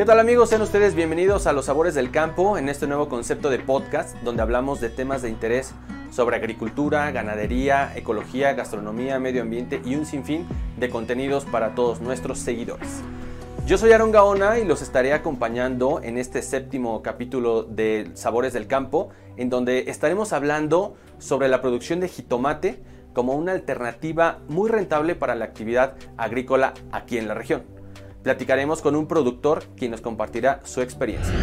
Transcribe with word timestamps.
¿Qué 0.00 0.06
tal 0.06 0.18
amigos? 0.18 0.48
Sean 0.48 0.62
ustedes 0.62 0.94
bienvenidos 0.94 1.46
a 1.46 1.52
Los 1.52 1.66
Sabores 1.66 1.94
del 1.94 2.10
Campo 2.10 2.56
en 2.56 2.70
este 2.70 2.86
nuevo 2.86 3.10
concepto 3.10 3.50
de 3.50 3.58
podcast 3.58 4.16
donde 4.22 4.40
hablamos 4.40 4.80
de 4.80 4.88
temas 4.88 5.20
de 5.20 5.28
interés 5.28 5.74
sobre 6.10 6.36
agricultura, 6.36 7.10
ganadería, 7.10 7.92
ecología, 7.94 8.54
gastronomía, 8.54 9.18
medio 9.18 9.42
ambiente 9.42 9.82
y 9.84 9.96
un 9.96 10.06
sinfín 10.06 10.46
de 10.78 10.88
contenidos 10.88 11.44
para 11.44 11.74
todos 11.74 12.00
nuestros 12.00 12.38
seguidores. 12.38 13.02
Yo 13.66 13.76
soy 13.76 13.92
Aaron 13.92 14.10
Gaona 14.10 14.58
y 14.58 14.64
los 14.64 14.80
estaré 14.80 15.12
acompañando 15.12 16.00
en 16.02 16.16
este 16.16 16.40
séptimo 16.40 17.02
capítulo 17.02 17.64
de 17.64 18.10
Sabores 18.14 18.54
del 18.54 18.68
Campo, 18.68 19.10
en 19.36 19.50
donde 19.50 19.90
estaremos 19.90 20.32
hablando 20.32 20.94
sobre 21.18 21.48
la 21.48 21.60
producción 21.60 22.00
de 22.00 22.08
jitomate 22.08 22.82
como 23.12 23.34
una 23.34 23.52
alternativa 23.52 24.38
muy 24.48 24.70
rentable 24.70 25.14
para 25.14 25.34
la 25.34 25.44
actividad 25.44 25.96
agrícola 26.16 26.72
aquí 26.90 27.18
en 27.18 27.28
la 27.28 27.34
región. 27.34 27.79
Platicaremos 28.22 28.82
con 28.82 28.96
un 28.96 29.06
productor 29.06 29.64
quien 29.76 29.90
nos 29.90 30.00
compartirá 30.00 30.60
su 30.64 30.82
experiencia. 30.82 31.34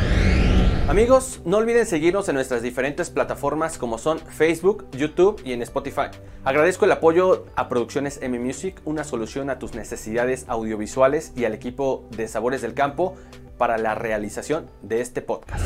Amigos, 0.88 1.42
no 1.44 1.58
olviden 1.58 1.86
seguirnos 1.86 2.30
en 2.30 2.36
nuestras 2.36 2.62
diferentes 2.62 3.10
plataformas 3.10 3.78
como 3.78 3.98
son 3.98 4.20
Facebook, 4.20 4.86
YouTube 4.92 5.42
y 5.44 5.52
en 5.52 5.62
Spotify. 5.62 6.08
Agradezco 6.46 6.86
el 6.86 6.94
apoyo 6.94 7.46
a 7.58 7.68
Producciones 7.68 8.22
M 8.22 8.40
Music, 8.40 8.80
una 8.86 9.04
solución 9.04 9.50
a 9.50 9.60
tus 9.60 9.76
necesidades 9.76 10.46
audiovisuales 10.48 11.34
y 11.36 11.44
al 11.44 11.54
equipo 11.54 12.06
de 12.16 12.30
Sabores 12.30 12.62
del 12.62 12.74
Campo 12.74 13.16
para 13.58 13.78
la 13.78 13.96
realización 13.96 14.70
de 14.82 15.02
este 15.02 15.22
podcast. 15.22 15.66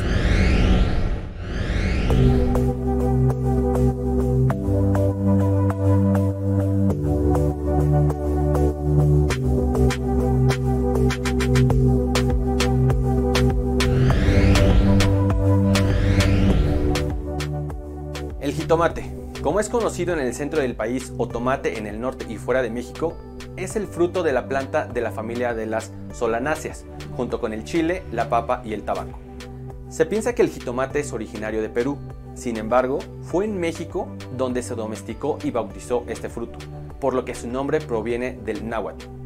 Tomate. 18.72 19.04
Como 19.44 19.60
es 19.60 19.68
conocido 19.68 20.14
en 20.14 20.20
el 20.22 20.34
centro 20.34 20.62
del 20.62 20.77
país 20.77 21.12
o 21.18 21.27
tomate 21.27 21.77
en 21.77 21.88
el 21.88 22.00
norte 22.00 22.26
y 22.30 22.38
fuera 22.38 22.62
de 22.62 22.70
México, 22.70 23.18
es 23.58 23.76
el 23.76 23.86
fruto 23.86 24.24
de 24.24 24.32
la 24.32 24.48
planta 24.48 24.86
de 24.86 25.02
la 25.02 25.12
familia 25.12 25.54
de 25.54 25.66
las 25.66 25.91
solanáceas, 26.13 26.86
junto 27.18 27.41
con 27.41 27.52
el 27.52 27.66
chile, 27.66 28.02
la 28.13 28.30
papa 28.30 28.62
y 28.63 28.72
el 28.72 28.84
tabaco. 28.84 29.20
Se 29.90 30.05
piensa 30.05 30.34
que 30.36 30.41
el 30.41 30.48
jitomate 30.48 31.02
es 31.02 31.12
originario 31.12 31.62
de 31.62 31.68
Perú, 31.68 31.98
sin 32.34 32.55
embargo, 32.55 33.00
fue 33.24 33.44
en 33.44 33.60
México 33.60 34.08
donde 34.38 34.63
se 34.63 34.76
domesticó 34.76 35.38
y 35.44 35.52
bautizó 35.52 36.06
este 36.08 36.30
fruto, 36.30 36.58
por 37.02 37.13
lo 37.13 37.26
que 37.26 37.35
su 37.35 37.50
nombre 37.50 37.82
proviene 37.82 38.40
del 38.46 38.70
náhuatl. 38.70 39.21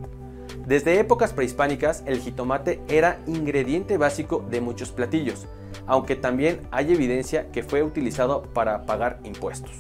Desde 0.65 0.99
épocas 0.99 1.31
prehispánicas, 1.31 2.01
el 2.07 2.19
jitomate 2.19 2.81
era 2.87 3.19
ingrediente 3.27 3.97
básico 3.97 4.43
de 4.49 4.61
muchos 4.61 4.91
platillos, 4.91 5.45
aunque 5.85 6.15
también 6.15 6.61
hay 6.71 6.91
evidencia 6.91 7.51
que 7.51 7.61
fue 7.61 7.83
utilizado 7.83 8.41
para 8.53 8.87
pagar 8.87 9.19
impuestos. 9.23 9.71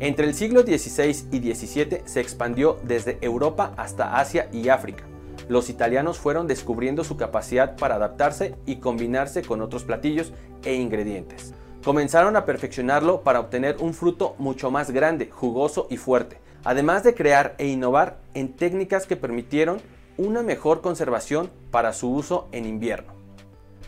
Entre 0.00 0.26
el 0.26 0.34
siglo 0.34 0.62
XVI 0.62 1.28
y 1.30 1.54
XVII 1.54 2.02
se 2.06 2.20
expandió 2.20 2.76
desde 2.82 3.18
Europa 3.20 3.72
hasta 3.76 4.18
Asia 4.18 4.48
y 4.52 4.68
África. 4.68 5.04
Los 5.48 5.70
italianos 5.70 6.18
fueron 6.18 6.48
descubriendo 6.48 7.04
su 7.04 7.16
capacidad 7.16 7.76
para 7.76 7.94
adaptarse 7.94 8.56
y 8.66 8.76
combinarse 8.76 9.42
con 9.42 9.62
otros 9.62 9.84
platillos 9.84 10.32
e 10.64 10.74
ingredientes. 10.74 11.54
Comenzaron 11.84 12.34
a 12.34 12.44
perfeccionarlo 12.44 13.22
para 13.22 13.38
obtener 13.38 13.76
un 13.78 13.94
fruto 13.94 14.34
mucho 14.38 14.72
más 14.72 14.90
grande, 14.90 15.30
jugoso 15.30 15.86
y 15.88 15.98
fuerte, 15.98 16.38
además 16.64 17.04
de 17.04 17.14
crear 17.14 17.54
e 17.58 17.68
innovar 17.68 18.18
en 18.34 18.54
técnicas 18.54 19.06
que 19.06 19.16
permitieron 19.16 19.80
una 20.16 20.42
mejor 20.42 20.80
conservación 20.80 21.50
para 21.70 21.92
su 21.92 22.10
uso 22.10 22.48
en 22.52 22.66
invierno. 22.66 23.14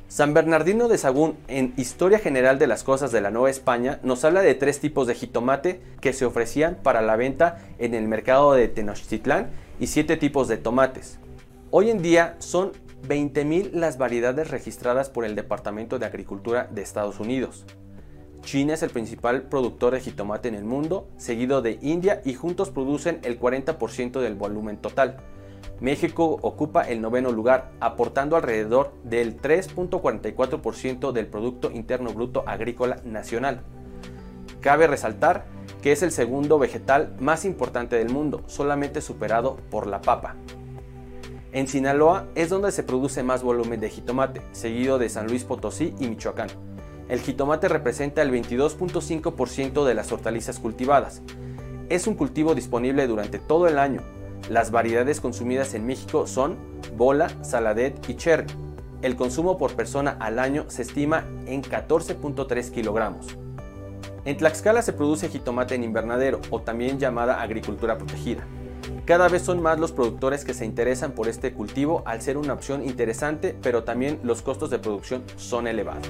San 0.08 0.34
Bernardino 0.34 0.86
de 0.86 0.98
Sagún, 0.98 1.36
en 1.48 1.74
Historia 1.76 2.20
General 2.20 2.58
de 2.58 2.68
las 2.68 2.84
Cosas 2.84 3.10
de 3.10 3.20
la 3.20 3.32
Nueva 3.32 3.50
España, 3.50 3.98
nos 4.04 4.24
habla 4.24 4.40
de 4.40 4.54
tres 4.54 4.78
tipos 4.78 5.06
de 5.08 5.14
jitomate 5.14 5.80
que 6.00 6.12
se 6.12 6.24
ofrecían 6.24 6.78
para 6.82 7.02
la 7.02 7.16
venta 7.16 7.58
en 7.78 7.92
el 7.92 8.06
mercado 8.06 8.52
de 8.52 8.68
Tenochtitlán 8.68 9.50
y 9.80 9.88
siete 9.88 10.16
tipos 10.16 10.46
de 10.46 10.58
tomates. 10.58 11.18
Hoy 11.70 11.90
en 11.90 12.02
día 12.02 12.36
son 12.38 12.72
20.000 13.08 13.72
las 13.72 13.98
variedades 13.98 14.50
registradas 14.50 15.10
por 15.10 15.24
el 15.24 15.34
Departamento 15.34 15.98
de 15.98 16.06
Agricultura 16.06 16.68
de 16.70 16.82
Estados 16.82 17.18
Unidos. 17.18 17.66
China 18.46 18.74
es 18.74 18.84
el 18.84 18.90
principal 18.90 19.42
productor 19.42 19.94
de 19.94 20.00
jitomate 20.00 20.46
en 20.46 20.54
el 20.54 20.62
mundo, 20.62 21.08
seguido 21.16 21.62
de 21.62 21.80
India 21.82 22.22
y 22.24 22.34
juntos 22.34 22.70
producen 22.70 23.18
el 23.24 23.40
40% 23.40 24.20
del 24.20 24.36
volumen 24.36 24.76
total. 24.76 25.16
México 25.80 26.38
ocupa 26.42 26.82
el 26.82 27.00
noveno 27.00 27.32
lugar, 27.32 27.72
aportando 27.80 28.36
alrededor 28.36 28.92
del 29.02 29.36
3.44% 29.36 31.10
del 31.10 31.26
Producto 31.26 31.72
Interno 31.72 32.12
Bruto 32.12 32.44
Agrícola 32.46 33.00
Nacional. 33.04 33.62
Cabe 34.60 34.86
resaltar 34.86 35.46
que 35.82 35.90
es 35.90 36.04
el 36.04 36.12
segundo 36.12 36.60
vegetal 36.60 37.16
más 37.18 37.44
importante 37.44 37.96
del 37.96 38.10
mundo, 38.10 38.44
solamente 38.46 39.00
superado 39.00 39.56
por 39.72 39.88
la 39.88 40.00
papa. 40.00 40.36
En 41.50 41.66
Sinaloa 41.66 42.28
es 42.36 42.50
donde 42.50 42.70
se 42.70 42.84
produce 42.84 43.24
más 43.24 43.42
volumen 43.42 43.80
de 43.80 43.90
jitomate, 43.90 44.40
seguido 44.52 44.98
de 44.98 45.08
San 45.08 45.26
Luis 45.26 45.42
Potosí 45.42 45.94
y 45.98 46.06
Michoacán. 46.06 46.75
El 47.08 47.20
jitomate 47.20 47.68
representa 47.68 48.22
el 48.22 48.32
22.5% 48.32 49.84
de 49.84 49.94
las 49.94 50.10
hortalizas 50.12 50.58
cultivadas. 50.58 51.22
Es 51.88 52.06
un 52.06 52.14
cultivo 52.14 52.54
disponible 52.54 53.06
durante 53.06 53.38
todo 53.38 53.68
el 53.68 53.78
año, 53.78 54.02
las 54.48 54.70
variedades 54.70 55.20
consumidas 55.20 55.74
en 55.74 55.86
México 55.86 56.28
son 56.28 56.56
bola, 56.96 57.28
saladet 57.42 58.08
y 58.08 58.14
cherry. 58.14 58.46
El 59.02 59.16
consumo 59.16 59.58
por 59.58 59.74
persona 59.74 60.16
al 60.20 60.38
año 60.38 60.66
se 60.68 60.82
estima 60.82 61.24
en 61.46 61.62
14.3 61.62 62.70
kilogramos. 62.70 63.36
En 64.24 64.36
Tlaxcala 64.36 64.82
se 64.82 64.92
produce 64.92 65.28
jitomate 65.28 65.74
en 65.74 65.82
invernadero 65.82 66.40
o 66.50 66.60
también 66.60 66.98
llamada 67.00 67.42
agricultura 67.42 67.98
protegida. 67.98 68.44
Cada 69.04 69.28
vez 69.28 69.42
son 69.42 69.62
más 69.62 69.78
los 69.78 69.92
productores 69.92 70.44
que 70.44 70.54
se 70.54 70.64
interesan 70.64 71.12
por 71.12 71.28
este 71.28 71.52
cultivo 71.52 72.02
al 72.06 72.22
ser 72.22 72.36
una 72.36 72.52
opción 72.52 72.84
interesante, 72.84 73.56
pero 73.62 73.84
también 73.84 74.20
los 74.22 74.42
costos 74.42 74.70
de 74.70 74.78
producción 74.78 75.22
son 75.36 75.66
elevados. 75.66 76.08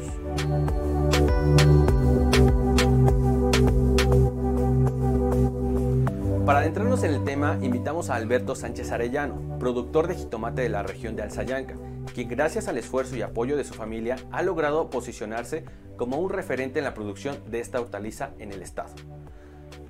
Para 6.46 6.60
adentrarnos 6.60 7.02
en 7.02 7.12
el 7.12 7.24
tema, 7.24 7.58
invitamos 7.60 8.08
a 8.08 8.14
Alberto 8.14 8.54
Sánchez 8.54 8.92
Arellano, 8.92 9.58
productor 9.58 10.06
de 10.06 10.14
jitomate 10.14 10.62
de 10.62 10.68
la 10.68 10.84
región 10.84 11.16
de 11.16 11.22
Alzayanca, 11.22 11.74
quien 12.14 12.28
gracias 12.28 12.68
al 12.68 12.78
esfuerzo 12.78 13.16
y 13.16 13.22
apoyo 13.22 13.56
de 13.56 13.64
su 13.64 13.74
familia 13.74 14.16
ha 14.30 14.42
logrado 14.42 14.88
posicionarse 14.88 15.64
como 15.96 16.18
un 16.18 16.30
referente 16.30 16.78
en 16.78 16.84
la 16.84 16.94
producción 16.94 17.36
de 17.50 17.58
esta 17.60 17.80
hortaliza 17.80 18.30
en 18.38 18.52
el 18.52 18.62
estado. 18.62 18.94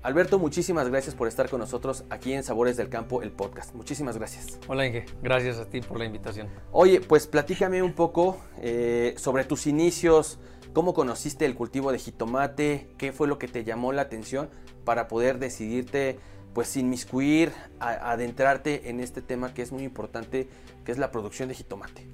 Alberto, 0.06 0.38
muchísimas 0.38 0.88
gracias 0.88 1.16
por 1.16 1.26
estar 1.26 1.50
con 1.50 1.58
nosotros 1.58 2.04
aquí 2.10 2.32
en 2.32 2.44
Sabores 2.44 2.76
del 2.76 2.88
Campo, 2.88 3.22
el 3.22 3.32
podcast. 3.32 3.74
Muchísimas 3.74 4.16
gracias. 4.16 4.60
Hola 4.68 4.86
Inge, 4.86 5.04
gracias 5.20 5.58
a 5.58 5.68
ti 5.68 5.80
por 5.80 5.98
la 5.98 6.04
invitación. 6.04 6.46
Oye, 6.70 7.00
pues 7.00 7.26
platícame 7.26 7.82
un 7.82 7.92
poco 7.92 8.38
eh, 8.60 9.14
sobre 9.18 9.42
tus 9.42 9.66
inicios, 9.66 10.38
cómo 10.72 10.94
conociste 10.94 11.44
el 11.44 11.56
cultivo 11.56 11.90
de 11.90 11.98
jitomate, 11.98 12.86
qué 12.98 13.10
fue 13.10 13.26
lo 13.26 13.40
que 13.40 13.48
te 13.48 13.64
llamó 13.64 13.92
la 13.92 14.02
atención 14.02 14.48
para 14.84 15.08
poder 15.08 15.40
decidirte 15.40 16.20
pues 16.54 16.76
inmiscuir, 16.76 17.50
adentrarte 17.80 18.88
en 18.88 19.00
este 19.00 19.22
tema 19.22 19.54
que 19.54 19.62
es 19.62 19.72
muy 19.72 19.82
importante, 19.82 20.48
que 20.84 20.92
es 20.92 20.98
la 20.98 21.10
producción 21.10 21.48
de 21.48 21.56
jitomate. 21.56 22.06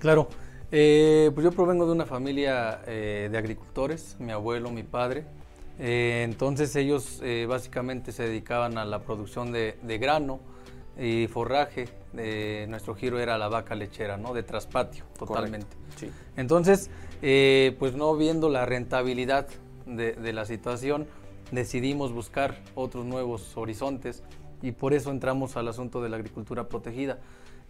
Claro, 0.00 0.28
eh, 0.72 1.30
pues 1.32 1.44
yo 1.44 1.52
provengo 1.52 1.86
de 1.86 1.92
una 1.92 2.06
familia 2.06 2.82
eh, 2.88 3.28
de 3.30 3.38
agricultores, 3.38 4.16
mi 4.18 4.32
abuelo, 4.32 4.72
mi 4.72 4.82
padre. 4.82 5.26
Eh, 5.80 6.22
entonces 6.24 6.76
ellos 6.76 7.22
básicamente 7.48 8.12
se 8.12 8.24
dedicaban 8.24 8.78
a 8.78 8.84
la 8.84 9.00
producción 9.00 9.50
de, 9.50 9.98
grano 9.98 10.40
y 10.98 11.26
forraje. 11.26 11.88
nuestro 12.68 12.94
giro 12.94 13.18
era 13.18 13.38
la 13.38 13.48
vaca 13.48 13.74
lechera, 13.74 14.16
¿no? 14.16 14.34
De 14.34 14.42
traspatio, 14.42 15.04
totalmente. 15.18 15.76
Entonces, 16.36 16.90
pues 17.20 17.94
no 17.94 18.14
viendo 18.16 18.50
la 18.50 18.66
rentabilidad 18.66 19.48
de 19.86 20.32
la 20.32 20.44
situación, 20.44 21.06
decidimos 21.50 22.12
buscar 22.12 22.62
otros 22.74 23.04
nuevos 23.06 23.56
horizontes 23.56 24.22
y 24.62 24.72
por 24.72 24.92
eso 24.92 25.10
entramos 25.10 25.56
al 25.56 25.68
asunto 25.68 26.02
de 26.02 26.08
la 26.08 26.16
agricultura 26.16 26.68
protegida. 26.68 27.18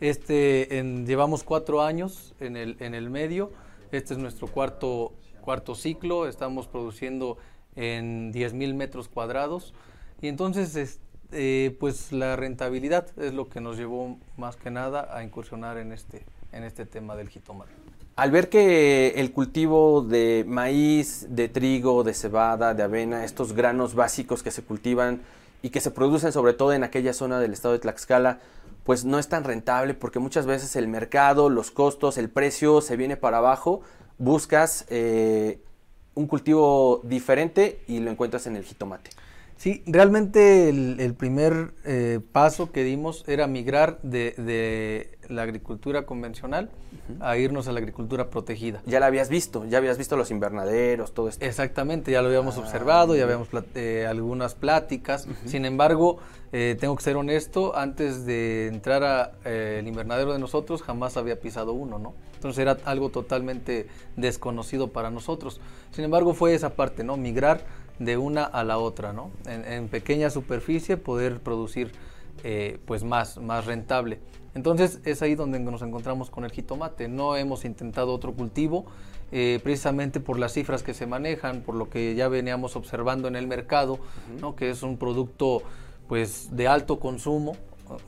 Este, 0.00 0.78
en, 0.78 1.06
llevamos 1.06 1.42
cuatro 1.42 1.82
años 1.82 2.34
en 2.40 2.56
el, 2.56 2.76
en 2.80 2.94
el 2.94 3.10
medio, 3.10 3.52
este 3.92 4.14
es 4.14 4.18
nuestro 4.18 4.48
cuarto, 4.48 5.12
cuarto 5.40 5.74
ciclo, 5.74 6.26
estamos 6.26 6.66
produciendo 6.66 7.36
en 7.80 8.32
10.000 8.32 8.74
metros 8.74 9.08
cuadrados 9.08 9.72
y 10.20 10.28
entonces 10.28 11.00
eh, 11.32 11.76
pues 11.78 12.12
la 12.12 12.36
rentabilidad 12.36 13.06
es 13.18 13.32
lo 13.32 13.48
que 13.48 13.60
nos 13.60 13.76
llevó 13.76 14.18
más 14.36 14.56
que 14.56 14.70
nada 14.70 15.08
a 15.16 15.22
incursionar 15.22 15.78
en 15.78 15.92
este, 15.92 16.24
en 16.52 16.64
este 16.64 16.86
tema 16.86 17.16
del 17.16 17.28
jitomate. 17.28 17.70
Al 18.16 18.30
ver 18.30 18.48
que 18.50 19.14
el 19.16 19.32
cultivo 19.32 20.02
de 20.02 20.44
maíz, 20.46 21.26
de 21.30 21.48
trigo, 21.48 22.04
de 22.04 22.12
cebada, 22.12 22.74
de 22.74 22.82
avena, 22.82 23.24
estos 23.24 23.54
granos 23.54 23.94
básicos 23.94 24.42
que 24.42 24.50
se 24.50 24.62
cultivan 24.62 25.22
y 25.62 25.70
que 25.70 25.80
se 25.80 25.90
producen 25.90 26.32
sobre 26.32 26.52
todo 26.52 26.72
en 26.72 26.84
aquella 26.84 27.14
zona 27.14 27.38
del 27.38 27.52
estado 27.52 27.72
de 27.72 27.80
Tlaxcala, 27.80 28.40
pues 28.84 29.04
no 29.04 29.18
es 29.18 29.28
tan 29.28 29.44
rentable 29.44 29.94
porque 29.94 30.18
muchas 30.18 30.46
veces 30.46 30.74
el 30.76 30.88
mercado, 30.88 31.48
los 31.48 31.70
costos, 31.70 32.18
el 32.18 32.28
precio 32.28 32.80
se 32.80 32.96
viene 32.96 33.16
para 33.16 33.38
abajo, 33.38 33.82
buscas 34.18 34.84
eh, 34.90 35.60
un 36.14 36.26
cultivo 36.26 37.00
diferente 37.04 37.82
y 37.86 38.00
lo 38.00 38.10
encuentras 38.10 38.46
en 38.46 38.56
el 38.56 38.64
jitomate. 38.64 39.10
Sí, 39.60 39.82
realmente 39.84 40.70
el, 40.70 41.14
primer 41.18 41.74
eh, 41.84 42.20
paso 42.32 42.72
que 42.72 42.82
dimos 42.82 43.24
era 43.28 43.46
migrar 43.46 44.00
de, 44.00 45.18
la 45.28 45.42
agricultura 45.42 46.06
convencional 46.06 46.70
a 47.20 47.36
irnos 47.36 47.68
a 47.68 47.72
la 47.72 47.80
agricultura 47.80 48.30
protegida. 48.30 48.80
Ya 48.86 49.00
la 49.00 49.06
habías 49.06 49.28
visto, 49.28 49.66
ya 49.66 49.76
habías 49.76 49.98
visto 49.98 50.16
los 50.16 50.30
invernaderos, 50.30 51.12
todo 51.12 51.28
esto. 51.28 51.44
Exactamente, 51.44 52.10
ya 52.10 52.22
lo 52.22 52.28
habíamos 52.28 52.56
ah, 52.56 52.60
observado, 52.60 53.14
ya 53.14 53.24
habíamos 53.24 53.48
eh, 53.74 54.06
algunas 54.08 54.54
pláticas. 54.54 55.28
Sin 55.44 55.66
embargo, 55.66 56.20
eh, 56.52 56.78
tengo 56.80 56.96
que 56.96 57.02
ser 57.02 57.16
honesto, 57.16 57.76
antes 57.76 58.24
de 58.24 58.66
entrar 58.66 59.34
al 59.44 59.86
invernadero 59.86 60.32
de 60.32 60.38
nosotros 60.38 60.80
jamás 60.80 61.18
había 61.18 61.38
pisado 61.38 61.74
uno, 61.74 61.98
¿no? 61.98 62.14
Entonces 62.40 62.58
era 62.60 62.78
algo 62.86 63.10
totalmente 63.10 63.88
desconocido 64.16 64.88
para 64.88 65.10
nosotros. 65.10 65.60
Sin 65.90 66.06
embargo, 66.06 66.32
fue 66.32 66.54
esa 66.54 66.70
parte, 66.70 67.04
¿no? 67.04 67.18
Migrar 67.18 67.66
de 68.00 68.16
una 68.16 68.44
a 68.44 68.64
la 68.64 68.78
otra, 68.78 69.12
¿no? 69.12 69.30
En, 69.46 69.86
pequeña 69.88 70.30
superficie 70.30 70.96
poder 70.96 71.38
producir 71.38 71.92
eh, 72.42 72.78
pues 72.86 73.04
más, 73.04 73.36
más 73.36 73.66
rentable. 73.66 74.18
Entonces 74.54 75.00
es 75.04 75.22
ahí 75.22 75.36
donde 75.36 75.60
nos 75.60 75.82
encontramos 75.82 76.30
con 76.30 76.44
el 76.44 76.50
jitomate. 76.50 77.06
No 77.06 77.36
hemos 77.36 77.64
intentado 77.64 78.12
otro 78.12 78.32
cultivo, 78.32 78.86
eh, 79.30 79.60
precisamente 79.62 80.18
por 80.18 80.38
las 80.38 80.54
cifras 80.54 80.82
que 80.82 80.94
se 80.94 81.06
manejan, 81.06 81.60
por 81.60 81.76
lo 81.76 81.88
que 81.88 82.14
ya 82.14 82.28
veníamos 82.28 82.74
observando 82.74 83.28
en 83.28 83.36
el 83.36 83.46
mercado, 83.46 84.00
¿no? 84.40 84.56
que 84.56 84.70
es 84.70 84.82
un 84.82 84.96
producto 84.96 85.62
pues 86.08 86.48
de 86.56 86.66
alto 86.66 86.98
consumo, 86.98 87.56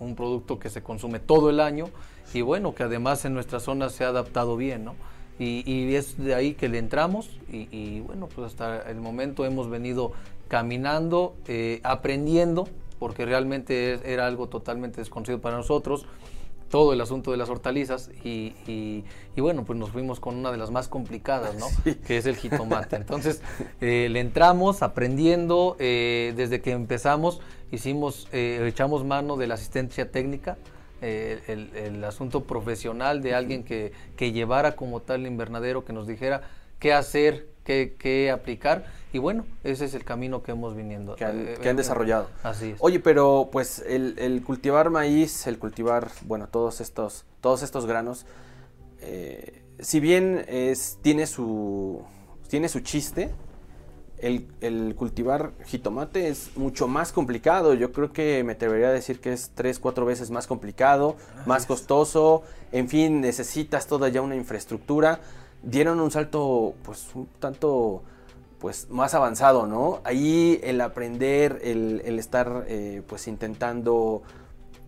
un 0.01 0.17
producto 0.17 0.59
que 0.59 0.71
se 0.71 0.83
consume 0.83 1.21
todo 1.21 1.51
el 1.51 1.61
año 1.61 1.87
y 2.35 2.41
bueno, 2.41 2.75
que 2.75 2.83
además 2.83 3.25
en 3.25 3.35
nuestra 3.35 3.61
zona 3.61 3.91
se 3.91 4.05
ha 4.05 4.09
adaptado 4.09 4.57
bien, 4.57 4.85
¿no? 4.85 4.95
Y, 5.39 5.95
es 5.95 6.19
de 6.19 6.35
ahí 6.35 6.55
que 6.55 6.69
le 6.69 6.79
entramos 6.79 7.29
y, 7.51 8.01
bueno, 8.01 8.29
pues 8.29 8.47
hasta 8.47 8.89
el 8.91 9.01
momento 9.01 9.45
hemos 9.45 9.69
venido 9.69 10.13
caminando, 10.49 11.35
eh, 11.49 11.81
aprendiendo, 11.83 12.69
porque 12.99 13.25
realmente 13.25 13.99
era 14.05 14.27
algo 14.27 14.49
totalmente 14.49 15.01
desconocido 15.01 15.41
para 15.41 15.57
nosotros, 15.57 16.07
todo 16.71 16.93
el 16.93 17.01
asunto 17.01 17.33
de 17.33 17.39
las 17.39 17.49
hortalizas 17.49 18.11
y, 18.23 19.05
bueno, 19.37 19.65
pues 19.65 19.79
nos 19.79 19.91
fuimos 19.91 20.21
con 20.21 20.37
una 20.37 20.53
de 20.53 20.59
las 20.59 20.71
más 20.71 20.89
complicadas, 20.89 21.57
¿no? 21.57 21.67
Que 22.07 22.19
es 22.19 22.27
el 22.27 22.37
jitomate. 22.37 22.97
Entonces, 22.97 23.43
eh, 23.81 24.09
le 24.11 24.21
entramos 24.21 24.83
aprendiendo, 24.83 25.77
eh, 25.79 26.35
desde 26.37 26.61
que 26.61 26.73
empezamos 26.73 27.41
hicimos, 27.71 28.29
echamos 28.33 29.05
mano 29.05 29.37
de 29.39 29.47
la 29.47 29.55
asistencia 29.55 30.11
técnica, 30.11 30.59
el, 31.03 32.05
asunto 32.05 32.45
profesional 32.45 33.23
de 33.23 33.35
alguien 33.35 33.65
que, 33.65 33.93
que, 34.17 34.33
llevara 34.33 34.77
como 34.77 35.01
tal 35.01 35.21
el 35.21 35.27
invernadero, 35.27 35.85
que 35.85 35.93
nos 35.93 36.07
dijera 36.07 36.43
qué 36.79 36.93
hacer, 36.93 37.49
qué, 37.65 37.95
qué, 37.99 38.31
aplicar. 38.31 38.87
Y 39.13 39.19
bueno, 39.19 39.45
ese 39.65 39.85
es 39.85 39.95
el 39.95 40.05
camino 40.05 40.43
que 40.43 40.53
hemos 40.53 40.75
viniendo. 40.75 41.17
Que 41.17 41.25
han, 41.25 41.49
eh, 41.49 41.55
que 41.61 41.69
han 41.69 41.77
desarrollado. 41.77 42.29
Así 42.43 42.71
es. 42.71 42.77
Oye, 42.81 43.01
pero 43.01 43.49
pues 43.53 43.85
el, 43.87 44.19
el, 44.19 44.43
cultivar 44.43 44.91
maíz, 44.91 45.47
el 45.47 45.59
cultivar, 45.59 46.11
bueno, 46.23 46.49
todos 46.49 46.81
estos, 46.81 47.25
todos 47.41 47.63
estos 47.63 47.87
granos, 47.87 48.27
eh, 49.01 49.63
si 49.81 50.01
bien 50.01 50.45
es, 50.49 50.99
tiene, 51.03 51.27
su, 51.27 52.03
tiene 52.49 52.69
su 52.69 52.81
chiste, 52.81 53.35
el, 54.23 54.95
cultivar 54.97 55.53
jitomate 55.67 56.29
es 56.29 56.57
mucho 56.57 56.87
más 56.87 57.13
complicado. 57.13 57.75
Yo 57.75 57.93
creo 57.93 58.13
que 58.13 58.43
me 58.45 58.53
atrevería 58.53 58.89
a 58.89 58.93
decir 58.93 59.21
que 59.21 59.33
es 59.33 59.51
tres, 59.55 59.79
cuatro 59.79 60.07
veces 60.07 60.31
más 60.31 60.47
complicado, 60.47 61.17
más 61.45 61.67
costoso. 61.67 62.43
En 62.71 62.89
fin, 62.89 63.21
necesitas 63.21 63.87
toda 63.87 64.09
ya 64.09 64.23
una 64.23 64.37
infraestructura. 64.37 65.21
Dieron 65.63 66.01
un 66.01 66.11
salto, 66.11 66.75
pues, 66.85 67.09
un 67.15 67.27
tanto 67.41 68.03
pues 68.59 68.89
más 68.91 69.13
avanzado, 69.15 69.67
¿no? 69.67 70.01
Ahí 70.05 70.61
el 70.63 70.81
aprender, 70.81 71.61
el, 71.65 72.01
estar 72.21 72.65
eh, 72.69 73.03
pues 73.09 73.27
intentando 73.27 74.23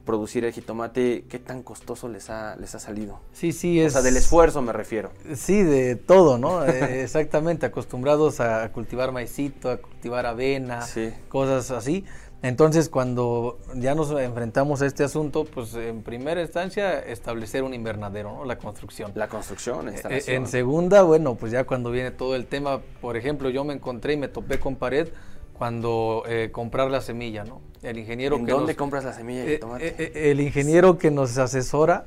producir 0.04 0.44
el 0.44 0.52
jitomate, 0.52 1.24
¿qué 1.28 1.38
tan 1.38 1.62
costoso 1.62 2.08
les 2.08 2.30
ha, 2.30 2.56
les 2.56 2.74
ha 2.74 2.78
salido? 2.78 3.20
Sí, 3.32 3.52
sí, 3.52 3.80
es... 3.80 3.88
O 3.88 3.90
sea, 3.94 4.02
del 4.02 4.16
esfuerzo 4.16 4.62
me 4.62 4.72
refiero. 4.72 5.10
Sí, 5.34 5.62
de 5.62 5.96
todo, 5.96 6.38
¿no? 6.38 6.64
Eh, 6.74 7.02
exactamente, 7.02 7.66
acostumbrados 7.66 8.40
a 8.40 8.70
cultivar 8.72 9.12
maicito, 9.12 9.70
a 9.70 9.76
cultivar 9.76 10.26
avena, 10.26 10.84
cosas 11.28 11.70
así. 11.70 12.04
Entonces, 12.44 12.90
cuando 12.90 13.58
ya 13.74 13.94
nos 13.94 14.10
enfrentamos 14.10 14.82
a 14.82 14.86
este 14.86 15.02
asunto, 15.02 15.46
pues 15.46 15.74
en 15.74 16.02
primera 16.02 16.42
instancia 16.42 16.98
establecer 16.98 17.62
un 17.62 17.72
invernadero, 17.72 18.34
¿no? 18.34 18.44
La 18.44 18.58
construcción. 18.58 19.12
La 19.14 19.28
construcción, 19.28 19.88
eh, 19.88 19.94
eh, 20.10 20.22
En 20.26 20.46
segunda, 20.46 21.02
bueno, 21.04 21.36
pues 21.36 21.52
ya 21.52 21.64
cuando 21.64 21.90
viene 21.90 22.10
todo 22.10 22.36
el 22.36 22.44
tema, 22.44 22.82
por 23.00 23.16
ejemplo, 23.16 23.48
yo 23.48 23.64
me 23.64 23.72
encontré 23.72 24.12
y 24.12 24.16
me 24.18 24.28
topé 24.28 24.60
con 24.60 24.76
pared 24.76 25.08
cuando 25.54 26.24
eh, 26.26 26.50
comprar 26.52 26.90
la 26.90 27.00
semilla, 27.00 27.44
¿no? 27.44 27.60
El 27.82 27.98
ingeniero 27.98 28.36
¿En 28.36 28.46
dónde 28.46 28.76
compras 28.76 29.04
la 29.04 29.12
semilla 29.12 29.44
de 29.44 29.54
eh, 29.54 29.58
tomate? 29.58 29.94
Eh, 29.98 30.30
el 30.30 30.40
ingeniero 30.40 30.98
que 30.98 31.10
nos 31.10 31.38
asesora, 31.38 32.06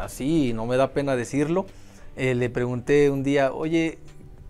así, 0.00 0.52
no 0.52 0.66
me 0.66 0.76
da 0.76 0.92
pena 0.92 1.16
decirlo, 1.16 1.66
le 2.16 2.50
pregunté 2.50 3.10
un 3.10 3.22
día, 3.22 3.52
oye, 3.52 3.98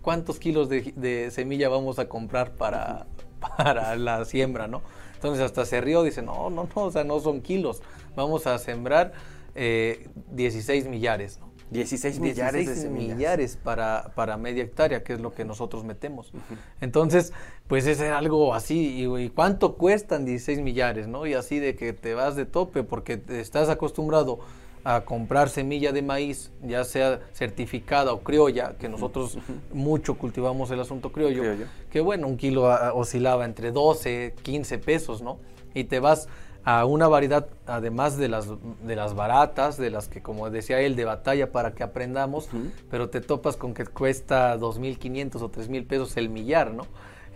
¿cuántos 0.01 0.39
kilos 0.39 0.69
de, 0.69 1.29
semilla 1.31 1.69
vamos 1.69 1.99
a 1.99 2.07
comprar 2.07 2.51
para, 2.51 3.07
para 3.57 3.95
la 3.95 4.23
siembra, 4.25 4.67
no? 4.67 4.81
Entonces 5.15 5.43
hasta 5.43 5.65
se 5.65 5.81
rió, 5.81 6.03
dice, 6.03 6.21
no, 6.21 6.49
no, 6.49 6.69
no, 6.75 6.83
o 6.83 6.91
sea, 6.91 7.03
no 7.03 7.19
son 7.19 7.41
kilos, 7.41 7.81
vamos 8.15 8.47
a 8.47 8.57
sembrar 8.57 9.13
16 9.55 10.87
millares, 10.87 11.39
¿no? 11.39 11.46
16 11.71 12.19
millares 12.19 12.83
de 12.83 12.89
millares 12.89 13.57
para, 13.61 14.11
para 14.15 14.37
media 14.37 14.63
hectárea, 14.63 15.03
que 15.03 15.13
es 15.13 15.21
lo 15.21 15.33
que 15.33 15.43
nosotros 15.43 15.83
metemos. 15.83 16.31
Entonces, 16.79 17.33
pues 17.67 17.85
es 17.87 17.99
algo 18.01 18.53
así. 18.53 19.05
Y, 19.05 19.29
cuánto 19.29 19.75
cuestan 19.75 20.25
16 20.25 20.61
millares? 20.61 21.07
¿no? 21.07 21.25
Y 21.25 21.33
así 21.33 21.59
de 21.59 21.75
que 21.75 21.93
te 21.93 22.13
vas 22.13 22.35
de 22.35 22.45
tope 22.45 22.83
porque 22.83 23.21
estás 23.29 23.69
acostumbrado 23.69 24.39
a 24.83 25.01
comprar 25.01 25.49
semilla 25.49 25.91
de 25.91 26.01
maíz, 26.01 26.51
ya 26.63 26.85
sea 26.85 27.19
certificada 27.33 28.13
o 28.13 28.21
criolla, 28.21 28.75
que 28.79 28.87
nosotros 28.87 29.37
mucho 29.73 30.17
cultivamos 30.17 30.71
el 30.71 30.79
asunto 30.79 31.11
criollo, 31.11 31.43
que 31.91 31.99
bueno, 31.99 32.27
un 32.27 32.37
kilo 32.37 32.71
ah, 32.71 32.93
oscilaba 32.93 33.43
entre 33.43 33.73
12, 33.73 34.35
15 34.41 34.77
pesos, 34.77 35.21
¿no? 35.21 35.39
Y 35.73 35.83
te 35.83 35.99
vas 35.99 36.29
a 36.67 36.83
una 36.83 37.07
variedad, 37.07 37.47
además 37.65 38.17
de 38.17 38.27
las, 38.27 38.49
de 38.83 38.95
las 38.97 39.13
baratas, 39.15 39.77
de 39.77 39.89
las 39.89 40.09
que, 40.09 40.21
como 40.21 40.49
decía 40.49 40.81
él, 40.81 40.97
de 40.97 41.05
batalla 41.05 41.49
para 41.53 41.73
que 41.73 41.81
aprendamos, 41.81 42.49
pero 42.91 43.09
te 43.09 43.21
topas 43.21 43.55
con 43.55 43.73
que 43.73 43.85
cuesta 43.85 44.57
2.500 44.57 45.41
o 45.41 45.49
3.000 45.49 45.87
pesos 45.87 46.17
el 46.17 46.27
millar, 46.27 46.73
¿no? 46.73 46.85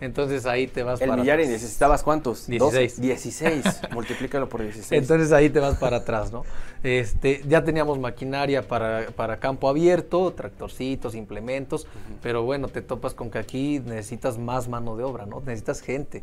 Entonces 0.02 0.44
ahí 0.44 0.66
te 0.66 0.82
vas 0.82 1.00
el 1.00 1.08
para 1.08 1.22
millar 1.22 1.40
y 1.40 1.46
necesitabas 1.46 2.02
cuántos? 2.02 2.46
16. 2.46 3.00
16. 3.00 3.64
Multiplícalo 3.92 4.50
por 4.50 4.60
16. 4.64 5.00
Entonces 5.00 5.32
ahí 5.32 5.48
te 5.48 5.60
vas 5.60 5.78
para 5.78 5.98
atrás, 5.98 6.30
¿no? 6.30 6.44
Este, 6.82 7.40
ya 7.48 7.64
teníamos 7.64 7.98
maquinaria 7.98 8.68
para, 8.68 9.06
para 9.16 9.38
campo 9.40 9.70
abierto, 9.70 10.30
tractorcitos, 10.34 11.14
implementos, 11.14 11.86
pero 12.20 12.42
bueno, 12.42 12.68
te 12.68 12.82
topas 12.82 13.14
con 13.14 13.30
que 13.30 13.38
aquí 13.38 13.80
necesitas 13.80 14.36
más 14.36 14.68
mano 14.68 14.94
de 14.94 15.04
obra, 15.04 15.24
¿no? 15.24 15.40
Necesitas 15.40 15.80
gente. 15.80 16.22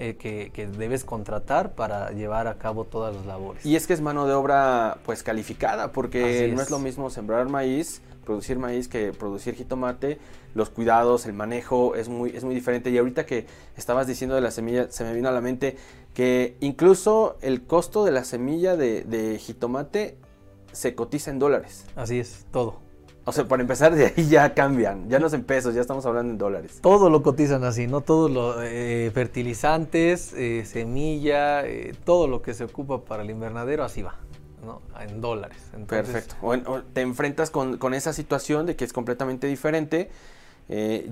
Eh, 0.00 0.14
que, 0.16 0.66
debes 0.78 1.02
contratar 1.02 1.74
para 1.74 2.12
llevar 2.12 2.46
a 2.46 2.56
cabo 2.56 2.84
todas 2.84 3.16
las 3.16 3.26
labores. 3.26 3.66
Y 3.66 3.74
es 3.74 3.88
que 3.88 3.94
es 3.94 4.00
mano 4.00 4.28
de 4.28 4.32
obra 4.32 4.98
pues 5.04 5.24
calificada, 5.24 5.90
porque 5.90 6.52
no 6.54 6.62
es 6.62 6.70
lo 6.70 6.78
mismo 6.78 7.10
sembrar 7.10 7.48
maíz, 7.48 8.00
producir 8.24 8.60
maíz 8.60 8.86
que 8.86 9.12
producir 9.12 9.56
jitomate, 9.56 10.18
los 10.54 10.70
cuidados, 10.70 11.26
el 11.26 11.32
manejo 11.32 11.96
es 11.96 12.08
muy, 12.08 12.30
es 12.30 12.44
muy 12.44 12.54
diferente. 12.54 12.90
Y 12.90 12.98
ahorita 12.98 13.26
que 13.26 13.46
estabas 13.76 14.06
diciendo 14.06 14.36
de 14.36 14.40
la 14.40 14.52
semilla, 14.52 14.88
se 14.88 15.02
me 15.02 15.12
vino 15.12 15.28
a 15.30 15.32
la 15.32 15.40
mente 15.40 15.76
que 16.14 16.56
incluso 16.60 17.36
el 17.40 17.66
costo 17.66 18.04
de 18.04 18.12
la 18.12 18.22
semilla 18.22 18.76
de, 18.76 19.02
de 19.02 19.36
jitomate 19.38 20.16
se 20.70 20.94
cotiza 20.94 21.32
en 21.32 21.40
dólares. 21.40 21.86
Así 21.96 22.20
es, 22.20 22.46
todo. 22.52 22.87
O 23.28 23.32
sea, 23.32 23.44
para 23.46 23.60
empezar 23.60 23.94
de 23.94 24.06
ahí 24.06 24.26
ya 24.26 24.54
cambian, 24.54 25.10
ya 25.10 25.18
no 25.18 25.26
es 25.26 25.34
en 25.34 25.44
pesos, 25.44 25.74
ya 25.74 25.82
estamos 25.82 26.06
hablando 26.06 26.32
en 26.32 26.38
dólares. 26.38 26.78
Todo 26.80 27.10
lo 27.10 27.22
cotizan 27.22 27.62
así, 27.62 27.86
¿no? 27.86 28.00
Todos 28.00 28.30
los 28.30 28.56
eh, 28.60 29.10
fertilizantes, 29.12 30.32
eh, 30.32 30.64
semilla, 30.64 31.62
eh, 31.66 31.94
todo 32.06 32.26
lo 32.26 32.40
que 32.40 32.54
se 32.54 32.64
ocupa 32.64 33.04
para 33.04 33.22
el 33.22 33.28
invernadero, 33.28 33.84
así 33.84 34.00
va, 34.00 34.14
¿no? 34.64 34.80
En 34.98 35.20
dólares. 35.20 35.58
Perfecto. 35.86 36.36
Bueno, 36.40 36.82
te 36.94 37.02
enfrentas 37.02 37.50
con, 37.50 37.92
esa 37.92 38.14
situación 38.14 38.64
de 38.64 38.76
que 38.76 38.86
es 38.86 38.94
completamente 38.94 39.46
diferente. 39.46 40.10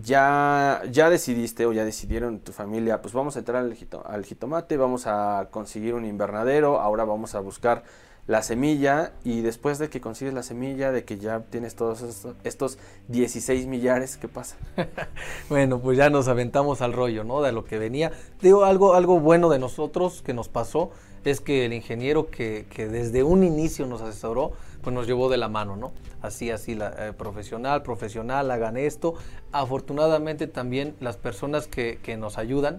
ya, 0.02 0.80
ya 0.90 1.10
decidiste 1.10 1.66
o 1.66 1.74
ya 1.74 1.84
decidieron 1.84 2.38
tu 2.38 2.52
familia, 2.52 3.02
pues 3.02 3.12
vamos 3.12 3.36
a 3.36 3.40
entrar 3.40 3.58
al, 3.58 3.76
al 4.06 4.24
jitomate, 4.24 4.78
vamos 4.78 5.06
a 5.06 5.48
conseguir 5.50 5.92
un 5.92 6.06
invernadero, 6.06 6.80
ahora 6.80 7.04
vamos 7.04 7.34
a 7.34 7.40
buscar 7.40 7.82
la 8.26 8.42
semilla 8.42 9.12
y 9.24 9.40
después 9.40 9.78
de 9.78 9.88
que 9.88 10.00
consigues 10.00 10.34
la 10.34 10.42
semilla, 10.42 10.90
de 10.90 11.04
que 11.04 11.18
ya 11.18 11.40
tienes 11.50 11.76
todos 11.76 12.02
estos, 12.42 12.78
16 13.08 13.66
millares, 13.66 14.16
¿qué 14.16 14.28
pasa? 14.28 14.56
bueno, 15.48 15.78
pues 15.78 15.96
ya 15.96 16.10
nos 16.10 16.26
aventamos 16.28 16.80
al 16.80 16.92
rollo, 16.92 17.22
¿no? 17.22 17.40
De 17.42 17.52
lo 17.52 17.64
que 17.64 17.78
venía. 17.78 18.12
Digo, 18.42 18.64
algo, 18.64 18.94
algo 18.94 19.20
bueno 19.20 19.48
de 19.48 19.58
nosotros 19.58 20.22
que 20.22 20.34
nos 20.34 20.48
pasó 20.48 20.90
es 21.24 21.40
que 21.40 21.64
el 21.64 21.72
ingeniero 21.72 22.30
que, 22.30 22.66
que 22.70 22.88
desde 22.88 23.22
un 23.22 23.44
inicio 23.44 23.86
nos 23.86 24.00
asesoró, 24.00 24.52
pues 24.82 24.94
nos 24.94 25.06
llevó 25.06 25.28
de 25.28 25.36
la 25.36 25.48
mano, 25.48 25.76
¿no? 25.76 25.92
Así, 26.22 26.50
así, 26.50 26.74
la, 26.74 26.94
eh, 26.98 27.12
profesional, 27.12 27.82
profesional, 27.82 28.50
hagan 28.50 28.76
esto. 28.76 29.14
Afortunadamente 29.52 30.46
también 30.46 30.94
las 31.00 31.16
personas 31.16 31.66
que, 31.68 31.98
que 32.02 32.16
nos 32.16 32.38
ayudan, 32.38 32.78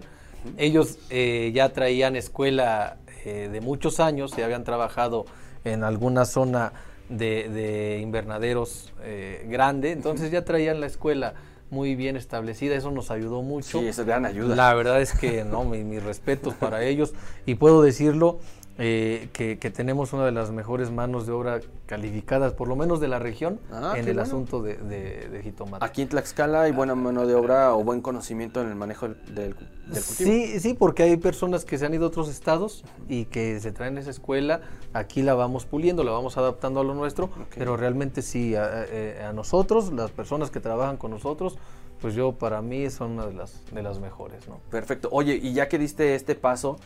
ellos 0.56 0.98
eh, 1.10 1.50
ya 1.54 1.72
traían 1.72 2.16
escuela 2.16 2.98
eh, 3.24 3.48
de 3.50 3.60
muchos 3.60 4.00
años, 4.00 4.34
ya 4.36 4.44
habían 4.44 4.64
trabajado 4.64 5.26
en 5.64 5.84
alguna 5.84 6.24
zona 6.24 6.72
de, 7.08 7.48
de 7.48 8.00
invernaderos 8.00 8.92
grande, 9.46 9.92
entonces 9.92 10.30
ya 10.30 10.44
traían 10.44 10.80
la 10.80 10.86
escuela 10.86 11.34
muy 11.70 11.94
bien 11.94 12.16
establecida, 12.16 12.74
eso 12.74 12.90
nos 12.90 13.10
ayudó 13.10 13.42
mucho. 13.42 13.80
Sí, 13.80 13.86
eso 13.86 14.02
es 14.02 14.06
gran 14.06 14.24
ayuda. 14.24 14.56
La 14.56 14.74
verdad 14.74 15.00
es 15.00 15.12
que 15.12 15.44
no, 15.44 15.64
mis 15.64 15.84
mi 15.84 15.98
respetos 15.98 16.54
para 16.54 16.82
ellos 16.84 17.12
y 17.46 17.56
puedo 17.56 17.82
decirlo 17.82 18.38
eh, 18.80 19.28
que, 19.32 19.56
tenemos 19.56 20.12
una 20.12 20.24
de 20.24 20.30
las 20.30 20.52
mejores 20.52 20.92
manos 20.92 21.26
de 21.26 21.32
obra 21.32 21.60
calificadas, 21.86 22.52
por 22.52 22.68
lo 22.68 22.76
menos 22.76 23.00
de 23.00 23.08
la 23.08 23.18
región, 23.18 23.58
ah, 23.72 23.94
en 23.96 24.06
el 24.06 24.20
asunto 24.20 24.62
de, 24.62 24.76
de, 24.76 25.42
jitomate. 25.42 25.84
Aquí 25.84 26.02
en 26.02 26.08
Tlaxcala 26.08 26.62
hay 26.62 26.72
buena 26.72 26.94
mano 26.94 27.26
de 27.26 27.34
obra 27.34 27.74
o 27.74 27.82
buen 27.82 28.00
conocimiento 28.00 28.62
en 28.62 28.68
el 28.68 28.76
manejo 28.76 29.08
del, 29.08 29.34
del, 29.34 29.54
cultivo. 29.54 30.30
Sí, 30.30 30.60
sí, 30.60 30.74
porque 30.74 31.02
hay 31.02 31.16
personas 31.16 31.64
que 31.64 31.76
se 31.76 31.86
han 31.86 31.94
ido 31.94 32.04
a 32.04 32.08
otros 32.08 32.28
estados 32.28 32.84
y 33.08 33.24
que 33.24 33.58
se 33.58 33.72
traen 33.72 33.98
esa 33.98 34.10
escuela, 34.10 34.60
aquí 34.92 35.22
la 35.22 35.34
vamos 35.34 35.66
puliendo, 35.66 36.04
la 36.04 36.12
vamos 36.12 36.38
adaptando 36.38 36.78
a 36.78 36.84
lo 36.84 36.94
nuestro, 36.94 37.30
pero 37.56 37.76
realmente 37.76 38.22
sí, 38.22 38.54
a, 38.54 38.84
eh, 38.88 39.24
a, 39.28 39.32
nosotros, 39.32 39.92
las 39.92 40.12
personas 40.12 40.52
que 40.52 40.60
trabajan 40.60 40.98
con 40.98 41.10
nosotros, 41.10 41.58
pues 42.00 42.14
yo 42.14 42.30
para 42.30 42.62
mí 42.62 42.88
son 42.90 43.12
una 43.12 43.26
de 43.26 43.34
las, 43.34 43.64
de 43.72 43.82
las 43.82 43.98
mejores. 43.98 44.46
¿no? 44.46 44.60
Perfecto. 44.70 45.08
Oye, 45.10 45.34
y 45.34 45.52
ya 45.52 45.68
que 45.68 45.78
diste 45.78 46.14
este 46.14 46.36
paso, 46.36 46.78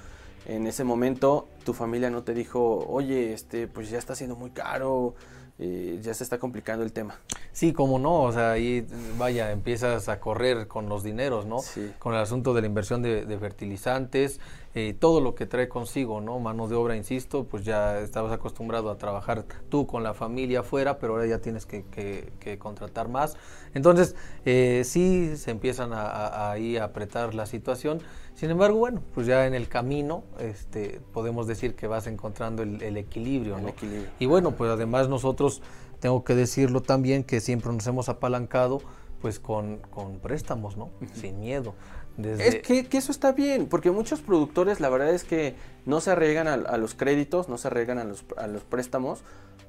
en 0.47 0.67
ese 0.67 0.85
momento 0.85 1.49
tu 1.65 1.73
familia 1.73 2.11
no 2.11 2.23
te 2.23 2.35
dijo, 2.35 2.87
oye, 2.89 3.33
este, 3.33 3.69
pues 3.69 3.91
ya 3.91 3.99
está 3.99 4.15
siendo 4.15 4.37
muy 4.37 4.51
caro, 4.51 5.15
eh, 5.59 6.01
ya 6.03 6.13
se 6.15 6.25
está 6.25 6.39
complicando 6.39 6.85
el 6.85 6.93
tema. 6.93 7.21
Sí, 7.53 7.73
como 7.73 7.99
no, 7.99 8.23
o 8.23 8.33
sea, 8.33 8.53
ahí 8.53 8.87
vaya, 9.19 9.53
empiezas 9.53 10.09
a 10.09 10.19
correr 10.19 10.67
con 10.67 10.89
los 10.89 11.05
dineros, 11.05 11.47
¿no? 11.47 11.61
Sí. 11.61 11.93
Con 11.99 12.15
el 12.15 12.21
asunto 12.21 12.55
de 12.55 12.63
la 12.63 12.67
inversión 12.67 13.03
de, 13.03 13.39
fertilizantes, 13.39 14.41
eh, 14.75 14.97
todo 14.99 15.21
lo 15.21 15.35
que 15.35 15.47
trae 15.47 15.69
consigo, 15.69 16.21
¿no? 16.21 16.41
Mano 16.41 16.67
de 16.67 16.75
obra, 16.75 16.97
insisto, 16.97 17.45
pues 17.45 17.65
ya 17.65 18.01
estabas 18.01 18.33
acostumbrado 18.33 18.91
a 18.91 18.97
trabajar 18.97 19.45
tú 19.69 19.87
con 19.87 20.03
la 20.03 20.15
familia 20.15 20.61
afuera, 20.61 20.99
pero 20.99 21.13
ahora 21.13 21.27
ya 21.27 21.39
tienes 21.39 21.67
que, 21.67 21.85
que, 21.85 22.59
contratar 22.59 23.09
más. 23.09 23.37
Entonces, 23.75 24.17
eh, 24.45 24.83
sí 24.85 25.37
se 25.37 25.51
empiezan 25.51 25.93
a, 25.93 26.51
ahí 26.51 26.77
a 26.77 26.85
apretar 26.85 27.35
la 27.35 27.47
situación. 27.47 28.01
Sin 28.35 28.51
embargo, 28.51 28.79
bueno, 28.79 29.03
pues 29.15 29.27
ya 29.27 29.47
en 29.47 29.55
el 29.55 29.69
camino 29.69 30.25
este, 30.39 31.01
podemos 31.13 31.47
decir 31.47 31.75
que 31.75 31.87
vas 31.87 32.07
encontrando 32.07 32.63
el, 32.63 32.97
equilibrio, 32.97 33.59
¿no? 33.59 33.73
Y 34.19 34.27
bueno, 34.27 34.53
pues 34.53 34.71
además 34.71 35.09
nosotros, 35.09 35.63
tengo 36.01 36.25
que 36.25 36.35
decirlo 36.35 36.83
también, 36.83 37.25
que 37.25 37.41
siempre 37.41 37.73
nos 37.73 37.87
hemos 37.87 38.09
apalancado 38.09 38.81
pues 39.21 39.39
con, 39.39 39.79
con 39.79 40.19
préstamos, 40.19 40.77
¿no? 40.77 40.91
Sin 41.15 41.39
miedo. 41.39 41.75
Es 42.19 42.57
que, 42.57 42.87
que, 42.87 42.99
eso 42.99 43.11
está 43.11 43.33
bien, 43.33 43.69
porque 43.69 43.91
muchos 43.91 44.21
productores 44.21 44.81
la 44.81 44.91
verdad 44.91 45.15
es 45.15 45.25
que 45.25 45.55
no 45.87 46.01
se 46.01 46.11
arriesgan 46.11 46.47
a, 46.47 46.55
a 46.55 46.77
los 46.77 46.95
créditos, 46.95 47.49
no 47.49 47.57
se 47.57 47.69
arriesgan 47.69 47.99
a 47.99 48.05
los, 48.05 48.25
a 48.37 48.49
los 48.49 48.65
préstamos, 48.65 49.23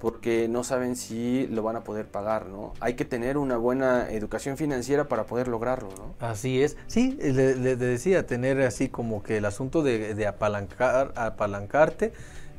porque 0.04 0.50
no 0.50 0.66
saben 0.66 0.98
si 0.98 1.48
lo 1.48 1.64
van 1.64 1.78
a 1.78 1.86
poder 1.86 2.08
pagar, 2.08 2.48
¿no? 2.48 2.74
Hay 2.82 2.96
que 2.96 3.06
tener 3.06 3.38
una 3.38 3.56
buena 3.56 4.12
educación 4.12 4.58
financiera 4.58 5.08
para 5.08 5.24
poder 5.24 5.48
lograrlo, 5.48 5.92
¿no? 5.98 6.14
Así 6.20 6.62
es. 6.62 6.76
Sí, 6.88 7.18
le, 7.22 7.78
decía, 7.78 8.28
tener 8.28 8.60
así 8.64 8.90
como 8.90 9.24
que 9.24 9.38
el 9.38 9.46
asunto 9.46 9.82
de, 9.82 10.14
de 10.14 10.28
apalancar, 10.28 11.14
apalancarte, 11.16 12.12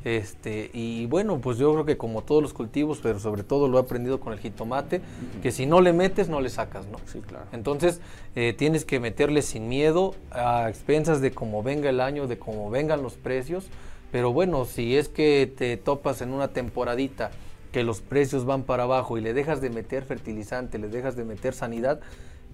este, 0.03 0.71
y 0.73 1.05
bueno, 1.05 1.39
pues 1.39 1.59
yo 1.59 1.71
creo 1.73 1.85
que 1.85 1.97
como 1.97 2.23
todos 2.23 2.41
los 2.41 2.51
cultivos, 2.51 2.99
pero 3.03 3.19
sobre 3.19 3.43
todo 3.43 3.67
lo 3.67 3.77
he 3.77 3.81
aprendido 3.81 4.19
con 4.19 4.33
el 4.33 4.39
jitomate, 4.39 5.01
que 5.43 5.51
si 5.51 5.67
no 5.67 5.81
le 5.81 5.93
metes, 5.93 6.29
no 6.29 6.41
le 6.41 6.49
sacas, 6.49 6.87
¿no? 6.87 6.97
Sí, 7.05 7.21
claro. 7.21 7.45
Entonces, 7.51 8.01
eh, 8.35 8.55
tienes 8.57 8.85
que 8.85 8.99
meterle 8.99 9.43
sin 9.43 9.69
miedo, 9.69 10.15
a 10.31 10.67
expensas 10.67 11.21
de 11.21 11.29
cómo 11.29 11.61
venga 11.61 11.91
el 11.91 12.01
año, 12.01 12.25
de 12.25 12.39
cómo 12.39 12.71
vengan 12.71 13.03
los 13.03 13.17
precios, 13.17 13.67
pero 14.15 14.31
bueno, 14.31 14.63
si 14.63 14.95
es 14.95 15.09
que 15.09 15.53
te 15.57 15.75
topas 15.75 16.21
en 16.21 16.31
una 16.31 16.47
temporadita 16.47 17.31
que 17.73 17.83
los 17.83 17.99
precios 17.99 18.45
van 18.45 18.63
para 18.63 18.83
abajo 18.83 19.17
y 19.17 19.21
le 19.21 19.33
dejas 19.33 19.59
de 19.59 19.69
meter 19.69 20.05
fertilizante, 20.05 20.79
le 20.79 20.87
dejas 20.87 21.17
de 21.17 21.25
meter 21.25 21.53
sanidad, 21.53 21.99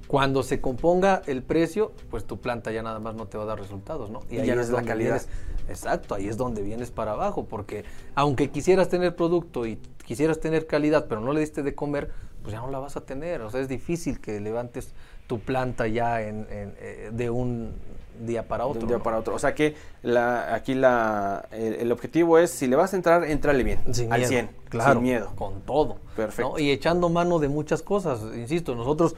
cuando 0.08 0.42
se 0.42 0.60
componga 0.60 1.22
el 1.28 1.44
precio, 1.44 1.92
pues 2.10 2.26
tu 2.26 2.40
planta 2.40 2.72
ya 2.72 2.82
nada 2.82 2.98
más 2.98 3.14
no 3.14 3.28
te 3.28 3.38
va 3.38 3.44
a 3.44 3.46
dar 3.46 3.60
resultados, 3.60 4.10
¿no? 4.10 4.22
Y, 4.32 4.40
ahí 4.40 4.48
ya 4.48 4.56
es 4.56 4.72
la 4.72 4.82
calidad. 4.82 5.22
exacto, 5.70 6.16
ahí 6.16 6.28
es 6.28 6.36
donde 6.36 6.64
vienes 6.64 6.90
para 6.90 7.12
abajo, 7.12 7.46
porque 7.46 7.86
aunque 8.16 8.50
quisieras 8.50 8.90
tener 8.90 9.16
producto 9.16 9.68
y 9.68 9.78
quisieras 10.04 10.40
tener 10.40 10.66
calidad, 10.66 11.06
pero 11.08 11.22
no 11.22 11.32
le 11.32 11.42
diste 11.42 11.62
de 11.62 11.76
comer, 11.76 12.10
pues 12.42 12.54
ya 12.54 12.60
no 12.60 12.72
la 12.72 12.80
vas 12.80 12.98
a 12.98 13.02
tener. 13.02 13.42
O 13.42 13.52
sea, 13.52 13.62
es 13.62 13.68
difícil 13.68 14.20
que 14.20 14.40
levantes 14.40 14.96
tu 15.32 15.40
planta 15.40 15.88
ya 15.88 16.22
en, 16.22 16.46
eh, 16.50 17.10
de 17.14 17.30
un 17.30 17.72
día 18.20 18.50
para 18.50 18.66
otro. 18.66 18.80
De 18.80 18.86
un 18.88 18.90
día 18.90 19.00
para 19.00 19.18
otro. 19.18 19.34
O 19.34 19.40
sea 19.40 19.56
que 19.56 19.76
la, 20.04 20.54
aquí 20.54 20.74
la, 20.74 21.48
el, 21.54 21.90
objetivo 21.90 22.38
es, 22.38 22.52
si 22.52 22.68
le 22.68 22.76
vas 22.76 22.92
a 22.92 22.98
entrar, 22.98 23.24
entrale 23.24 23.64
bien. 23.64 23.80
Sin 23.94 24.12
al 24.12 24.20
miedo, 24.20 24.30
100. 24.30 24.50
Claro. 24.68 24.94
Sin 24.96 25.04
miedo. 25.04 25.32
Con 25.38 25.62
todo. 25.62 26.00
Perfecto. 26.18 26.60
Y 26.60 26.70
echando 26.70 27.08
mano 27.08 27.40
de 27.40 27.48
muchas 27.48 27.82
cosas. 27.82 28.20
Insisto, 28.36 28.76
nosotros 28.76 29.16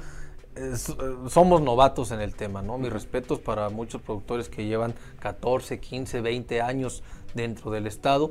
eh, 0.56 0.74
somos 1.30 1.64
novatos 1.64 2.12
en 2.12 2.22
el 2.22 2.36
tema, 2.36 2.62
¿no? 2.62 2.78
Mis 2.78 2.94
respetos 2.94 3.40
para 3.40 3.70
muchos 3.70 4.00
productores 4.00 4.50
que 4.50 4.68
llevan 4.68 4.94
14, 5.20 5.80
15, 5.80 6.22
20 6.22 6.62
años 6.62 7.02
dentro 7.34 7.72
del 7.72 7.88
Estado. 7.88 8.30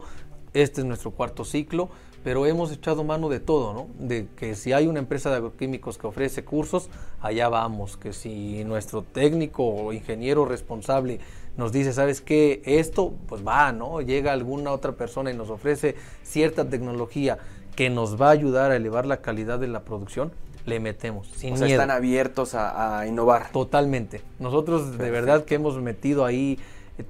Este 0.54 0.82
es 0.82 0.86
nuestro 0.86 1.10
cuarto 1.10 1.44
ciclo 1.44 1.88
pero 2.24 2.46
hemos 2.46 2.70
echado 2.72 3.04
mano 3.04 3.28
de 3.28 3.40
todo, 3.40 3.72
¿no? 3.72 3.88
De 3.98 4.28
que 4.36 4.54
si 4.54 4.72
hay 4.72 4.86
una 4.86 5.00
empresa 5.00 5.30
de 5.30 5.36
agroquímicos 5.36 5.98
que 5.98 6.06
ofrece 6.06 6.44
cursos, 6.44 6.88
allá 7.20 7.48
vamos, 7.48 7.96
que 7.96 8.12
si 8.12 8.64
nuestro 8.64 9.02
técnico 9.02 9.66
o 9.66 9.92
ingeniero 9.92 10.44
responsable 10.44 11.20
nos 11.56 11.72
dice, 11.72 11.92
¿sabes 11.92 12.20
qué? 12.20 12.62
Esto, 12.64 13.12
pues 13.26 13.46
va, 13.46 13.72
¿no? 13.72 14.00
Llega 14.00 14.32
alguna 14.32 14.72
otra 14.72 14.92
persona 14.92 15.30
y 15.30 15.36
nos 15.36 15.50
ofrece 15.50 15.96
cierta 16.22 16.68
tecnología 16.68 17.38
que 17.76 17.90
nos 17.90 18.20
va 18.20 18.28
a 18.28 18.32
ayudar 18.32 18.70
a 18.70 18.76
elevar 18.76 19.06
la 19.06 19.20
calidad 19.20 19.58
de 19.58 19.68
la 19.68 19.80
producción, 19.80 20.32
le 20.64 20.78
metemos. 20.78 21.28
Sin 21.28 21.54
o 21.54 21.56
sea, 21.56 21.66
están 21.66 21.90
abiertos 21.90 22.54
a, 22.54 23.04
innovar. 23.06 23.50
Totalmente. 23.50 24.22
Nosotros 24.38 24.96
de 24.96 25.10
verdad 25.10 25.44
que 25.44 25.56
hemos 25.56 25.76
metido 25.80 26.24
ahí 26.24 26.58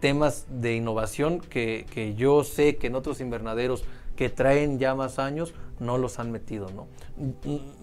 temas 0.00 0.46
de 0.48 0.76
innovación 0.76 1.40
que, 1.40 1.84
que 1.92 2.14
yo 2.14 2.44
sé 2.44 2.76
que 2.76 2.86
en 2.86 2.94
otros 2.94 3.20
invernaderos 3.20 3.84
que 4.22 4.28
traen 4.28 4.78
ya 4.78 4.94
más 4.94 5.18
años 5.18 5.52
no 5.80 5.98
los 5.98 6.20
han 6.20 6.30
metido, 6.30 6.68
¿no? 6.70 6.86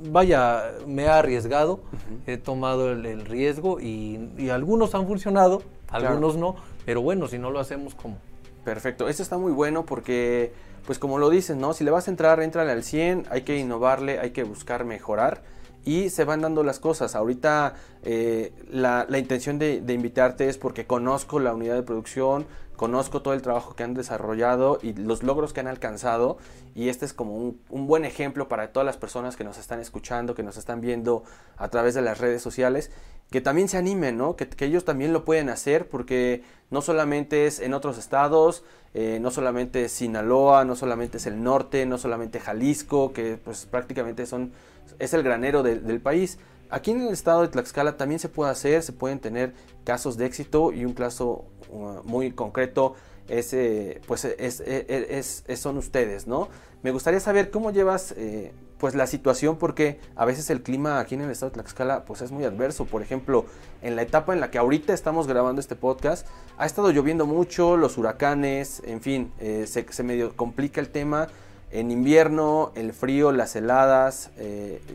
Vaya, 0.09 0.71
me 0.87 1.09
ha 1.09 1.19
arriesgado, 1.19 1.81
he 2.27 2.37
tomado 2.37 2.93
el, 2.93 3.25
riesgo 3.25 3.81
y, 3.81 4.49
algunos 4.49 4.95
han 4.95 5.05
funcionado, 5.05 5.63
algunos 5.89 6.37
no, 6.37 6.55
pero 6.85 7.01
bueno, 7.01 7.27
si 7.27 7.37
no 7.37 7.51
lo 7.51 7.59
hacemos, 7.59 7.93
¿cómo? 7.93 8.19
Perfecto, 8.63 9.09
esto 9.09 9.21
está 9.21 9.37
muy 9.37 9.51
bueno 9.51 9.85
porque, 9.85 10.53
pues 10.85 10.97
como 10.97 11.17
lo 11.17 11.29
dices, 11.29 11.57
¿no? 11.57 11.73
Si 11.73 11.83
le 11.83 11.91
vas 11.91 12.07
a 12.07 12.11
entrar, 12.11 12.41
entrale 12.41 12.71
al 12.71 12.83
100, 12.83 13.25
hay 13.29 13.41
que 13.41 13.57
innovarle, 13.57 14.19
hay 14.19 14.31
que 14.31 14.43
buscar 14.43 14.85
mejorar 14.85 15.41
y 15.83 16.09
se 16.09 16.23
van 16.23 16.39
dando 16.39 16.63
las 16.63 16.79
cosas. 16.79 17.15
Ahorita 17.15 17.73
eh, 18.03 18.53
la, 18.71 19.05
intención 19.17 19.59
de, 19.59 19.83
invitarte 19.89 20.47
es 20.47 20.57
porque 20.57 20.85
conozco 20.85 21.37
la 21.39 21.53
unidad 21.53 21.75
de 21.75 21.83
producción, 21.83 22.45
conozco 22.79 23.21
todo 23.21 23.33
el 23.33 23.41
trabajo 23.41 23.75
que 23.75 23.83
han 23.83 23.93
desarrollado 23.93 24.79
y 24.81 24.93
los 24.93 25.21
logros 25.21 25.51
que 25.51 25.59
han 25.59 25.67
alcanzado 25.67 26.37
y 26.75 26.87
este 26.87 27.03
es 27.03 27.11
como 27.11 27.35
un, 27.35 27.87
buen 27.87 28.05
ejemplo 28.05 28.47
para 28.47 28.71
todas 28.71 28.85
las 28.85 28.95
personas 28.95 29.35
que 29.35 29.43
nos 29.43 29.57
están 29.57 29.81
escuchando, 29.81 30.33
que 30.33 30.43
nos 30.43 30.55
están 30.55 30.79
viendo 30.79 31.25
a 31.57 31.67
través 31.67 31.93
de 31.93 32.01
las 32.01 32.19
redes 32.19 32.41
sociales, 32.41 32.89
que 33.31 33.41
también 33.41 33.67
se 33.67 33.75
animen, 33.75 34.17
¿no? 34.17 34.37
que, 34.37 34.47
ellos 34.61 34.85
también 34.85 35.11
lo 35.11 35.25
pueden 35.25 35.49
hacer 35.49 35.89
porque 35.89 36.41
no 36.69 36.81
solamente 36.81 37.47
es 37.47 37.59
en 37.59 37.73
otros 37.73 37.97
estados, 37.97 38.63
eh, 38.93 39.19
no 39.19 39.29
solamente 39.29 39.83
es 39.83 39.91
Sinaloa, 39.91 40.63
no 40.63 40.77
solamente 40.77 41.17
es 41.17 41.25
el 41.25 41.43
norte, 41.43 41.85
no 41.85 41.97
solamente 41.97 42.39
Jalisco, 42.39 43.11
que 43.11 43.37
pues 43.43 43.65
prácticamente 43.65 44.25
son 44.25 44.53
es 44.99 45.13
el 45.13 45.21
granero 45.21 45.63
del 45.63 45.99
país. 45.99 46.39
Aquí 46.69 46.91
en 46.91 47.01
el 47.01 47.09
estado 47.09 47.41
de 47.41 47.49
Tlaxcala 47.49 47.97
también 47.97 48.19
se 48.19 48.29
puede 48.29 48.51
hacer, 48.51 48.83
se 48.83 48.93
pueden 48.93 49.19
tener 49.19 49.53
casos 49.83 50.15
de 50.15 50.27
éxito 50.27 50.71
y 50.71 50.85
un 50.85 50.93
caso 50.93 51.45
uh, 51.69 52.01
muy 52.03 52.31
concreto 52.31 52.95
es, 53.29 53.53
eh, 53.53 54.01
pues 54.07 54.25
es, 54.25 54.59
es, 54.59 55.43
son 55.59 55.77
ustedes, 55.77 56.27
¿no? 56.27 56.49
Me 56.81 56.91
gustaría 56.91 57.19
saber 57.19 57.51
cómo 57.51 57.71
llevas 57.71 58.13
eh, 58.17 58.51
pues 58.77 58.95
la 58.95 59.05
situación 59.05 59.57
porque 59.57 59.99
a 60.15 60.25
veces 60.25 60.49
el 60.49 60.61
clima 60.61 60.99
aquí 60.99 61.15
en 61.15 61.21
el 61.21 61.29
estado 61.29 61.51
de 61.51 61.55
Tlaxcala 61.55 62.05
pues 62.05 62.21
es 62.21 62.31
muy 62.31 62.43
adverso. 62.43 62.85
Por 62.85 63.01
ejemplo, 63.01 63.45
en 63.81 63.95
la 63.95 64.01
etapa 64.01 64.33
en 64.33 64.39
la 64.39 64.49
que 64.49 64.57
ahorita 64.57 64.93
estamos 64.93 65.27
grabando 65.27 65.59
este 65.59 65.75
podcast, 65.75 66.27
ha 66.57 66.65
estado 66.65 66.91
lloviendo 66.91 67.25
mucho, 67.25 67.77
los 67.77 67.97
huracanes, 67.97 68.81
en 68.85 69.01
fin, 69.01 69.31
eh, 69.39 69.65
se, 69.67 70.03
medio 70.03 70.35
complica 70.35 70.81
el 70.81 70.89
tema 70.89 71.27
en 71.71 71.91
invierno, 71.91 72.71
el 72.75 72.93
frío, 72.93 73.31
las 73.31 73.55
heladas 73.55 74.31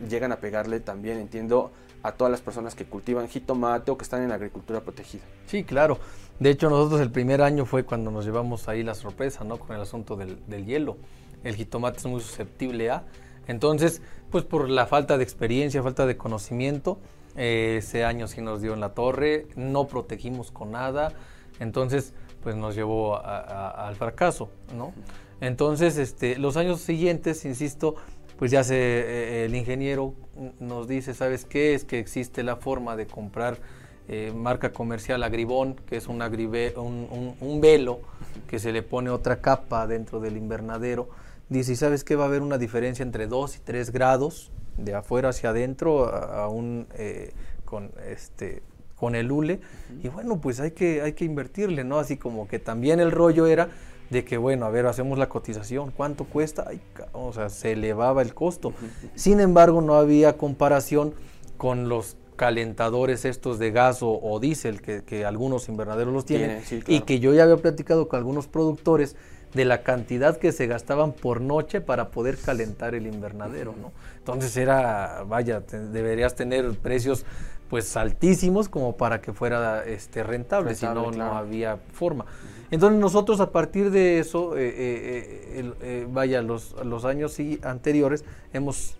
llegan 0.09 0.33
a 0.33 0.37
pegarle 0.41 0.81
también, 0.81 1.19
entiendo, 1.19 1.71
a 2.03 2.11
todas 2.11 2.29
las 2.29 2.41
personas 2.41 2.75
que 2.75 2.85
cultivan 2.85 3.29
jitomate 3.29 3.91
o 3.91 3.97
que 3.97 4.03
están 4.03 4.21
en 4.21 4.31
agricultura 4.33 4.81
protegida. 4.81 5.23
Sí, 5.47 5.63
claro. 5.63 5.97
De 6.39 6.49
hecho, 6.49 6.69
nosotros 6.69 7.01
el 7.01 7.11
primer 7.11 7.41
año 7.41 7.65
fue 7.65 7.85
cuando 7.85 8.11
nos 8.11 8.25
llevamos 8.25 8.67
ahí 8.67 8.83
la 8.83 8.95
sorpresa, 8.95 9.43
¿no? 9.43 9.57
Con 9.57 9.75
el 9.75 9.81
asunto 9.81 10.15
del, 10.15 10.37
del 10.47 10.65
hielo. 10.65 10.97
El 11.43 11.55
jitomate 11.55 11.99
es 11.99 12.05
muy 12.05 12.21
susceptible 12.21 12.89
a. 12.89 13.03
Entonces, 13.47 14.01
pues 14.31 14.43
por 14.43 14.69
la 14.69 14.85
falta 14.85 15.17
de 15.17 15.23
experiencia, 15.23 15.81
falta 15.83 16.05
de 16.05 16.17
conocimiento, 16.17 16.99
eh, 17.35 17.77
ese 17.79 18.05
año 18.05 18.27
sí 18.27 18.41
nos 18.41 18.61
dio 18.61 18.73
en 18.73 18.79
la 18.79 18.89
torre, 18.89 19.47
no 19.55 19.87
protegimos 19.87 20.51
con 20.51 20.71
nada, 20.71 21.13
entonces 21.59 22.13
pues 22.41 22.55
nos 22.55 22.75
llevó 22.75 23.17
al 23.17 23.95
fracaso, 23.95 24.49
¿no? 24.75 24.93
Entonces, 25.41 25.97
este, 25.97 26.37
los 26.37 26.57
años 26.57 26.79
siguientes, 26.79 27.43
insisto, 27.43 27.95
pues 28.37 28.51
ya 28.51 28.63
se, 28.63 28.75
eh, 28.75 29.45
el 29.45 29.55
ingeniero 29.55 30.13
nos 30.59 30.87
dice, 30.87 31.13
¿sabes 31.13 31.43
qué? 31.43 31.73
Es 31.73 31.85
que 31.85 31.99
existe 31.99 32.43
la 32.43 32.55
forma 32.55 32.95
de 32.95 33.07
comprar 33.07 33.57
eh, 34.07 34.31
marca 34.35 34.71
comercial 34.71 35.23
Agribón, 35.23 35.75
que 35.87 35.97
es 35.97 36.07
un, 36.07 36.21
un, 36.21 37.35
un, 37.39 37.61
velo 37.61 37.99
que 38.47 38.59
se 38.59 38.71
le 38.71 38.83
pone 38.83 39.09
otra 39.09 39.41
capa 39.41 39.87
dentro 39.87 40.19
del 40.19 40.37
invernadero. 40.37 41.09
Dice, 41.49 41.75
¿sabes 41.75 42.03
qué? 42.03 42.15
Va 42.15 42.25
a 42.25 42.27
haber 42.27 42.41
una 42.41 42.57
diferencia 42.57 43.03
entre 43.03 43.27
2 43.27 43.57
y 43.57 43.59
3 43.59 43.91
grados 43.91 44.51
de 44.77 44.93
afuera 44.93 45.29
hacia 45.29 45.49
adentro, 45.49 46.13
aún 46.13 46.87
eh, 46.97 47.31
con 47.63 47.91
este 48.07 48.61
con 48.95 49.13
el 49.13 49.29
hule 49.29 49.59
y 50.01 50.07
bueno 50.07 50.39
pues 50.39 50.61
hay 50.61 50.71
que 50.71 51.01
hay 51.01 51.11
que 51.11 51.25
invertirle 51.25 51.83
no 51.83 51.99
así 51.99 52.15
como 52.15 52.47
que 52.47 52.59
también 52.59 53.01
el 53.01 53.11
rollo 53.11 53.45
era 53.45 53.67
de 54.09 54.23
que 54.23 54.37
bueno 54.37 54.65
a 54.65 54.69
ver 54.69 54.85
hacemos 54.85 55.17
la 55.17 55.27
cotización 55.27 55.91
cuánto 55.91 56.23
cuesta 56.23 56.71
o 57.11 57.33
sea 57.33 57.49
se 57.49 57.73
elevaba 57.73 58.21
el 58.21 58.33
costo. 58.33 58.73
Sin 59.15 59.39
embargo 59.39 59.81
no 59.81 59.95
había 59.95 60.37
comparación 60.37 61.13
con 61.57 61.89
los 61.89 62.17
calentadores 62.35 63.25
estos 63.25 63.59
de 63.59 63.71
gas 63.71 63.99
o, 64.01 64.39
diésel 64.39 64.81
que, 64.81 65.25
algunos 65.25 65.69
invernaderos 65.69 66.13
los 66.13 66.25
tienen 66.25 66.61
y 66.87 67.01
que 67.01 67.19
yo 67.19 67.33
ya 67.33 67.43
había 67.43 67.57
platicado 67.57 68.07
con 68.07 68.17
algunos 68.17 68.47
productores 68.47 69.15
de 69.53 69.65
la 69.65 69.83
cantidad 69.83 70.37
que 70.37 70.51
se 70.51 70.67
gastaban 70.67 71.13
por 71.13 71.39
noche 71.39 71.79
para 71.79 72.09
poder 72.09 72.37
calentar 72.37 72.93
el 72.93 73.07
invernadero, 73.07 73.73
¿no? 73.81 73.93
Entonces 74.17 74.55
era, 74.57 75.23
vaya, 75.25 75.61
deberías 75.61 76.35
tener 76.35 76.69
precios 76.77 77.25
pues 77.69 77.95
altísimos 77.97 78.69
como 78.69 78.95
para 78.95 79.21
que 79.21 79.33
fuera 79.33 79.85
este 79.85 80.23
rentable, 80.23 80.75
si 80.75 80.85
no, 80.85 81.11
no 81.11 81.35
había 81.35 81.77
forma. 81.93 82.25
Entonces 82.69 82.99
nosotros 82.99 83.39
a 83.39 83.51
partir 83.51 83.91
de 83.91 84.19
eso, 84.19 84.57
eh, 84.57 84.73
eh, 84.75 85.73
eh, 85.81 86.07
vaya, 86.09 86.41
los, 86.41 86.75
los 86.83 87.05
años 87.05 87.37
anteriores 87.63 88.25
hemos 88.53 88.97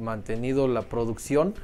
mantenido 0.00 0.68
la 0.68 0.82
producción 0.82 1.54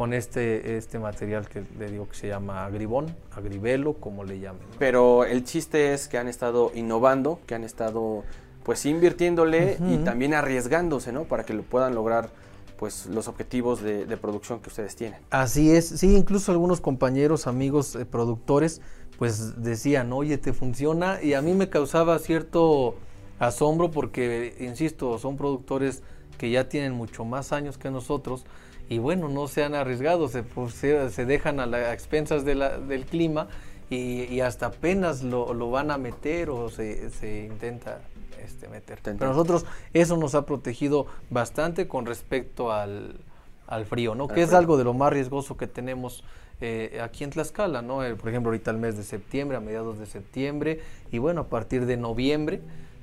con 0.00 0.14
este, 0.14 0.78
este 0.78 0.98
material 0.98 1.46
que 1.46 1.62
le 1.78 1.90
digo 1.90 2.08
que 2.08 2.14
se 2.14 2.28
llama 2.28 2.64
agribón, 2.64 3.14
agribelo, 3.32 3.92
como 3.92 4.24
le 4.24 4.40
llamen. 4.40 4.62
Pero 4.78 5.26
el 5.26 5.44
chiste 5.44 5.92
es 5.92 6.08
que 6.08 6.16
han 6.16 6.26
estado 6.26 6.72
innovando, 6.74 7.38
que 7.46 7.54
han 7.54 7.64
estado 7.64 8.24
pues 8.62 8.86
invirtiéndole 8.86 9.76
y 9.90 9.98
también 9.98 10.32
arriesgándose, 10.32 11.12
¿no? 11.12 11.24
Para 11.24 11.44
que 11.44 11.52
lo 11.52 11.64
puedan 11.64 11.94
lograr 11.94 12.30
pues 12.78 13.04
los 13.08 13.28
objetivos 13.28 13.82
de, 13.82 14.16
producción 14.16 14.60
que 14.60 14.70
ustedes 14.70 14.96
tienen. 14.96 15.20
Así 15.28 15.70
es, 15.70 15.86
sí, 15.86 16.16
incluso 16.16 16.50
algunos 16.50 16.80
compañeros, 16.80 17.46
amigos, 17.46 17.94
eh, 17.94 18.06
productores, 18.06 18.80
pues 19.18 19.62
decían, 19.62 20.14
oye, 20.14 20.38
te 20.38 20.54
funciona, 20.54 21.22
y 21.22 21.34
a 21.34 21.42
mí 21.42 21.52
me 21.52 21.68
causaba 21.68 22.18
cierto 22.20 22.94
asombro 23.38 23.90
porque, 23.90 24.56
insisto, 24.60 25.18
son 25.18 25.36
productores 25.36 26.02
que 26.38 26.50
ya 26.50 26.70
tienen 26.70 26.94
mucho 26.94 27.26
más 27.26 27.52
años 27.52 27.76
que 27.76 27.90
nosotros, 27.90 28.46
y 28.90 28.98
bueno, 28.98 29.28
no 29.28 29.46
se 29.46 29.62
han 29.62 29.76
arriesgado, 29.76 30.28
se, 30.28 30.42
pues, 30.42 30.74
se, 30.74 31.24
dejan 31.24 31.60
a 31.60 31.66
las 31.66 31.94
expensas 31.94 32.44
de 32.44 32.56
la, 32.56 32.76
del 32.76 33.06
clima 33.06 33.46
y, 33.88 34.40
hasta 34.40 34.66
apenas 34.66 35.22
lo, 35.22 35.54
lo, 35.54 35.70
van 35.70 35.92
a 35.92 35.96
meter 35.96 36.50
o 36.50 36.68
se, 36.68 37.08
se 37.10 37.44
intenta 37.44 38.00
este, 38.44 38.66
meter. 38.68 38.98
Pero 39.02 39.28
nosotros 39.28 39.64
eso 39.94 40.16
nos 40.16 40.34
ha 40.34 40.44
protegido 40.44 41.06
bastante 41.30 41.86
con 41.86 42.04
respecto 42.04 42.72
al, 42.72 43.20
al 43.68 43.86
frío, 43.86 44.16
¿no? 44.16 44.26
que 44.26 44.42
es 44.42 44.52
algo 44.52 44.76
de 44.76 44.82
lo 44.82 44.92
más 44.92 45.12
riesgoso 45.12 45.56
que 45.56 45.68
tenemos 45.68 46.24
eh, 46.60 47.00
aquí 47.00 47.22
en 47.22 47.30
Tlaxcala, 47.30 47.82
¿no? 47.82 48.04
Eh, 48.04 48.16
por 48.16 48.28
ejemplo, 48.28 48.50
ahorita 48.50 48.72
el 48.72 48.76
mes 48.76 48.96
de 48.96 49.04
septiembre, 49.04 49.56
a 49.56 49.60
mediados 49.60 49.98
de 49.98 50.06
septiembre, 50.06 50.80
y 51.10 51.18
bueno, 51.18 51.42
a 51.42 51.48
partir 51.48 51.86
de 51.86 51.96
noviembre, 51.96 52.60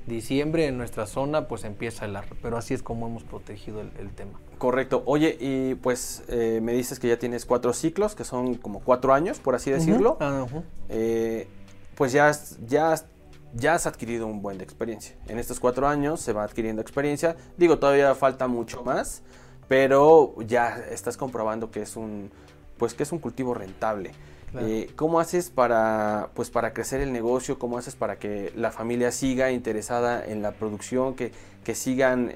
diciembre 0.07 0.67
en 0.67 0.77
nuestra 0.77 1.05
zona, 1.05 1.47
pues 1.47 1.63
empieza 1.63 2.05
el 2.05 2.15
ar, 2.15 2.25
pero 2.41 2.57
así 2.57 2.73
es 2.73 2.81
como 2.81 3.07
hemos 3.07 3.23
protegido 3.23 3.81
el 3.81 4.09
tema. 4.15 4.39
Correcto. 4.57 5.03
Oye, 5.05 5.37
y 5.39 5.75
pues 5.75 6.23
eh, 6.29 6.59
me 6.61 6.73
dices 6.73 6.99
que 6.99 7.07
ya 7.07 7.19
tienes 7.19 7.45
cuatro 7.45 7.73
ciclos, 7.73 8.15
que 8.15 8.23
son 8.23 8.55
como 8.55 8.79
cuatro 8.79 9.13
años, 9.13 9.39
por 9.39 9.55
así 9.55 9.69
decirlo. 9.69 10.17
Eh, 10.89 11.47
pues 11.95 12.11
ya, 12.11 12.31
ya, 12.65 12.95
ya 13.53 13.75
has 13.75 13.85
adquirido 13.85 14.25
un 14.25 14.41
buen 14.41 14.57
de 14.57 14.63
experiencia. 14.63 15.15
En 15.27 15.37
estos 15.37 15.59
cuatro 15.59 15.87
años 15.87 16.21
se 16.21 16.33
va 16.33 16.43
adquiriendo 16.43 16.81
experiencia. 16.81 17.35
Digo, 17.57 17.77
todavía 17.77 18.13
falta 18.15 18.47
mucho 18.47 18.83
más, 18.83 19.21
pero 19.67 20.35
ya 20.41 20.77
estás 20.89 21.17
comprobando 21.17 21.69
que 21.69 21.81
es 21.83 21.95
un, 21.95 22.31
pues 22.77 22.93
que 22.93 23.03
es 23.03 23.11
un 23.11 23.19
cultivo 23.19 23.53
rentable. 23.53 24.11
Eh, 24.59 24.89
¿Cómo 24.95 25.19
haces 25.19 25.49
para, 25.49 26.29
pues, 26.33 26.49
para 26.49 26.73
crecer 26.73 27.01
el 27.01 27.11
negocio? 27.11 27.59
¿Cómo 27.59 27.77
haces 27.77 27.95
para 27.95 28.17
que 28.17 28.51
la 28.55 28.71
familia 28.71 29.11
siga 29.11 29.51
interesada 29.51 30.25
en 30.25 30.41
la 30.41 30.53
producción, 30.53 31.15
que, 31.15 31.31
que 31.63 31.75
sigan 31.75 32.31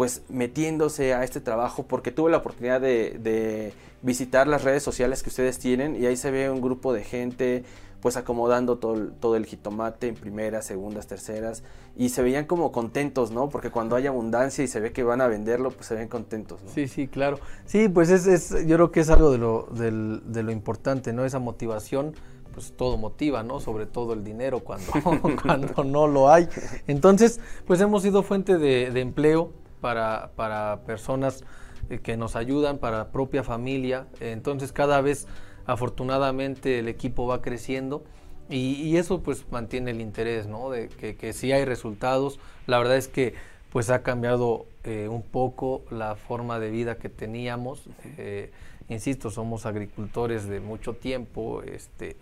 pues 0.00 0.22
metiéndose 0.30 1.12
a 1.12 1.24
este 1.24 1.42
trabajo 1.42 1.82
porque 1.82 2.10
tuve 2.10 2.30
la 2.30 2.38
oportunidad 2.38 2.80
de, 2.80 3.74
visitar 4.00 4.46
las 4.46 4.64
redes 4.64 4.82
sociales 4.82 5.22
que 5.22 5.28
ustedes 5.28 5.58
tienen 5.58 5.94
y 5.94 6.06
ahí 6.06 6.16
se 6.16 6.30
ve 6.30 6.48
un 6.48 6.62
grupo 6.62 6.94
de 6.94 7.04
gente 7.04 7.64
pues 8.00 8.16
acomodando 8.16 8.78
todo, 8.78 9.08
todo 9.20 9.36
el 9.36 9.46
jitomate 9.46 10.08
en 10.08 10.14
primeras, 10.14 10.66
segundas, 10.66 11.06
terceras 11.06 11.62
y 11.96 12.10
se 12.10 12.22
veían 12.22 12.46
como 12.46 12.72
contentos, 12.72 13.30
¿no? 13.30 13.48
Porque 13.48 13.70
cuando 13.70 13.96
hay 13.96 14.06
abundancia 14.06 14.64
y 14.64 14.68
se 14.68 14.80
ve 14.80 14.92
que 14.92 15.02
van 15.02 15.20
a 15.20 15.26
venderlo, 15.26 15.70
pues 15.70 15.86
se 15.86 15.94
ven 15.94 16.08
contentos, 16.08 16.62
¿no? 16.62 16.70
Sí, 16.70 16.88
sí, 16.88 17.08
claro. 17.08 17.38
Sí, 17.66 17.88
pues 17.88 18.10
es, 18.10 18.26
es 18.26 18.66
yo 18.66 18.76
creo 18.76 18.90
que 18.90 19.00
es 19.00 19.10
algo 19.10 19.30
de 19.30 19.38
lo, 19.38 19.68
de 19.70 20.42
lo 20.42 20.50
importante, 20.50 21.12
¿no? 21.12 21.24
Esa 21.24 21.38
motivación, 21.38 22.14
pues 22.54 22.72
todo 22.72 22.96
motiva, 22.96 23.42
¿no? 23.42 23.60
Sobre 23.60 23.86
todo 23.86 24.14
el 24.14 24.24
dinero 24.24 24.60
cuando, 24.60 24.92
cuando 25.42 25.84
no 25.84 26.06
lo 26.06 26.30
hay. 26.30 26.48
Entonces, 26.86 27.40
pues 27.66 27.80
hemos 27.80 28.02
sido 28.02 28.22
fuente 28.22 28.56
de, 28.56 28.90
de 28.90 29.00
empleo 29.00 29.52
para, 29.80 30.30
para 30.36 30.80
personas 30.86 31.44
eh, 31.88 31.98
que 31.98 32.16
nos 32.16 32.36
ayudan, 32.36 32.78
para 32.78 33.10
propia 33.10 33.42
familia. 33.42 34.06
Entonces 34.20 34.72
cada 34.72 35.00
vez 35.00 35.26
afortunadamente 35.70 36.78
el 36.78 36.88
equipo 36.88 37.26
va 37.26 37.42
creciendo 37.42 38.02
y, 38.48 38.96
eso 38.96 39.20
pues 39.20 39.44
mantiene 39.50 39.92
el 39.92 40.00
interés, 40.00 40.46
¿no? 40.46 40.70
De 40.70 40.88
que, 40.88 41.14
que 41.14 41.32
sí 41.32 41.52
hay 41.52 41.64
resultados. 41.64 42.40
La 42.66 42.78
verdad 42.78 42.96
es 42.96 43.06
que 43.06 43.34
pues 43.70 43.90
ha 43.90 44.02
cambiado 44.02 44.66
eh, 44.82 45.08
un 45.08 45.22
poco 45.22 45.82
la 45.90 46.16
forma 46.16 46.58
de 46.58 46.70
vida 46.70 46.96
que 46.96 47.08
teníamos. 47.08 47.84
Eh, 48.18 48.50
insisto, 48.88 49.30
somos 49.30 49.66
agricultores 49.66 50.48
de 50.48 50.58
mucho 50.58 50.94
tiempo, 50.94 51.62
este, 51.62 52.16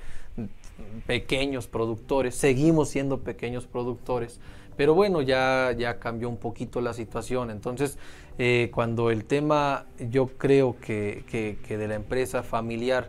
pequeños 1.07 1.67
productores, 1.67 2.35
seguimos 2.35 2.91
siendo 2.91 3.21
pequeños 3.21 3.67
productores, 3.67 4.39
pero 4.77 4.95
bueno, 4.95 5.23
ya, 5.23 5.75
ya 5.77 5.99
cambió 5.99 6.29
un 6.29 6.37
poquito 6.37 6.81
la 6.81 6.93
situación. 6.93 7.51
Entonces, 7.51 7.99
eh, 8.39 8.71
cuando 8.73 9.11
el 9.11 9.25
tema, 9.25 9.87
yo 9.99 10.29
creo 10.29 10.77
que, 10.81 11.25
que, 11.27 11.79
de 11.79 11.89
la 11.89 11.95
empresa 11.95 12.43
familiar, 12.43 13.09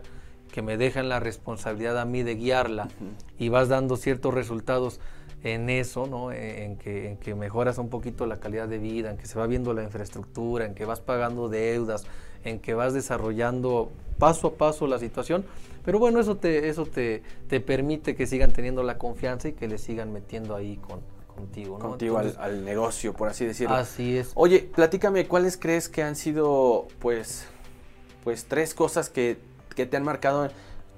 que 0.52 0.62
me 0.62 0.76
dejan 0.76 1.08
la 1.08 1.20
responsabilidad 1.20 1.98
a 1.98 2.04
mí 2.04 2.22
de 2.22 2.34
guiarla 2.34 2.88
y 3.38 3.48
vas 3.48 3.68
dando 3.68 3.96
ciertos 3.96 4.34
resultados 4.34 5.00
en 5.42 5.70
eso, 5.70 6.06
¿no? 6.06 6.32
En 6.32 6.76
que, 6.76 7.08
en 7.08 7.16
que 7.16 7.34
mejoras 7.34 7.78
un 7.78 7.88
poquito 7.88 8.26
la 8.26 8.40
calidad 8.40 8.68
de 8.68 8.78
vida, 8.78 9.10
en 9.10 9.16
que 9.16 9.26
se 9.26 9.38
va 9.38 9.46
viendo 9.46 9.72
la 9.72 9.82
infraestructura, 9.82 10.66
en 10.66 10.74
que 10.74 10.84
vas 10.84 11.00
pagando 11.00 11.48
deudas, 11.48 12.04
en 12.44 12.58
que 12.58 12.74
vas 12.74 12.92
desarrollando 12.92 13.90
paso 14.18 14.48
a 14.48 14.54
paso 14.54 14.86
la 14.86 14.98
situación. 14.98 15.44
Pero 15.84 15.98
bueno, 15.98 16.20
eso 16.20 16.36
te, 16.36 16.68
eso 16.68 16.84
te, 16.84 17.22
te 17.48 17.60
permite 17.60 18.14
que 18.14 18.26
sigan 18.26 18.52
teniendo 18.52 18.82
la 18.82 18.98
confianza 18.98 19.48
y 19.48 19.52
que 19.52 19.66
le 19.66 19.78
sigan 19.78 20.12
metiendo 20.12 20.54
ahí 20.54 20.76
con, 20.76 21.00
contigo, 21.34 21.78
¿no? 21.78 21.88
Contigo 21.90 22.18
al, 22.18 22.64
negocio, 22.64 23.14
por 23.14 23.28
así 23.28 23.46
decirlo. 23.46 23.74
Así 23.74 24.18
es. 24.18 24.32
Oye, 24.34 24.68
platícame, 24.74 25.26
¿cuáles 25.26 25.56
crees 25.56 25.88
que 25.88 26.02
han 26.02 26.16
sido, 26.16 26.86
pues, 26.98 27.46
pues 28.24 28.44
tres 28.44 28.74
cosas 28.74 29.08
que, 29.08 29.38
te 29.74 29.96
han 29.96 30.04
marcado 30.04 30.48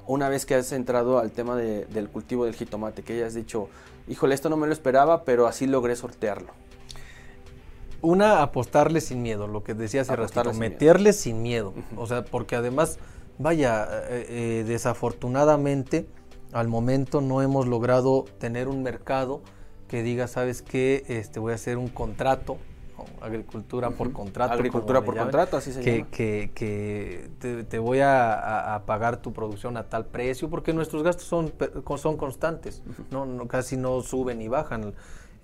una 0.07 0.29
vez 0.29 0.47
que 0.47 0.55
has 0.55 0.73
entrado 0.73 1.19
al 1.19 1.31
tema 1.33 1.57
del 1.57 2.09
cultivo 2.09 2.45
del 2.45 2.55
jitomate? 2.55 3.03
Que 3.03 3.15
hayas 3.15 3.35
dicho, 3.35 3.69
híjole, 4.09 4.35
esto 4.35 4.49
no 4.49 4.57
me 4.57 4.67
lo 4.67 4.73
esperaba, 4.73 5.25
pero 5.25 5.47
así 5.47 5.67
logré 5.67 5.97
sortearlo. 5.97 6.53
Una, 8.01 8.43
apostarle 8.43 9.01
sin 9.01 9.23
miedo, 9.23 9.47
lo 9.47 9.63
que 9.63 9.75
decía 9.75 10.01
hace 10.01 10.17
ratito, 10.17 10.53
meterle 10.55 11.13
sin 11.13 11.41
miedo. 11.41 11.73
O 11.97 12.07
sea, 12.07 12.25
porque 12.25 12.57
además, 12.57 12.99
vaya, 13.39 13.87
eh, 14.09 14.27
eh, 14.29 14.65
desafortunadamente, 14.67 16.09
al 16.53 16.67
momento 16.67 17.21
no 17.21 17.43
hemos 17.43 17.69
logrado 17.69 18.25
tener 18.39 18.67
un 18.67 18.83
mercado 18.83 19.41
que 19.87 20.03
diga, 20.03 20.27
sabes 20.27 20.63
qué, 20.63 21.05
este, 21.07 21.39
voy 21.39 21.53
a 21.53 21.55
hacer 21.55 21.79
un 21.79 21.89
contrato 21.89 22.59
agricultura 23.21 23.91
por 23.91 24.13
contrato. 24.13 24.53
Agricultura 24.53 25.03
por 25.03 25.17
contrato, 25.17 25.57
así 25.57 25.73
se 25.73 25.81
que, 25.81 25.99
llama. 25.99 26.11
Que, 26.11 26.51
que 26.55 27.31
te, 27.39 27.65
te 27.65 27.79
voy 27.79 28.01
a, 28.01 28.75
a, 28.75 28.85
pagar 28.85 29.19
tu 29.19 29.33
producción 29.33 29.77
a 29.77 29.85
tal 29.85 30.07
precio, 30.07 30.51
porque 30.51 30.73
nuestros 30.73 31.03
gastos 31.03 31.27
son, 31.27 31.53
son 31.97 32.17
constantes, 32.17 32.83
¿no? 33.11 33.27
no 33.27 33.49
casi 33.49 33.77
no 33.77 34.01
suben 34.03 34.39
ni 34.39 34.49
bajan. 34.49 34.95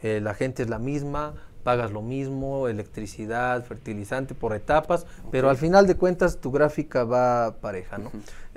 Eh, 0.02 0.20
la 0.22 0.34
gente 0.34 0.62
es 0.62 0.68
la 0.68 0.78
misma, 0.78 1.34
pagas 1.64 1.90
lo 1.90 2.02
mismo, 2.02 2.68
electricidad, 2.68 3.64
fertilizante 3.64 4.34
por 4.34 4.54
etapas, 4.54 5.06
pero 5.30 5.50
al 5.50 5.56
final 5.56 5.86
de 5.86 5.96
cuentas 5.96 6.40
tu 6.40 6.50
gráfica 6.50 7.04
va 7.04 7.56
pareja, 7.60 7.98
¿no? 7.98 8.10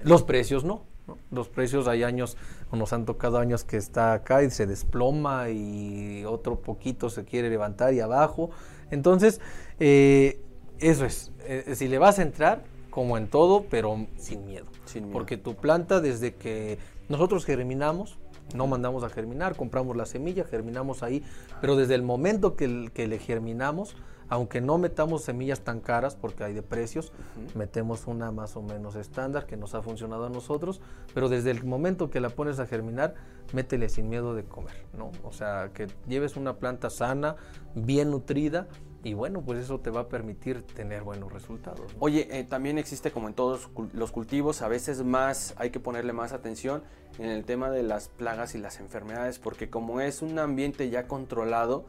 Los 0.04 0.24
precios 0.24 0.64
no. 0.64 0.84
Los 1.30 1.50
precios 1.50 1.88
hay 1.88 2.04
años, 2.04 2.38
nos 2.72 2.94
han 2.94 3.06
tocado 3.06 3.40
años 3.40 3.64
que 3.64 3.78
está 3.78 4.14
acá 4.14 4.44
y 4.44 4.50
se 4.50 4.66
desploma 4.66 5.50
y 5.50 6.24
otro 6.26 6.60
poquito 6.60 7.10
se 7.10 7.26
quiere 7.26 7.50
levantar 7.50 7.94
y 7.94 8.00
abajo. 8.00 8.52
Entonces, 8.92 9.42
eh, 9.80 10.40
eso 10.80 11.06
es. 11.06 11.32
Eh, 11.46 11.74
si 11.76 11.88
le 11.88 11.98
vas 11.98 12.20
a 12.20 12.22
entrar, 12.22 12.64
como 12.90 13.18
en 13.18 13.28
todo, 13.28 13.66
pero 13.70 14.06
sin 14.18 14.46
miedo. 14.46 14.66
sin 14.86 15.06
miedo. 15.06 15.14
Porque 15.14 15.38
tu 15.38 15.56
planta, 15.56 16.02
desde 16.02 16.36
que 16.36 16.78
nosotros 17.10 17.46
germinamos, 17.46 18.20
no 18.54 18.68
mandamos 18.68 19.04
a 19.04 19.10
germinar, 19.10 19.56
compramos 19.56 19.96
la 19.96 20.06
semilla, 20.06 20.44
germinamos 20.44 21.04
ahí, 21.04 21.24
pero 21.62 21.76
desde 21.76 21.96
el 21.96 22.04
momento 22.04 22.56
que, 22.56 22.92
que 22.94 23.08
le 23.08 23.18
germinamos, 23.18 23.96
aunque 24.32 24.62
no 24.62 24.78
metamos 24.78 25.24
semillas 25.24 25.60
tan 25.60 25.82
caras 25.82 26.16
porque 26.16 26.46
hay 26.46 26.54
de 26.54 26.64
precios, 26.64 27.12
metemos 27.54 28.08
una 28.08 28.32
más 28.32 28.56
o 28.56 28.62
menos 28.62 28.96
estándar 28.96 29.46
que 29.46 29.58
nos 29.58 29.76
ha 29.76 29.82
funcionado 29.82 30.26
a 30.26 30.30
nosotros, 30.30 30.80
pero 31.14 31.28
desde 31.28 31.52
el 31.52 31.66
momento 31.66 32.10
que 32.10 32.22
la 32.22 32.30
pones 32.30 32.58
a 32.60 32.66
germinar, 32.66 33.14
métele 33.52 33.90
sin 33.90 34.08
miedo 34.08 34.34
de 34.34 34.46
comer, 34.46 34.86
¿no? 34.98 35.12
O 35.26 35.34
sea, 35.34 35.72
que 35.74 35.88
lleves 36.08 36.38
una 36.38 36.60
planta 36.60 36.90
sana, 36.90 37.36
bien 37.76 38.10
nutrida, 38.10 38.70
y 39.04 39.16
bueno, 39.16 39.42
pues 39.42 39.60
eso 39.60 39.82
te 39.82 39.90
va 39.90 40.02
a 40.02 40.08
permitir 40.08 40.62
tener 40.62 41.04
buenos 41.04 41.34
resultados. 41.34 41.94
Oye, 42.00 42.30
eh, 42.32 42.46
también 42.46 42.78
existe 42.78 43.12
como 43.12 43.28
en 43.28 43.34
todos 43.34 43.70
los 43.92 44.14
cultivos, 44.14 44.62
a 44.62 44.70
veces 44.70 45.04
más 45.04 45.56
hay 45.58 45.72
que 45.72 45.82
ponerle 45.82 46.14
más 46.14 46.32
atención 46.32 46.84
en 47.20 47.30
el 47.30 47.44
tema 47.44 47.70
de 47.70 47.84
las 47.84 48.08
plagas 48.08 48.56
y 48.56 48.60
las 48.60 48.80
enfermedades, 48.80 49.40
porque 49.40 49.70
como 49.70 50.00
es 50.00 50.22
un 50.22 50.40
ambiente 50.40 50.90
ya 50.90 51.06
controlado, 51.10 51.86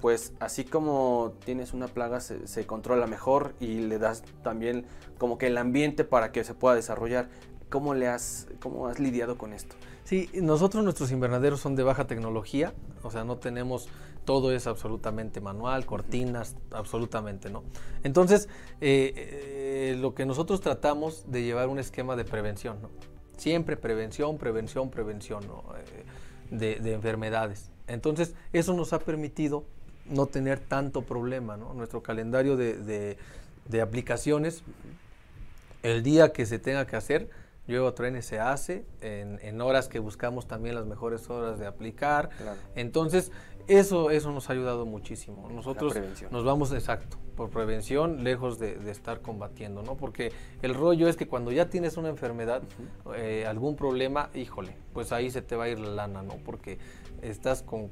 pues 0.00 0.32
así 0.40 0.64
como 0.64 1.34
tienes 1.44 1.72
una 1.72 1.88
plaga 1.88 2.20
se, 2.20 2.66
controla 2.66 3.06
mejor 3.06 3.54
y 3.60 3.80
le 3.80 3.98
das 3.98 4.22
también 4.42 4.86
como 5.18 5.38
que 5.38 5.46
el 5.46 5.58
ambiente 5.58 6.04
para 6.04 6.32
que 6.32 6.44
se 6.44 6.54
pueda 6.54 6.74
desarrollar. 6.74 7.28
¿Cómo, 7.70 7.94
le 7.94 8.06
has, 8.06 8.46
¿Cómo 8.60 8.86
has 8.86 9.00
lidiado 9.00 9.36
con 9.36 9.52
esto? 9.52 9.74
Sí, 10.04 10.28
nosotros 10.34 10.84
nuestros 10.84 11.10
invernaderos 11.10 11.60
son 11.60 11.74
de 11.76 11.82
baja 11.82 12.06
tecnología, 12.06 12.74
o 13.02 13.10
sea, 13.10 13.24
no 13.24 13.38
tenemos, 13.38 13.88
todo 14.24 14.52
es 14.52 14.66
absolutamente 14.66 15.40
manual, 15.40 15.86
cortinas, 15.86 16.56
absolutamente, 16.70 17.50
¿no? 17.50 17.64
Entonces, 18.04 18.48
eh, 18.80 19.12
eh, 19.16 19.96
lo 19.98 20.14
que 20.14 20.26
nosotros 20.26 20.60
tratamos 20.60 21.24
de 21.28 21.42
llevar 21.42 21.68
un 21.68 21.78
esquema 21.78 22.16
de 22.16 22.24
prevención, 22.24 22.82
¿no? 22.82 22.90
Siempre 23.38 23.76
prevención, 23.76 24.36
prevención, 24.36 24.90
prevención 24.90 25.42
eh, 25.42 26.04
de, 26.50 26.76
de 26.76 26.92
enfermedades. 26.92 27.72
Entonces, 27.86 28.34
eso 28.52 28.74
nos 28.74 28.92
ha 28.92 28.98
permitido 28.98 29.64
no 30.06 30.26
tener 30.26 30.60
tanto 30.60 31.02
problema. 31.02 31.56
¿no? 31.56 31.74
Nuestro 31.74 32.02
calendario 32.02 32.56
de, 32.56 33.16
de, 33.68 33.80
aplicaciones, 33.80 34.62
el 35.82 36.02
día 36.02 36.32
que 36.32 36.46
se 36.46 36.58
tenga 36.58 36.86
que 36.86 36.96
hacer, 36.96 37.28
luego 37.66 37.94
trenes 37.94 38.26
se 38.26 38.38
hace, 38.38 38.84
en, 39.00 39.38
en, 39.42 39.60
horas 39.60 39.88
que 39.88 39.98
buscamos 39.98 40.46
también 40.46 40.74
las 40.74 40.86
mejores 40.86 41.28
horas 41.30 41.58
de 41.58 41.66
aplicar. 41.66 42.30
Entonces, 42.74 43.32
eso, 43.66 44.10
eso 44.10 44.30
nos 44.30 44.50
ha 44.50 44.52
ayudado 44.52 44.84
muchísimo. 44.84 45.48
Nosotros 45.50 45.94
nos 46.30 46.44
vamos, 46.44 46.72
exacto, 46.72 47.16
por 47.34 47.48
prevención, 47.50 48.22
lejos 48.22 48.58
de, 48.58 48.74
de, 48.76 48.90
estar 48.90 49.22
combatiendo, 49.22 49.82
¿no? 49.82 49.96
Porque 49.96 50.32
el 50.60 50.74
rollo 50.74 51.08
es 51.08 51.16
que 51.16 51.26
cuando 51.26 51.50
ya 51.50 51.70
tienes 51.70 51.96
una 51.96 52.10
enfermedad, 52.10 52.62
eh, 53.16 53.46
algún 53.46 53.74
problema, 53.76 54.28
híjole, 54.34 54.76
pues 54.92 55.12
ahí 55.12 55.30
se 55.30 55.40
te 55.40 55.56
va 55.56 55.64
a 55.64 55.68
ir 55.68 55.78
la 55.80 55.90
lana, 55.90 56.22
¿no? 56.22 56.36
Porque 56.44 56.78
estás 57.22 57.62
con 57.62 57.88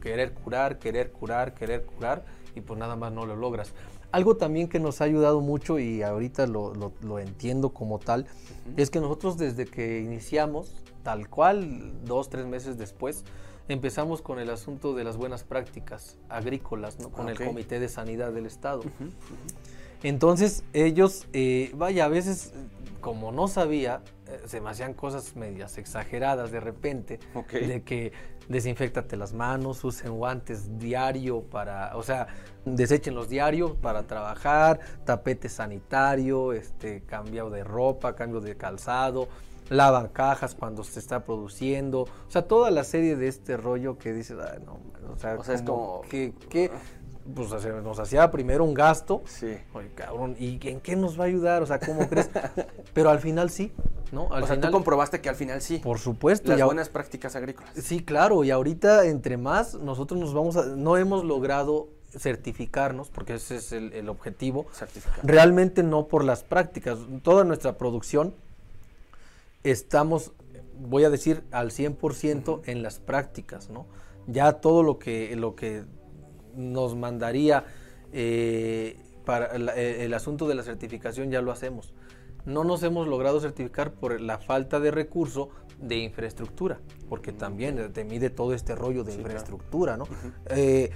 querer 0.00 0.32
curar, 0.32 0.78
querer 0.78 1.12
curar, 1.12 1.54
querer 1.54 1.84
curar 1.84 2.24
y 2.54 2.60
pues 2.60 2.78
nada 2.78 2.96
más 2.96 3.12
no 3.12 3.26
lo 3.26 3.36
logras. 3.36 3.72
Algo 4.12 4.36
también 4.36 4.68
que 4.68 4.80
nos 4.80 5.00
ha 5.00 5.04
ayudado 5.04 5.40
mucho 5.40 5.78
y 5.78 6.02
ahorita 6.02 6.46
lo, 6.46 6.74
lo, 6.74 7.18
entiendo 7.20 7.70
como 7.70 8.00
tal, 8.00 8.26
es 8.76 8.90
que 8.90 9.00
nosotros 9.00 9.38
desde 9.38 9.66
que 9.66 10.00
iniciamos, 10.00 10.82
tal 11.04 11.28
cual, 11.28 11.92
dos, 12.04 12.28
tres 12.28 12.46
meses 12.46 12.76
después, 12.76 13.24
empezamos 13.68 14.20
con 14.20 14.40
el 14.40 14.50
asunto 14.50 14.94
de 14.94 15.04
las 15.04 15.16
buenas 15.16 15.44
prácticas 15.44 16.18
agrícolas, 16.28 16.98
¿no? 16.98 17.10
con 17.10 17.28
el 17.28 17.38
Comité 17.38 17.78
de 17.78 17.88
Sanidad 17.88 18.32
del 18.32 18.46
Estado. 18.46 18.82
Entonces 20.02 20.64
ellos, 20.72 21.28
eh, 21.32 21.70
vaya, 21.76 22.06
a 22.06 22.08
veces 22.08 22.52
como 23.00 23.32
no 23.32 23.48
sabía, 23.48 24.02
eh, 24.26 24.40
se 24.46 24.60
me 24.60 24.70
hacían 24.70 24.94
cosas 24.94 25.34
medias 25.36 25.78
exageradas 25.78 26.50
de 26.50 26.60
repente, 26.60 27.18
de 27.50 27.82
que 27.82 28.12
desinfectate 28.50 29.16
las 29.16 29.32
manos, 29.32 29.82
usen 29.84 30.18
guantes 30.18 30.78
diario 30.78 31.42
para, 31.42 31.96
o 31.96 32.02
sea, 32.02 32.26
desechen 32.64 33.14
los 33.14 33.28
diarios 33.28 33.76
para 33.76 34.02
trabajar, 34.02 34.80
tapete 35.04 35.48
sanitario, 35.48 36.52
este, 36.52 37.02
cambio 37.02 37.48
de 37.48 37.62
ropa, 37.62 38.16
cambio 38.16 38.40
de 38.40 38.56
calzado, 38.56 39.28
lavan 39.68 40.08
cajas 40.08 40.56
cuando 40.56 40.82
se 40.82 40.98
está 40.98 41.24
produciendo, 41.24 42.02
o 42.02 42.30
sea, 42.30 42.42
toda 42.42 42.72
la 42.72 42.82
serie 42.82 43.14
de 43.14 43.28
este 43.28 43.56
rollo 43.56 43.98
que 43.98 44.12
dices, 44.12 44.36
no, 44.66 44.80
o 45.12 45.16
sea, 45.16 45.54
es 45.54 45.62
como 45.62 46.02
que, 46.02 46.34
que 46.48 46.72
pues 47.34 47.50
nos 47.82 47.98
hacía 47.98 48.30
primero 48.30 48.64
un 48.64 48.74
gasto. 48.74 49.22
Sí. 49.26 49.56
Oye, 49.74 49.90
cabrón, 49.94 50.36
¿y 50.38 50.58
en 50.68 50.80
qué 50.80 50.96
nos 50.96 51.18
va 51.18 51.24
a 51.24 51.26
ayudar? 51.26 51.62
O 51.62 51.66
sea, 51.66 51.78
¿cómo 51.78 52.08
crees? 52.08 52.30
Pero 52.94 53.10
al 53.10 53.20
final 53.20 53.50
sí, 53.50 53.72
¿no? 54.12 54.32
Al 54.32 54.42
o 54.42 54.46
sea, 54.46 54.60
tú 54.60 54.70
comprobaste 54.70 55.20
que 55.20 55.28
al 55.28 55.36
final 55.36 55.60
sí. 55.62 55.78
Por 55.78 55.98
supuesto. 55.98 56.50
Las 56.50 56.64
buenas 56.64 56.88
prácticas 56.88 57.36
agrícolas. 57.36 57.72
Sí, 57.74 58.04
claro. 58.04 58.44
Y 58.44 58.50
ahorita, 58.50 59.06
entre 59.06 59.36
más, 59.36 59.74
nosotros 59.74 60.18
nos 60.20 60.34
vamos 60.34 60.56
a... 60.56 60.66
No 60.66 60.96
hemos 60.96 61.24
logrado 61.24 61.88
certificarnos, 62.16 63.08
porque 63.08 63.34
ese 63.34 63.56
es 63.56 63.72
el, 63.72 64.08
objetivo. 64.08 64.66
Certificar. 64.72 65.20
Realmente 65.22 65.82
no 65.82 66.06
por 66.06 66.24
las 66.24 66.42
prácticas. 66.42 66.98
Toda 67.22 67.44
nuestra 67.44 67.78
producción 67.78 68.34
estamos, 69.62 70.32
voy 70.80 71.04
a 71.04 71.10
decir, 71.10 71.44
al 71.52 71.70
100% 71.70 72.62
en 72.66 72.82
las 72.82 72.98
prácticas, 72.98 73.70
¿no? 73.70 73.86
Ya 74.26 74.54
todo 74.54 74.82
lo 74.82 74.98
que, 74.98 75.34
lo 75.36 75.54
que 75.54 75.84
nos 76.56 76.96
mandaría 76.96 77.64
eh, 78.12 78.98
para 79.24 79.54
eh, 79.76 80.04
el 80.04 80.14
asunto 80.14 80.48
de 80.48 80.54
la 80.54 80.62
certificación 80.62 81.30
ya 81.30 81.42
lo 81.42 81.52
hacemos. 81.52 81.92
No 82.46 82.64
nos 82.64 82.82
hemos 82.82 83.06
logrado 83.06 83.40
certificar 83.40 83.92
por 83.92 84.20
la 84.20 84.38
falta 84.38 84.80
de 84.80 84.90
recurso 84.90 85.50
de 85.78 85.96
infraestructura, 85.96 86.80
porque 87.08 87.32
también 87.32 87.92
te 87.92 88.04
mide 88.04 88.30
todo 88.30 88.54
este 88.54 88.74
rollo 88.74 89.04
de 89.04 89.14
infraestructura, 89.14 89.96
¿no? 89.96 90.06
Eh, 90.50 90.90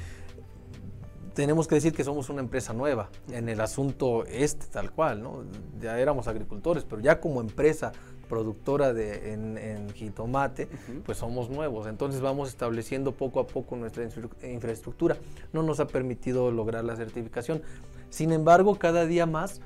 tenemos 1.35 1.67
que 1.67 1.75
decir 1.75 1.93
que 1.93 2.05
somos 2.05 2.29
una 2.29 2.40
empresa 2.40 2.73
nueva 2.73 3.11
en 3.31 3.49
el 3.49 3.61
asunto 3.61 4.25
este 4.25 4.67
tal 4.67 4.93
cual, 4.93 5.23
¿no? 5.23 5.45
Ya 5.81 5.99
éramos 5.99 6.29
agricultores, 6.29 6.85
pero 6.85 7.03
ya 7.03 7.21
como 7.21 7.40
empresa 7.40 7.93
productora 8.25 8.93
de, 8.93 9.33
en, 9.33 9.89
jitomate, 9.95 10.69
pues 11.05 11.19
somos 11.19 11.51
nuevos. 11.51 11.87
Entonces 11.87 12.21
vamos 12.21 12.49
estableciendo 12.49 13.13
poco 13.13 13.41
a 13.41 13.47
poco 13.47 13.77
nuestra 13.77 14.05
infraestructura. 14.43 15.17
No 15.53 15.63
nos 15.63 15.81
ha 15.81 15.87
permitido 15.87 16.51
lograr 16.51 16.85
la 16.85 16.97
certificación. 16.97 17.63
Sin 18.11 18.33
embargo, 18.33 18.77
cada 18.77 19.07
día 19.07 19.27
más 19.27 19.61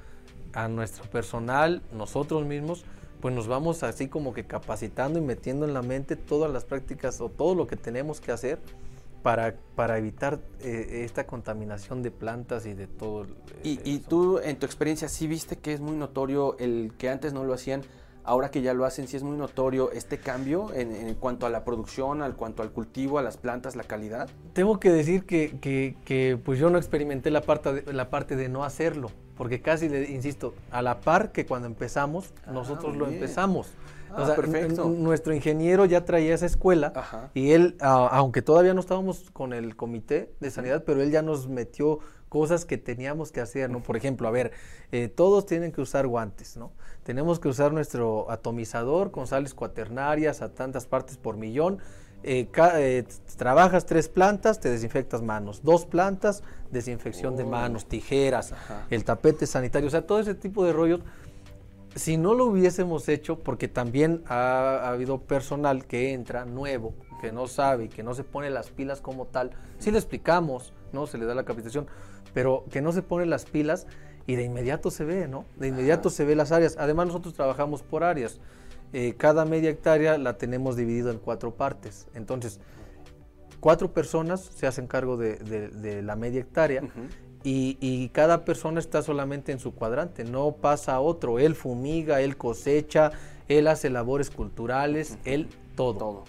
a 0.52 0.68
nuestro 0.68 1.04
personal, 1.04 1.82
nosotros 1.92 2.46
mismos, 2.46 2.84
pues 3.20 3.34
nos 3.34 3.48
vamos 3.48 3.82
así 3.82 4.08
como 4.08 4.32
que 4.32 4.44
capacitando 4.44 5.18
y 5.18 5.22
metiendo 5.22 5.66
en 5.66 5.74
la 5.74 5.82
mente 5.82 6.16
todas 6.16 6.52
las 6.52 6.64
prácticas 6.64 7.20
o 7.20 7.28
todo 7.28 7.54
lo 7.54 7.66
que 7.66 7.76
tenemos 7.76 8.20
que 8.20 8.32
hacer 8.32 8.58
para, 9.22 9.56
para 9.74 9.98
evitar 9.98 10.40
eh, 10.60 11.02
esta 11.04 11.26
contaminación 11.26 12.02
de 12.02 12.10
plantas 12.10 12.66
y 12.66 12.74
de 12.74 12.86
todo. 12.86 13.26
y, 13.62 13.80
y 13.84 13.98
tú, 13.98 14.38
en 14.38 14.58
tu 14.58 14.66
experiencia, 14.66 15.08
sí 15.08 15.26
viste 15.26 15.56
que 15.56 15.72
es 15.72 15.80
muy 15.80 15.96
notorio 15.96 16.56
el 16.58 16.92
que 16.96 17.10
antes 17.10 17.32
no 17.32 17.44
lo 17.44 17.52
hacían 17.52 17.82
ahora 18.28 18.50
que 18.50 18.60
ya 18.60 18.74
lo 18.74 18.84
hacen, 18.84 19.08
sí 19.08 19.16
es 19.16 19.22
muy 19.22 19.38
notorio 19.38 19.90
este 19.90 20.18
cambio 20.18 20.70
en, 20.74 21.14
cuanto 21.14 21.46
a 21.46 21.50
la 21.50 21.64
producción, 21.64 22.20
al 22.20 22.36
cuanto 22.36 22.62
al 22.62 22.70
cultivo, 22.70 23.18
a 23.18 23.22
las 23.22 23.38
plantas, 23.38 23.74
la 23.74 23.84
calidad. 23.84 24.28
Tengo 24.52 24.78
que 24.78 24.90
decir 24.90 25.24
que, 25.24 25.58
que, 26.04 26.38
pues 26.44 26.58
yo 26.58 26.68
no 26.68 26.76
experimenté 26.76 27.30
la 27.30 27.40
parte, 27.40 27.72
de, 27.72 27.92
la 27.92 28.10
parte 28.10 28.36
de 28.36 28.50
no 28.50 28.64
hacerlo, 28.64 29.10
porque 29.34 29.62
casi, 29.62 29.88
le 29.88 30.10
insisto, 30.10 30.54
a 30.70 30.82
la 30.82 31.00
par 31.00 31.32
que 31.32 31.46
cuando 31.46 31.66
empezamos, 31.66 32.34
ah, 32.46 32.52
nosotros 32.52 32.96
lo 32.98 33.08
empezamos. 33.08 33.68
o 34.10 34.16
ah, 34.16 34.26
sea, 34.26 34.36
perfecto. 34.36 34.84
nuestro 34.90 35.34
ingeniero 35.34 35.86
ya 35.86 36.04
traía 36.04 36.34
esa 36.34 36.46
escuela 36.46 37.30
y 37.32 37.52
él, 37.52 37.76
aunque 37.80 38.42
todavía 38.42 38.74
no 38.74 38.80
estábamos 38.80 39.30
con 39.32 39.54
el 39.54 39.74
comité 39.74 40.34
de 40.40 40.50
sanidad, 40.50 40.84
pero 40.84 41.00
él 41.00 41.10
ya 41.10 41.22
nos 41.22 41.48
metió 41.48 42.00
cosas 42.28 42.64
que 42.64 42.78
teníamos 42.78 43.32
que 43.32 43.40
hacer, 43.40 43.70
¿no? 43.70 43.82
Por 43.82 43.96
ejemplo, 43.96 44.28
a 44.28 44.30
ver, 44.30 44.52
eh, 44.92 45.08
todos 45.08 45.46
tienen 45.46 45.72
que 45.72 45.80
usar 45.80 46.06
guantes, 46.06 46.56
¿no? 46.56 46.72
Tenemos 47.02 47.40
que 47.40 47.48
usar 47.48 47.72
nuestro 47.72 48.30
atomizador 48.30 49.10
con 49.10 49.26
sales 49.26 49.54
cuaternarias 49.54 50.42
a 50.42 50.50
tantas 50.50 50.86
partes 50.86 51.16
por 51.16 51.36
millón. 51.36 51.78
eh, 52.24 52.48
eh, 52.56 53.04
trabajas 53.36 53.86
tres 53.86 54.08
plantas, 54.08 54.58
te 54.60 54.68
desinfectas 54.68 55.22
manos, 55.22 55.62
dos 55.62 55.86
plantas, 55.86 56.42
desinfección 56.70 57.36
de 57.36 57.44
manos, 57.44 57.86
tijeras, 57.86 58.52
el 58.90 59.04
tapete 59.04 59.46
sanitario, 59.46 59.86
o 59.86 59.90
sea, 59.90 60.06
todo 60.06 60.18
ese 60.20 60.34
tipo 60.34 60.64
de 60.64 60.72
rollos. 60.72 61.00
Si 61.94 62.16
no 62.16 62.34
lo 62.34 62.46
hubiésemos 62.46 63.08
hecho, 63.08 63.38
porque 63.38 63.66
también 63.66 64.22
ha, 64.26 64.88
habido 64.88 65.22
personal 65.22 65.86
que 65.86 66.12
entra 66.12 66.44
nuevo, 66.44 66.94
que 67.20 67.32
no 67.32 67.46
sabe, 67.46 67.88
que 67.88 68.02
no 68.02 68.14
se 68.14 68.24
pone 68.24 68.50
las 68.50 68.70
pilas 68.70 69.00
como 69.00 69.26
tal, 69.26 69.50
si 69.78 69.90
le 69.90 69.98
explicamos, 69.98 70.72
¿no? 70.92 71.06
Se 71.06 71.18
le 71.18 71.24
da 71.24 71.34
la 71.34 71.44
capacitación, 71.44 71.86
pero 72.34 72.64
que 72.70 72.80
no 72.80 72.92
se 72.92 73.02
pone 73.02 73.26
las 73.26 73.44
pilas 73.44 73.86
y 74.26 74.36
de 74.36 74.44
inmediato 74.44 74.90
se 74.90 75.04
ve, 75.04 75.26
¿no? 75.26 75.46
De 75.56 75.68
inmediato 75.68 76.10
se 76.10 76.24
ve 76.24 76.36
las 76.36 76.52
áreas. 76.52 76.76
Además 76.78 77.06
nosotros 77.06 77.34
trabajamos 77.34 77.82
por 77.82 78.04
áreas. 78.04 78.40
Eh, 78.92 79.14
cada 79.16 79.44
media 79.44 79.70
hectárea 79.70 80.18
la 80.18 80.38
tenemos 80.38 80.76
dividido 80.76 81.10
en 81.10 81.18
cuatro 81.18 81.54
partes. 81.54 82.06
Entonces, 82.14 82.60
cuatro 83.60 83.92
personas 83.92 84.40
se 84.40 84.66
hacen 84.66 84.86
cargo 84.86 85.16
de, 85.16 86.02
la 86.02 86.16
media 86.16 86.40
hectárea 86.40 86.82
y, 87.44 88.08
cada 88.12 88.44
persona 88.44 88.80
está 88.80 89.02
solamente 89.02 89.52
en 89.52 89.58
su 89.58 89.72
cuadrante, 89.72 90.24
no 90.24 90.52
pasa 90.52 90.94
a 90.94 91.00
otro. 91.00 91.38
Él 91.38 91.54
fumiga, 91.54 92.20
él 92.20 92.36
cosecha, 92.36 93.12
él 93.48 93.66
hace 93.66 93.90
labores 93.90 94.30
culturales, 94.30 95.18
él 95.24 95.48
todo. 95.74 96.24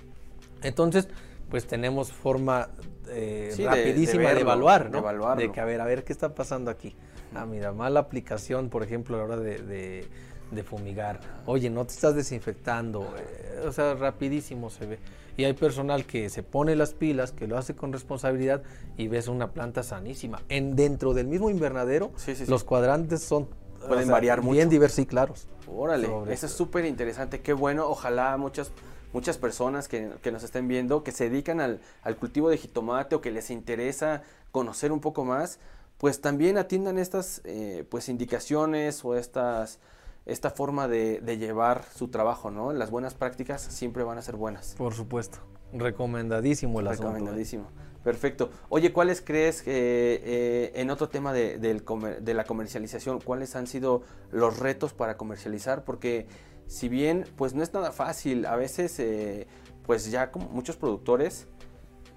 Entonces, 0.62 1.08
pues 1.50 1.66
tenemos 1.66 2.12
forma 2.12 2.70
eh, 3.12 3.54
rapidísima 3.66 4.34
de, 4.34 4.42
evaluar, 4.42 4.90
¿no? 4.90 5.36
De, 5.36 5.52
que, 5.52 5.60
a 5.60 5.66
ver, 5.66 5.82
a 5.82 5.86
ver, 5.86 6.04
¿qué 6.04 6.14
está 6.14 6.34
pasando 6.36 6.72
aquí? 6.72 6.96
Ah, 7.34 7.46
mira, 7.46 7.72
mala 7.72 8.00
aplicación, 8.00 8.70
por 8.70 8.84
ejemplo, 8.84 9.16
a 9.16 9.20
la 9.20 9.26
hora 9.26 9.38
de 9.38 10.08
de 10.52 10.64
fumigar. 10.64 11.20
Oye, 11.46 11.70
no 11.70 11.86
te 11.86 11.94
estás 11.94 12.16
desinfectando. 12.16 13.14
Eh, 13.18 13.66
o 13.68 13.72
sea, 13.72 13.94
rapidísimo 13.96 14.70
se 14.70 14.86
ve. 14.86 15.00
Y 15.38 15.46
hay 15.46 15.54
personal 15.54 16.06
que 16.06 16.30
se 16.30 16.44
pone 16.44 16.76
las 16.76 16.94
pilas, 16.94 17.32
que 17.32 17.48
lo 17.48 17.58
hace 17.58 17.76
con 17.76 17.94
responsabilidad 17.94 18.62
y 18.98 19.08
ves 19.08 19.28
una 19.28 19.52
planta 19.52 19.84
sanísima. 19.84 20.42
En, 20.50 20.76
dentro 20.76 21.14
del 21.14 21.28
mismo 21.28 21.50
invernadero, 21.50 22.12
los 22.48 22.64
cuadrantes 22.64 23.22
son 23.22 23.48
pueden 23.88 24.10
variar 24.10 24.42
bien 24.42 24.68
diversos 24.68 25.00
y 25.00 25.06
claros. 25.06 25.48
Órale, 25.66 26.10
eso 26.30 26.48
es 26.48 26.52
súper 26.52 26.84
interesante. 26.84 27.40
Qué 27.40 27.54
bueno. 27.54 27.88
Ojalá 27.88 28.36
muchas 28.36 28.74
muchas 29.14 29.38
personas 29.38 29.88
que, 29.88 30.12
nos 30.32 30.44
estén 30.44 30.68
viendo, 30.68 31.04
que 31.04 31.12
se 31.12 31.30
dedican 31.30 31.60
al, 31.62 31.80
cultivo 32.20 32.50
de 32.50 32.58
jitomate 32.58 33.16
o 33.16 33.22
que 33.22 33.32
les 33.32 33.50
interesa 33.50 34.24
conocer 34.52 34.92
un 34.92 35.00
poco 35.00 35.26
más, 35.26 35.60
pues 35.98 36.22
también 36.22 36.58
atiendan 36.58 36.98
estas 36.98 37.42
eh, 37.44 37.86
pues 37.90 38.10
indicaciones 38.10 39.04
o 39.04 39.16
estas 39.16 39.80
esta 40.26 40.52
forma 40.52 40.88
de, 40.88 41.20
llevar 41.38 41.84
su 41.96 42.10
trabajo, 42.10 42.52
¿no? 42.52 42.72
Las 42.74 42.92
buenas 42.92 43.14
prácticas 43.16 43.62
siempre 43.62 44.04
van 44.04 44.18
a 44.18 44.22
ser 44.22 44.36
buenas. 44.36 44.76
Por 44.78 44.94
supuesto. 44.94 45.40
Recomendadísimo 45.74 46.80
el 46.80 46.88
asunto. 46.88 47.10
¿eh? 47.10 47.14
Recomendadísimo. 47.14 47.68
Perfecto. 48.04 48.50
Oye, 48.70 48.94
¿cuáles 48.94 49.22
crees 49.22 49.62
que 49.62 50.22
eh, 50.24 50.72
en 50.76 50.90
otro 50.90 51.10
tema 51.10 51.34
de, 51.34 51.58
de, 51.58 52.34
la 52.34 52.44
comercialización, 52.46 53.20
cuáles 53.20 53.56
han 53.56 53.68
sido 53.68 54.04
los 54.32 54.60
retos 54.60 54.94
para 54.94 55.18
comercializar? 55.18 55.84
Porque 55.84 56.28
si 56.70 56.88
bien, 56.88 57.26
pues 57.36 57.56
no 57.56 57.64
es 57.64 57.74
nada 57.74 57.92
fácil, 57.92 58.46
a 58.46 58.56
veces, 58.56 59.00
eh, 59.00 59.48
pues 59.86 60.10
ya 60.12 60.32
como 60.32 60.48
muchos 60.50 60.78
productores, 60.78 61.48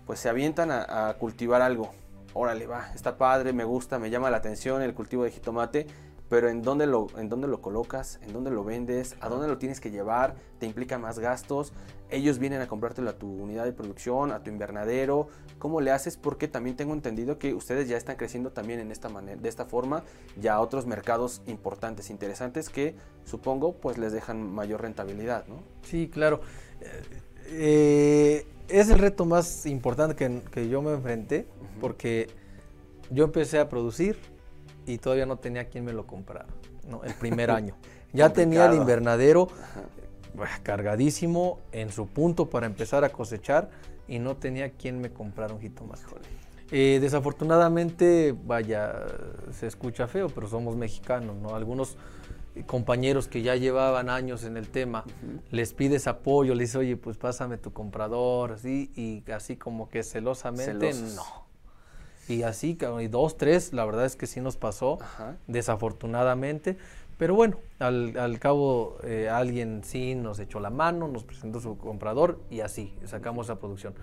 pues 0.07 0.21
se 0.21 0.29
avientan 0.29 0.71
a, 0.71 1.09
a 1.09 1.15
cultivar 1.15 1.63
algo. 1.63 1.91
Órale, 2.35 2.67
va, 2.67 2.93
está 2.95 3.17
padre, 3.17 3.55
me 3.55 3.65
gusta, 3.65 3.99
me 3.99 4.11
llama 4.11 4.31
la 4.31 4.37
atención 4.37 4.83
el 4.83 4.95
cultivo 4.95 5.25
de 5.25 5.31
jitomate 5.31 5.87
pero 6.33 6.49
en 6.49 6.63
dónde 6.63 6.87
lo, 6.87 7.09
en 7.19 7.29
dónde 7.29 7.47
lo 7.47 7.61
colocas, 7.61 8.19
en 8.23 8.33
dónde 8.33 8.51
lo 8.51 8.65
vendes, 8.65 9.17
a 9.21 9.29
dónde 9.29 9.49
lo 9.49 9.59
tienes 9.59 9.81
que 9.81 9.91
llevar, 9.91 10.35
te 10.59 10.65
implica 10.65 10.97
más 10.97 11.19
gastos, 11.19 11.75
ellos 12.09 12.39
vienen 12.39 12.63
a 12.63 12.69
comprártelo 12.69 13.11
a 13.11 13.19
tu 13.19 13.31
unidad 13.31 13.67
de 13.67 13.75
producción, 13.75 14.33
a 14.33 14.43
tu 14.43 14.49
invernadero, 14.49 15.29
¿cómo 15.59 15.83
le 15.83 15.91
haces? 15.91 16.17
Porque 16.17 16.49
también 16.49 16.75
tengo 16.75 16.95
entendido 16.95 17.39
que 17.39 17.53
ustedes 17.53 17.87
ya 17.87 17.99
están 17.99 18.17
creciendo 18.17 18.51
también 18.51 18.81
en 18.81 18.91
esta 18.91 19.11
manera, 19.11 19.39
de 19.39 19.47
esta 19.47 19.67
forma, 19.67 20.05
ya 20.41 20.59
otros 20.59 20.87
mercados 20.87 21.43
importantes, 21.45 22.09
interesantes 22.09 22.71
que 22.71 22.95
supongo 23.27 23.75
pues 23.75 23.99
les 23.99 24.15
dejan 24.15 24.55
mayor 24.55 24.81
rentabilidad, 24.81 25.47
¿no? 25.49 25.57
Sí, 25.83 26.09
claro. 26.09 26.41
Eh, 27.49 28.47
es 28.69 28.89
el 28.89 28.99
reto 28.99 29.27
más 29.27 29.67
importante 29.67 30.17
que, 30.17 30.41
que 30.51 30.71
yo 30.71 30.81
me 30.81 30.95
enfrenté, 30.95 31.47
porque 31.79 32.29
yo 33.11 33.25
empecé 33.25 33.59
a 33.59 33.69
producir, 33.69 34.17
y 34.87 34.99
todavía 34.99 35.27
no 35.27 35.37
tenía 35.37 35.69
quien 35.69 35.85
me 35.85 35.93
lo 35.93 36.07
comprara, 36.07 36.47
¿no? 36.89 37.05
El 37.05 37.15
primer 37.15 37.51
año. 37.51 37.75
Ya 38.13 38.33
tenía 38.33 38.67
el 38.67 38.75
invernadero 38.77 39.49
cargadísimo 40.63 41.61
en 41.73 41.91
su 41.91 42.07
punto 42.07 42.49
para 42.49 42.67
empezar 42.67 43.05
a 43.05 43.11
cosechar 43.11 43.71
y 44.09 44.19
no 44.19 44.37
tenía 44.37 44.71
quien 44.71 45.01
me 45.01 45.11
comprara 45.11 45.55
un 45.55 45.61
jitomate. 45.61 46.03
Eh, 46.71 46.99
desafortunadamente, 47.01 48.35
vaya, 48.45 49.07
se 49.51 49.67
escucha 49.67 50.07
feo, 50.07 50.29
pero 50.29 50.49
somos 50.49 50.77
mexicanos, 50.77 51.37
¿no? 51.37 51.55
Algunos 51.55 51.97
compañeros 52.67 53.29
que 53.29 53.43
ya 53.43 53.57
llevaban 53.57 54.11
años 54.11 54.45
en 54.45 54.57
el 54.57 54.69
tema, 54.69 55.05
les 55.51 55.73
pides 55.73 56.07
apoyo, 56.07 56.55
les 56.55 56.69
dices, 56.69 56.77
oye, 56.77 56.97
pues 56.97 57.17
pásame 57.17 57.59
tu 57.59 57.73
comprador, 57.73 58.53
así, 58.53 58.91
y 58.95 59.31
así 59.31 59.57
como 59.57 59.89
que 59.89 60.03
celosamente, 60.03 60.93
no. 60.95 61.42
Y 62.33 62.43
así, 62.45 62.79
y 63.01 63.09
dos, 63.09 63.37
tres, 63.37 63.73
la 63.73 63.85
verdad 63.85 64.07
es 64.07 64.17
que 64.17 64.27
sí 64.27 64.41
nos 64.41 64.57
pasó, 64.57 64.99
desafortunadamente. 65.47 66.77
Pero 67.19 67.35
bueno, 67.35 67.59
al, 67.79 68.19
al 68.19 68.39
cabo 68.39 68.97
eh, 69.05 69.29
alguien 69.29 69.83
sí 69.85 70.15
nos 70.15 70.41
echó 70.41 70.61
la 70.61 70.71
mano, 70.71 71.09
nos 71.09 71.25
presentó 71.25 71.61
su 71.61 71.77
comprador 71.79 72.41
y 72.51 72.61
así 72.61 72.95
sacamos 73.05 73.49
la 73.49 73.57
producción. 73.61 73.95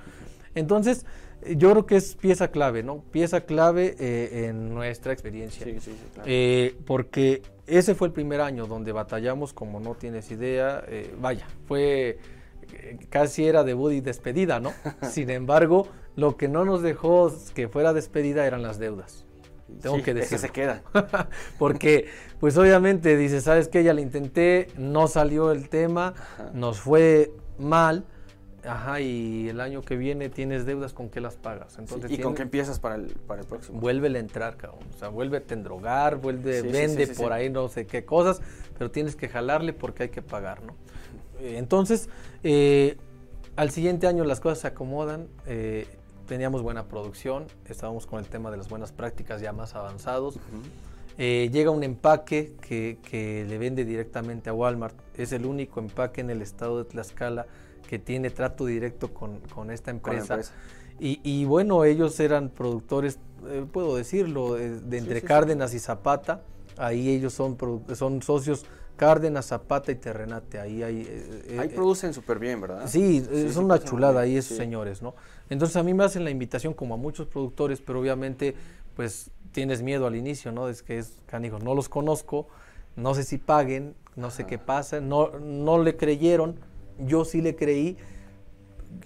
Entonces, 0.55 1.05
eh, 1.41 1.55
yo 1.57 1.71
creo 1.71 1.85
que 1.85 1.97
es 1.97 2.15
pieza 2.15 2.49
clave, 2.49 2.83
¿no? 2.83 2.99
Pieza 3.11 3.41
clave 3.41 3.95
eh, 3.99 4.45
en 4.47 4.73
nuestra 4.73 5.11
experiencia. 5.11 5.65
Sí, 5.65 5.79
sí, 5.81 5.91
sí, 5.91 5.97
claro. 6.13 6.83
porque 6.85 7.41
ese 7.67 7.93
fue 7.93 8.07
el 8.07 8.13
primer 8.13 8.41
año 8.41 8.67
donde 8.67 8.91
batallamos, 8.91 9.53
como 9.53 9.79
no 9.79 9.95
tienes 9.95 10.31
idea, 10.31 10.85
vaya, 11.19 11.45
fue 11.67 12.19
casi 13.09 13.45
era 13.45 13.63
debut 13.63 13.91
y 13.93 14.01
despedida, 14.01 14.59
¿no? 14.59 14.71
Sin 15.09 15.29
embargo, 15.29 15.87
lo 16.19 16.37
que 16.37 16.47
no 16.47 16.65
nos 16.65 16.81
dejó 16.81 17.33
que 17.53 17.67
fuera 17.67 17.93
despedida 17.93 18.45
eran 18.45 18.61
las 18.61 18.77
deudas. 18.77 19.25
Tengo 19.81 20.01
que 20.01 20.13
decir. 20.13 20.37
se 20.39 20.49
queda. 20.49 20.81
Porque, 21.59 22.07
pues 22.39 22.57
obviamente, 22.57 23.15
dice, 23.15 23.39
¿sabes 23.39 23.67
qué? 23.67 23.83
Ya 23.83 23.93
lo 23.93 24.01
intenté, 24.01 24.67
no 24.77 25.07
salió 25.07 25.51
el 25.51 25.69
tema, 25.69 26.13
nos 26.53 26.79
fue 26.79 27.31
mal. 27.57 28.05
Ajá, 28.65 28.99
y 28.99 29.47
el 29.47 29.61
año 29.61 29.81
que 29.81 29.95
viene 29.95 30.27
tienes 30.27 30.65
deudas, 30.65 30.91
¿con 30.91 31.09
qué 31.09 31.21
las 31.21 31.37
pagas? 31.37 31.77
Entonces, 31.77 32.11
¿Y 32.11 32.17
con 32.17 32.35
qué 32.35 32.41
empiezas 32.41 32.79
para 32.79 32.95
el, 32.95 33.07
para 33.07 33.41
el 33.41 33.47
próximo? 33.47 33.79
Vuelve 33.79 34.09
a 34.09 34.19
entrar, 34.19 34.57
cabrón. 34.57 34.83
O 34.93 34.97
sea, 34.97 35.07
vuelve 35.07 35.37
a 35.37 35.53
endrogar, 35.53 36.17
vuelve, 36.17 36.61
vende 36.63 37.07
por 37.07 37.31
ahí 37.31 37.49
no 37.49 37.69
sé 37.69 37.85
qué 37.85 38.03
cosas, 38.03 38.41
pero 38.77 38.91
tienes 38.91 39.15
que 39.15 39.29
jalarle 39.29 39.71
porque 39.71 40.03
hay 40.03 40.09
que 40.09 40.21
pagar, 40.21 40.61
¿no? 40.63 40.75
Entonces, 41.39 42.09
eh, 42.43 42.97
al 43.55 43.71
siguiente 43.71 44.07
año 44.07 44.23
las 44.23 44.39
cosas 44.39 44.59
se 44.59 44.67
acomodan, 44.67 45.27
eh, 45.45 45.85
teníamos 46.29 46.61
buena 46.61 46.87
producción, 46.87 47.47
estábamos 47.67 48.05
con 48.05 48.19
el 48.19 48.27
tema 48.27 48.51
de 48.51 48.57
las 48.57 48.69
buenas 48.69 48.91
prácticas 48.91 49.41
ya 49.41 49.51
más 49.51 49.73
avanzados. 49.73 50.39
Eh, 51.17 51.49
llega 51.51 51.71
un 51.71 51.83
empaque 51.83 52.53
que, 52.61 53.45
le 53.49 53.57
vende 53.57 53.83
directamente 53.83 54.51
a 54.51 54.53
Walmart. 54.53 54.95
Es 55.17 55.31
el 55.33 55.47
único 55.47 55.79
empaque 55.79 56.21
en 56.21 56.29
el 56.29 56.43
estado 56.43 56.77
de 56.77 56.85
Tlaxcala 56.85 57.47
que 57.89 57.97
tiene 57.97 58.29
trato 58.29 58.67
directo 58.67 59.11
con, 59.11 59.71
esta 59.71 59.89
empresa. 59.89 60.39
Y, 60.99 61.45
bueno, 61.45 61.83
ellos 61.83 62.19
eran 62.19 62.49
productores, 62.49 63.17
puedo 63.73 63.95
decirlo, 63.95 64.53
de, 64.53 64.97
entre 64.97 65.23
Cárdenas 65.23 65.73
y 65.73 65.79
Zapata. 65.79 66.43
Ahí 66.77 67.09
ellos 67.09 67.33
son, 67.33 67.57
son 67.95 68.21
socios 68.21 68.65
Cárdenas, 68.99 69.47
Zapata 69.47 69.93
y 69.93 69.95
Terrenate. 69.95 70.59
Ahí, 70.59 70.83
hay, 70.83 71.07
eh, 71.09 71.57
ahí 71.57 71.67
eh, 71.67 71.71
producen 71.73 72.13
súper 72.13 72.37
bien, 72.37 72.59
¿verdad? 72.59 72.85
Sí, 72.85 73.25
son 73.51 73.65
una 73.65 73.79
chulada 73.79 74.19
ahí 74.19 74.35
esos 74.35 74.57
señores, 74.57 75.01
¿no? 75.01 75.15
Entonces 75.49 75.75
a 75.77 75.83
mí 75.83 75.93
me 75.93 76.03
hacen 76.03 76.23
la 76.23 76.29
invitación 76.29 76.73
como 76.73 76.93
a 76.93 76.97
muchos 76.97 77.27
productores, 77.27 77.81
pero 77.81 77.99
obviamente 77.99 78.55
pues 78.95 79.31
tienes 79.51 79.81
miedo 79.81 80.07
al 80.07 80.15
inicio, 80.15 80.51
¿no? 80.51 80.69
Es 80.69 80.83
que 80.83 80.97
es, 80.97 81.13
canijos, 81.25 81.63
no 81.63 81.73
los 81.73 81.89
conozco, 81.89 82.47
no 82.95 83.13
sé 83.15 83.23
si 83.23 83.37
paguen, 83.37 83.95
no 84.15 84.29
sé 84.31 84.45
qué 84.45 84.57
pasa, 84.57 84.99
no, 84.99 85.31
no 85.39 85.81
le 85.81 85.95
creyeron, 85.95 86.59
yo 86.99 87.25
sí 87.25 87.41
le 87.41 87.55
creí 87.55 87.97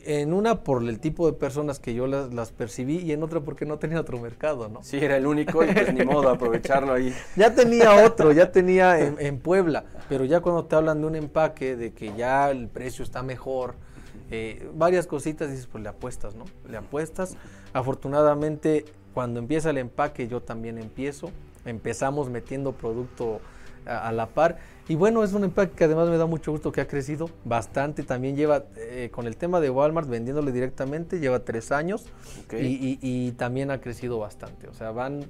en 0.05 0.33
una 0.33 0.63
por 0.63 0.81
el 0.83 0.99
tipo 0.99 1.27
de 1.27 1.33
personas 1.33 1.79
que 1.79 1.93
yo 1.93 2.07
las, 2.07 2.51
percibí 2.51 2.97
y 2.99 3.11
en 3.11 3.23
otra 3.23 3.41
porque 3.41 3.65
no 3.65 3.77
tenía 3.79 3.99
otro 3.99 4.19
mercado, 4.19 4.69
¿no? 4.69 4.83
Sí, 4.83 4.97
era 4.97 5.17
el 5.17 5.25
único 5.25 5.63
y 5.63 5.71
pues 5.71 5.93
ni 5.93 6.05
modo 6.05 6.29
aprovecharlo 6.29 6.93
ahí. 6.93 7.13
Ya 7.35 7.53
tenía 7.53 8.05
otro, 8.05 8.31
ya 8.31 8.51
tenía 8.51 8.99
en, 9.19 9.39
Puebla, 9.39 9.85
pero 10.09 10.25
ya 10.25 10.39
cuando 10.39 10.65
te 10.65 10.75
hablan 10.75 11.01
de 11.01 11.07
un 11.07 11.15
empaque, 11.15 11.75
de 11.75 11.93
que 11.93 12.13
ya 12.15 12.49
el 12.49 12.67
precio 12.69 13.03
está 13.03 13.23
mejor, 13.23 13.75
eh, 14.31 14.69
varias 14.73 15.07
cositas 15.07 15.49
dices, 15.49 15.67
pues 15.67 15.83
le 15.83 15.89
apuestas, 15.89 16.35
¿no? 16.35 16.45
Le 16.67 16.77
apuestas. 16.77 17.35
Afortunadamente, 17.73 18.85
cuando 19.13 19.39
empieza 19.39 19.69
el 19.69 19.77
empaque 19.77 20.27
yo 20.27 20.41
también 20.41 20.77
empiezo. 20.77 21.31
Empezamos 21.65 22.29
metiendo 22.29 22.73
producto 22.73 23.39
a, 23.85 24.11
la 24.11 24.27
par. 24.27 24.57
Y 24.87 24.95
bueno, 24.95 25.23
es 25.23 25.33
un 25.33 25.43
empaque 25.43 25.73
que 25.73 25.83
además 25.85 26.09
me 26.09 26.17
da 26.17 26.25
mucho 26.25 26.51
gusto 26.51 26.71
que 26.71 26.81
ha 26.81 26.87
crecido 26.87 27.29
bastante. 27.45 28.03
También 28.03 28.35
lleva, 28.35 28.65
eh, 28.75 29.09
con 29.11 29.27
el 29.27 29.37
tema 29.37 29.59
de 29.59 29.69
Walmart, 29.69 30.09
vendiéndole 30.09 30.51
directamente, 30.51 31.19
lleva 31.19 31.39
tres 31.39 31.71
años 31.71 32.05
y, 32.51 33.31
también 33.33 33.71
ha 33.71 33.79
crecido 33.79 34.19
bastante. 34.19 34.67
O 34.67 34.73
sea, 34.73 34.91
van 34.91 35.25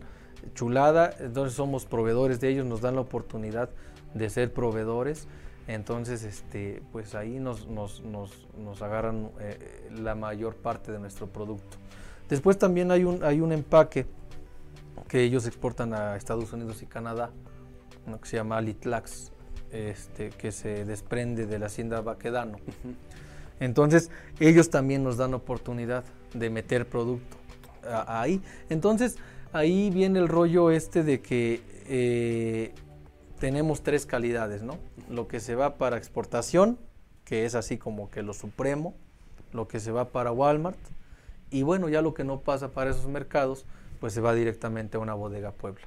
chulada, 0.56 1.14
entonces 1.20 1.56
somos 1.56 1.86
proveedores 1.86 2.40
de 2.40 2.50
ellos, 2.50 2.66
nos 2.66 2.82
dan 2.82 2.96
la 2.96 3.02
oportunidad 3.02 3.70
de 4.14 4.30
ser 4.30 4.52
proveedores. 4.54 5.28
Entonces, 5.68 6.24
este, 6.24 6.82
pues 6.92 7.16
ahí 7.16 7.40
nos, 7.40 7.68
nos, 7.68 8.02
nos, 8.04 8.82
agarran 8.82 9.32
eh, 9.40 9.90
la 9.96 10.14
mayor 10.14 10.56
parte 10.56 10.92
de 10.92 11.00
nuestro 11.00 11.28
producto. 11.28 11.78
Después 12.30 12.58
también 12.58 12.92
hay 12.92 13.04
un, 13.04 13.24
hay 13.24 13.40
un 13.40 13.52
empaque 13.52 14.06
que 15.08 15.22
ellos 15.24 15.46
exportan 15.46 15.94
a 15.94 16.16
Estados 16.16 16.52
Unidos 16.54 16.82
y 16.82 16.86
Canadá, 16.86 17.32
que 18.22 18.28
se 18.28 18.38
llama 18.38 18.60
Litlax, 18.60 19.32
este, 19.72 20.30
que 20.30 20.52
se 20.52 20.86
desprende 20.86 21.46
de 21.46 21.60
la 21.60 21.68
hacienda 21.68 22.02
Baquedano. 22.02 22.58
Entonces, 23.60 24.10
ellos 24.40 24.70
también 24.70 25.04
nos 25.04 25.18
dan 25.18 25.34
oportunidad 25.34 26.04
de 26.34 26.50
meter 26.50 26.88
producto 26.88 27.38
ahí. 28.08 28.42
Entonces, 28.70 29.18
ahí 29.52 29.90
viene 29.90 30.20
el 30.20 30.28
rollo 30.28 30.72
este 30.72 31.04
de 31.04 31.22
que 31.22 31.62
eh, 31.88 32.74
tenemos 33.44 33.84
tres 33.84 34.06
calidades, 34.06 34.64
¿no? 34.64 34.78
Lo 35.10 35.28
que 35.28 35.42
se 35.42 35.54
va 35.54 35.76
para 35.76 35.98
exportación, 35.98 36.80
que 37.26 37.44
es 37.44 37.56
así 37.56 37.78
como 37.78 38.10
que 38.10 38.24
lo 38.24 38.34
supremo, 38.34 38.94
lo 39.52 39.68
que 39.68 39.82
se 39.82 39.92
va 39.92 40.12
para 40.14 40.32
Walmart, 40.32 40.78
y 41.52 41.64
bueno, 41.64 41.90
ya 41.90 42.02
lo 42.02 42.14
que 42.14 42.24
no 42.24 42.40
pasa 42.40 42.70
para 42.70 42.92
esos 42.92 43.06
mercados, 43.08 43.66
pues 44.00 44.14
se 44.14 44.22
va 44.22 44.34
directamente 44.34 44.96
a 44.96 45.02
una 45.02 45.14
bodega 45.14 45.52
Puebla. 45.52 45.84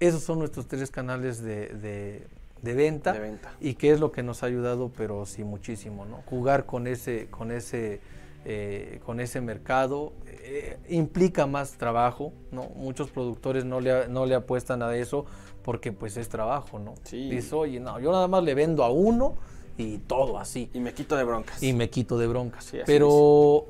Esos 0.00 0.24
son 0.24 0.40
nuestros 0.40 0.66
tres 0.66 0.90
canales 0.90 1.40
de, 1.44 2.26
venta, 2.60 3.14
y 3.60 3.74
qué 3.74 3.92
es 3.92 4.00
lo 4.00 4.10
que 4.10 4.24
nos 4.24 4.42
ha 4.42 4.46
ayudado, 4.46 4.90
pero 4.96 5.26
sí 5.26 5.44
muchísimo, 5.44 6.06
¿no? 6.06 6.24
Jugar 6.26 6.66
con 6.66 6.88
ese, 6.88 7.28
con 7.30 7.52
ese, 7.52 8.00
eh, 8.44 8.98
con 9.06 9.20
ese 9.20 9.40
mercado 9.40 10.12
eh, 10.52 10.78
implica 10.88 11.46
más 11.46 11.72
trabajo, 11.72 12.32
¿no? 12.50 12.68
Muchos 12.76 13.10
productores 13.10 13.64
no 13.64 13.80
le, 13.80 14.08
no 14.08 14.26
le 14.26 14.34
apuestan 14.34 14.82
a 14.82 14.94
eso 14.96 15.26
porque 15.62 15.92
pues 15.92 16.16
es 16.16 16.28
trabajo, 16.28 16.78
¿no? 16.78 16.94
Sí. 17.04 17.30
Dice, 17.30 17.54
oye, 17.54 17.80
no, 17.80 18.00
yo 18.00 18.12
nada 18.12 18.28
más 18.28 18.42
le 18.42 18.54
vendo 18.54 18.84
a 18.84 18.90
uno 18.90 19.36
y 19.76 19.98
todo 19.98 20.38
así. 20.38 20.70
Y 20.74 20.80
me 20.80 20.92
quito 20.92 21.16
de 21.16 21.24
broncas. 21.24 21.62
Y 21.62 21.72
me 21.72 21.88
quito 21.90 22.18
de 22.18 22.26
broncas. 22.26 22.72
pero 22.86 23.66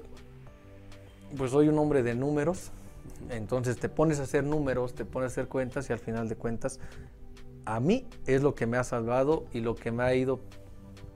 pues 1.36 1.50
soy 1.52 1.68
un 1.68 1.78
hombre 1.78 2.02
de 2.02 2.14
números 2.14 2.72
entonces 3.28 3.78
te 3.78 3.88
pones 3.88 4.18
a 4.18 4.22
hacer 4.22 4.44
números, 4.44 4.94
te 4.94 5.04
pones 5.04 5.30
a 5.30 5.32
hacer 5.32 5.48
cuentas 5.48 5.90
y 5.90 5.92
al 5.92 5.98
final 5.98 6.28
de 6.28 6.36
cuentas 6.36 6.80
a 7.66 7.78
mí 7.80 8.06
es 8.26 8.42
lo 8.42 8.54
que 8.54 8.66
me 8.66 8.78
ha 8.78 8.84
salvado 8.84 9.44
y 9.52 9.60
lo 9.60 9.74
que 9.74 9.92
me 9.92 10.02
ha 10.02 10.14
ido 10.14 10.40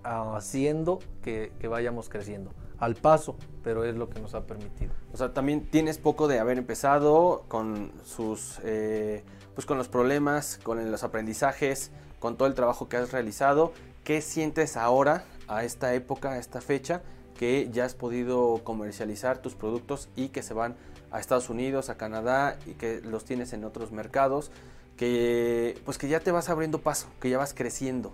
haciendo 0.02 0.98
que, 1.22 1.50
vayamos 1.68 2.08
creciendo. 2.08 2.50
Al 2.78 2.94
paso, 2.96 3.36
pero 3.62 3.84
es 3.84 3.94
lo 3.96 4.10
que 4.10 4.20
nos 4.20 4.34
ha 4.34 4.46
permitido. 4.46 4.92
O 5.12 5.16
sea, 5.16 5.32
también 5.32 5.66
tienes 5.70 5.98
poco 5.98 6.28
de 6.28 6.38
haber 6.38 6.58
empezado 6.58 7.44
con 7.48 7.92
sus, 8.04 8.58
eh, 8.64 9.24
pues 9.54 9.66
con 9.66 9.78
los 9.78 9.88
problemas, 9.88 10.58
con 10.62 10.90
los 10.90 11.04
aprendizajes, 11.04 11.90
con 12.18 12.36
todo 12.36 12.48
el 12.48 12.54
trabajo 12.54 12.88
que 12.88 12.96
has 12.96 13.12
realizado. 13.12 13.72
¿Qué 14.02 14.20
sientes 14.20 14.76
ahora, 14.76 15.24
a 15.46 15.64
esta 15.64 15.94
época, 15.94 16.32
a 16.32 16.38
esta 16.38 16.60
fecha, 16.60 17.02
que 17.38 17.68
ya 17.70 17.84
has 17.84 17.94
podido 17.94 18.60
comercializar 18.64 19.38
tus 19.38 19.54
productos 19.54 20.08
y 20.16 20.28
que 20.28 20.42
se 20.42 20.54
van 20.54 20.76
a 21.10 21.20
Estados 21.20 21.50
Unidos, 21.50 21.90
a 21.90 21.96
Canadá 21.96 22.58
y 22.66 22.72
que 22.72 23.00
los 23.00 23.24
tienes 23.24 23.52
en 23.52 23.64
otros 23.64 23.92
mercados, 23.92 24.50
que 24.96 25.80
pues 25.84 25.98
que 25.98 26.08
ya 26.08 26.20
te 26.20 26.30
vas 26.32 26.48
abriendo 26.48 26.80
paso, 26.80 27.08
que 27.20 27.30
ya 27.30 27.38
vas 27.38 27.54
creciendo. 27.54 28.12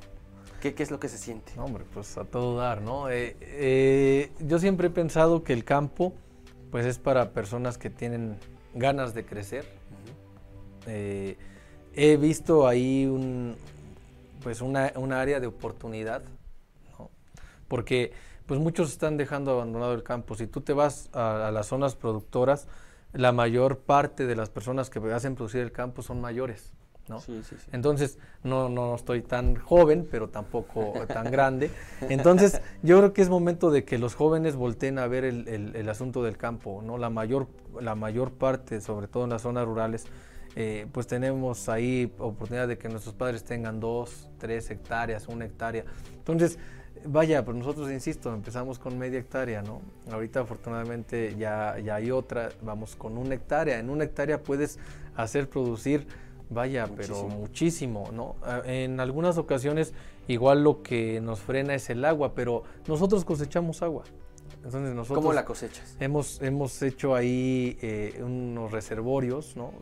¿Qué, 0.61 0.75
qué 0.75 0.83
es 0.83 0.91
lo 0.91 1.01
que 1.01 1.09
se 1.09 1.17
siente? 1.17 1.53
hombre, 1.59 1.85
pues 1.93 2.19
a 2.19 2.25
todo 2.25 2.57
dar, 2.57 2.83
¿no? 2.83 3.09
Eh, 3.09 3.37
eh, 3.41 4.33
yo 4.41 4.59
siempre 4.59 4.89
he 4.89 4.91
pensado 4.91 5.43
que 5.43 5.53
el 5.53 5.65
campo 5.65 6.13
pues 6.71 6.87
es 6.87 6.99
para 6.99 7.31
personas 7.31 7.79
que 7.79 7.91
tienen 7.91 8.39
ganas 8.75 9.15
de 9.15 9.25
crecer. 9.25 9.65
Eh, 10.87 11.37
he 11.95 12.17
visto 12.17 12.69
ahí 12.69 13.07
un, 13.07 13.57
pues 14.43 14.61
una, 14.61 14.93
área 15.21 15.41
de 15.41 15.47
oportunidad, 15.47 16.23
¿no? 16.99 17.11
porque 17.67 18.13
pues 18.47 18.61
muchos 18.61 18.91
están 18.91 19.17
dejando 19.17 19.53
abandonado 19.53 19.95
el 19.95 20.03
campo. 20.03 20.35
Si 20.35 20.47
tú 20.47 20.61
te 20.61 20.73
vas 20.73 21.09
a 21.13 21.51
las 21.53 21.67
zonas 21.67 21.97
productoras, 21.97 22.69
la 23.13 23.33
mayor 23.33 23.79
parte 23.79 24.27
de 24.27 24.37
las 24.37 24.51
personas 24.51 24.91
que 24.91 24.99
hacen 25.13 25.35
producir 25.35 25.61
el 25.61 25.73
campo 25.73 26.03
son 26.03 26.21
mayores. 26.21 26.73
¿No? 27.11 27.21
Sí, 27.21 27.43
sí, 27.43 27.57
sí. 27.59 27.67
Entonces, 27.73 28.19
no, 28.43 28.71
no 28.71 28.95
estoy 28.95 29.21
tan 29.21 29.57
joven, 29.57 30.09
pero 30.11 30.31
tampoco 30.31 30.95
tan 31.09 31.31
grande. 31.31 31.71
Entonces, 32.09 32.63
yo 32.83 32.99
creo 32.99 33.13
que 33.13 33.21
es 33.21 33.29
momento 33.29 33.71
de 33.71 33.85
que 33.85 33.99
los 33.99 34.15
jóvenes 34.15 34.57
volteen 34.57 34.99
a 34.99 35.07
ver 35.07 35.25
el, 35.25 35.47
el, 35.49 35.89
asunto 35.89 36.23
del 36.23 36.39
campo, 36.39 36.83
¿no? 36.83 36.97
La 36.97 37.11
mayor, 37.11 37.49
la 37.79 37.95
mayor 37.95 38.33
parte, 38.33 38.81
sobre 38.81 39.09
todo 39.09 39.25
en 39.25 39.31
las 39.31 39.43
zonas 39.43 39.67
rurales, 39.67 40.07
eh, 40.57 40.87
pues 40.93 41.07
tenemos 41.07 41.69
ahí 41.69 42.13
oportunidad 42.19 42.67
de 42.69 42.79
que 42.79 42.89
nuestros 42.89 43.15
padres 43.15 43.45
tengan 43.45 43.81
dos, 43.81 44.31
tres 44.39 44.71
hectáreas, 44.71 45.29
una 45.29 45.45
hectárea. 45.45 45.85
Entonces, 46.17 46.59
Vaya, 47.05 47.45
pues 47.45 47.57
nosotros, 47.57 47.91
insisto, 47.91 48.33
empezamos 48.35 48.79
con 48.79 48.99
media 48.99 49.19
hectárea, 49.19 49.63
¿no? 49.63 49.81
Ahorita 50.13 50.41
afortunadamente 50.41 51.35
ya, 51.39 51.79
ya 51.79 51.95
hay 51.95 52.11
otra, 52.11 52.51
vamos 52.63 52.95
con 52.95 53.17
una 53.17 53.35
hectárea. 53.35 53.79
En 53.79 53.89
una 53.89 54.05
hectárea 54.05 54.43
puedes 54.43 54.79
hacer 55.17 55.49
producir, 55.49 56.07
vaya, 56.51 56.89
pero 56.97 57.29
muchísimo, 57.29 58.11
¿no? 58.13 58.37
Ah, 58.43 58.63
en 58.67 59.01
algunas 59.01 59.39
ocasiones 59.39 59.95
igual 60.29 60.63
lo 60.63 60.83
que 60.83 61.21
nos 61.21 61.41
frena 61.41 61.75
es 61.75 61.89
el 61.91 62.05
agua, 62.05 62.35
pero 62.35 62.65
nosotros 62.87 63.25
cosechamos 63.25 63.83
agua. 63.83 64.05
Entonces 64.57 64.95
nosotros 64.95 65.25
¿Cómo 65.25 65.33
la 65.33 65.45
cosechas? 65.45 65.97
Hemos, 66.01 66.43
hemos 66.43 66.83
hecho 66.83 67.15
ahí 67.15 67.79
eh, 67.81 68.21
unos 68.23 68.71
reservorios, 68.73 69.57
¿no? 69.57 69.73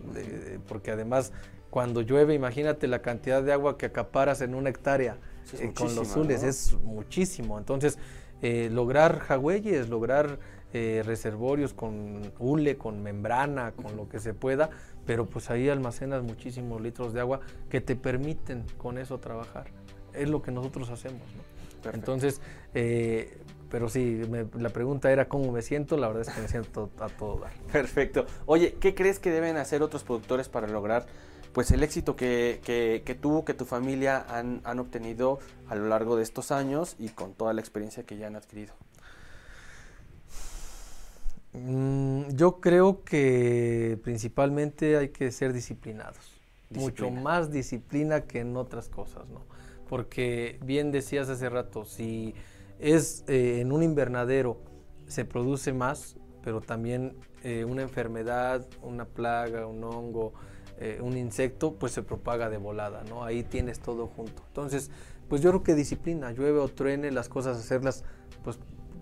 porque 0.68 0.92
además 0.92 1.33
cuando 1.70 2.00
llueve, 2.00 2.35
imagínate 2.35 2.87
la 2.87 3.02
cantidad 3.02 3.42
de 3.42 3.52
agua 3.52 3.76
que 3.76 3.87
acaparas 3.87 4.40
en 4.40 4.54
una 4.54 4.70
hectárea 4.70 5.18
eh, 5.59 5.72
con 5.74 5.94
los 5.94 6.09
zules, 6.09 6.42
es 6.42 6.74
muchísimo. 6.83 7.59
Entonces, 7.59 7.98
eh, 8.40 8.70
lograr 8.72 9.18
jagüeyes, 9.18 9.88
lograr 9.88 10.38
eh, 10.72 11.02
reservorios 11.04 11.74
con 11.74 12.33
hule, 12.38 12.76
con 12.76 13.02
membrana, 13.02 13.72
con 13.72 13.96
lo 13.96 14.09
que 14.09 14.20
se 14.20 14.35
pueda, 14.35 14.70
pero 15.07 15.26
pues 15.26 15.50
ahí 15.50 15.68
almacenas 15.68 16.22
muchísimos 16.22 16.81
litros 16.81 17.12
de 17.12 17.20
agua 17.20 17.40
que 17.70 17.81
te 17.81 17.96
permiten 17.96 18.64
con 18.76 18.98
eso 18.98 19.18
trabajar. 19.18 19.66
Es 20.12 20.28
lo 20.28 20.42
que 20.42 20.50
nosotros 20.50 20.90
hacemos. 20.90 21.22
Entonces, 21.92 22.40
pero 23.70 23.88
sí, 23.88 24.22
la 24.59 24.70
pregunta 24.70 25.12
era 25.12 25.28
cómo 25.28 25.52
me 25.52 25.62
siento, 25.62 25.96
la 25.96 26.09
verdad 26.09 26.22
es 26.26 26.35
que 26.35 26.40
me 26.40 26.48
siento 26.48 26.90
a 26.98 27.09
todo 27.09 27.40
dar. 27.40 27.52
Perfecto. 27.72 28.26
Oye, 28.46 28.76
¿qué 28.81 28.94
crees 28.94 29.18
que 29.18 29.31
deben 29.31 29.57
hacer 29.57 29.83
otros 29.83 30.04
productores 30.04 30.48
para 30.48 30.66
lograr 30.66 31.07
pues 31.52 31.70
el 31.70 31.83
éxito 31.83 32.14
que, 32.14 32.61
que, 33.04 33.14
tú, 33.14 33.44
que 33.44 33.54
tu 33.54 33.64
familia 33.64 34.24
han, 34.28 34.61
han, 34.64 34.78
obtenido 34.78 35.38
a 35.66 35.74
lo 35.74 35.88
largo 35.88 36.16
de 36.16 36.22
estos 36.22 36.52
años 36.52 36.94
y 36.98 37.09
con 37.09 37.35
toda 37.35 37.52
la 37.52 37.61
experiencia 37.61 38.04
que 38.04 38.16
ya 38.16 38.26
han 38.26 38.37
adquirido? 38.37 38.74
Mm, 41.52 42.28
yo 42.34 42.61
creo 42.61 43.04
que 43.04 43.98
principalmente 44.02 44.96
hay 44.96 45.08
que 45.08 45.30
ser 45.30 45.52
disciplinados, 45.52 46.40
mucho 46.70 47.11
más 47.11 47.50
disciplina 47.50 48.22
que 48.22 48.40
en 48.40 48.56
otras 48.56 48.88
cosas, 48.88 49.28
¿no? 49.28 49.46
Porque 49.88 50.58
bien 50.62 50.92
decías 50.92 51.28
hace 51.30 51.48
rato, 51.48 51.84
si 51.84 52.34
es 52.78 53.24
eh, 53.28 53.61
en 53.61 53.72
un 53.72 53.82
invernadero 53.82 54.61
se 55.06 55.24
produce 55.24 55.72
más, 55.72 56.16
pero 56.42 56.61
también 56.61 57.16
eh, 57.42 57.64
una 57.64 57.82
enfermedad, 57.82 58.66
una 58.82 59.06
plaga, 59.06 59.66
un 59.66 59.82
hongo, 59.82 60.34
eh, 60.78 60.98
un 61.00 61.16
insecto, 61.16 61.74
pues 61.74 61.92
se 61.92 62.02
propaga 62.02 62.50
de 62.50 62.58
volada, 62.58 63.02
¿no? 63.08 63.24
Ahí 63.24 63.42
tienes 63.42 63.80
todo 63.80 64.06
junto. 64.06 64.42
Entonces, 64.48 64.90
pues 65.28 65.40
yo 65.40 65.50
creo 65.50 65.62
que 65.62 65.74
disciplina, 65.74 66.30
llueve 66.32 66.58
o 66.58 66.68
truene, 66.68 67.11
las 67.11 67.28
cosas 67.28 67.56
hacerlas, 67.58 68.04
pues 68.44 68.58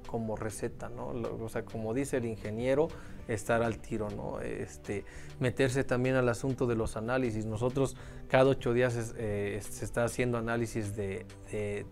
como 0.06 0.36
receta, 0.36 0.88
¿no? 0.88 1.08
O 1.08 1.48
sea, 1.48 1.64
como 1.64 1.94
dice 1.94 2.18
el 2.18 2.24
ingeniero, 2.24 2.88
estar 3.28 3.62
al 3.62 3.78
tiro, 3.78 4.08
¿no? 4.10 4.40
Este, 4.40 5.04
meterse 5.40 5.84
también 5.84 6.16
al 6.16 6.28
asunto 6.28 6.66
de 6.66 6.76
los 6.76 6.96
análisis. 6.96 7.46
Nosotros 7.46 7.96
cada 8.28 8.44
ocho 8.44 8.72
días 8.72 9.14
eh, 9.16 9.60
se 9.68 9.84
está 9.84 10.04
haciendo 10.04 10.38
análisis 10.38 10.96
de, 10.96 11.26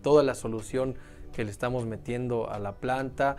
toda 0.01 0.23
la 0.23 0.35
solución 0.35 0.95
que 1.33 1.43
le 1.43 1.51
estamos 1.51 1.85
metiendo 1.85 2.49
a 2.49 2.59
la 2.59 2.75
planta, 2.75 3.37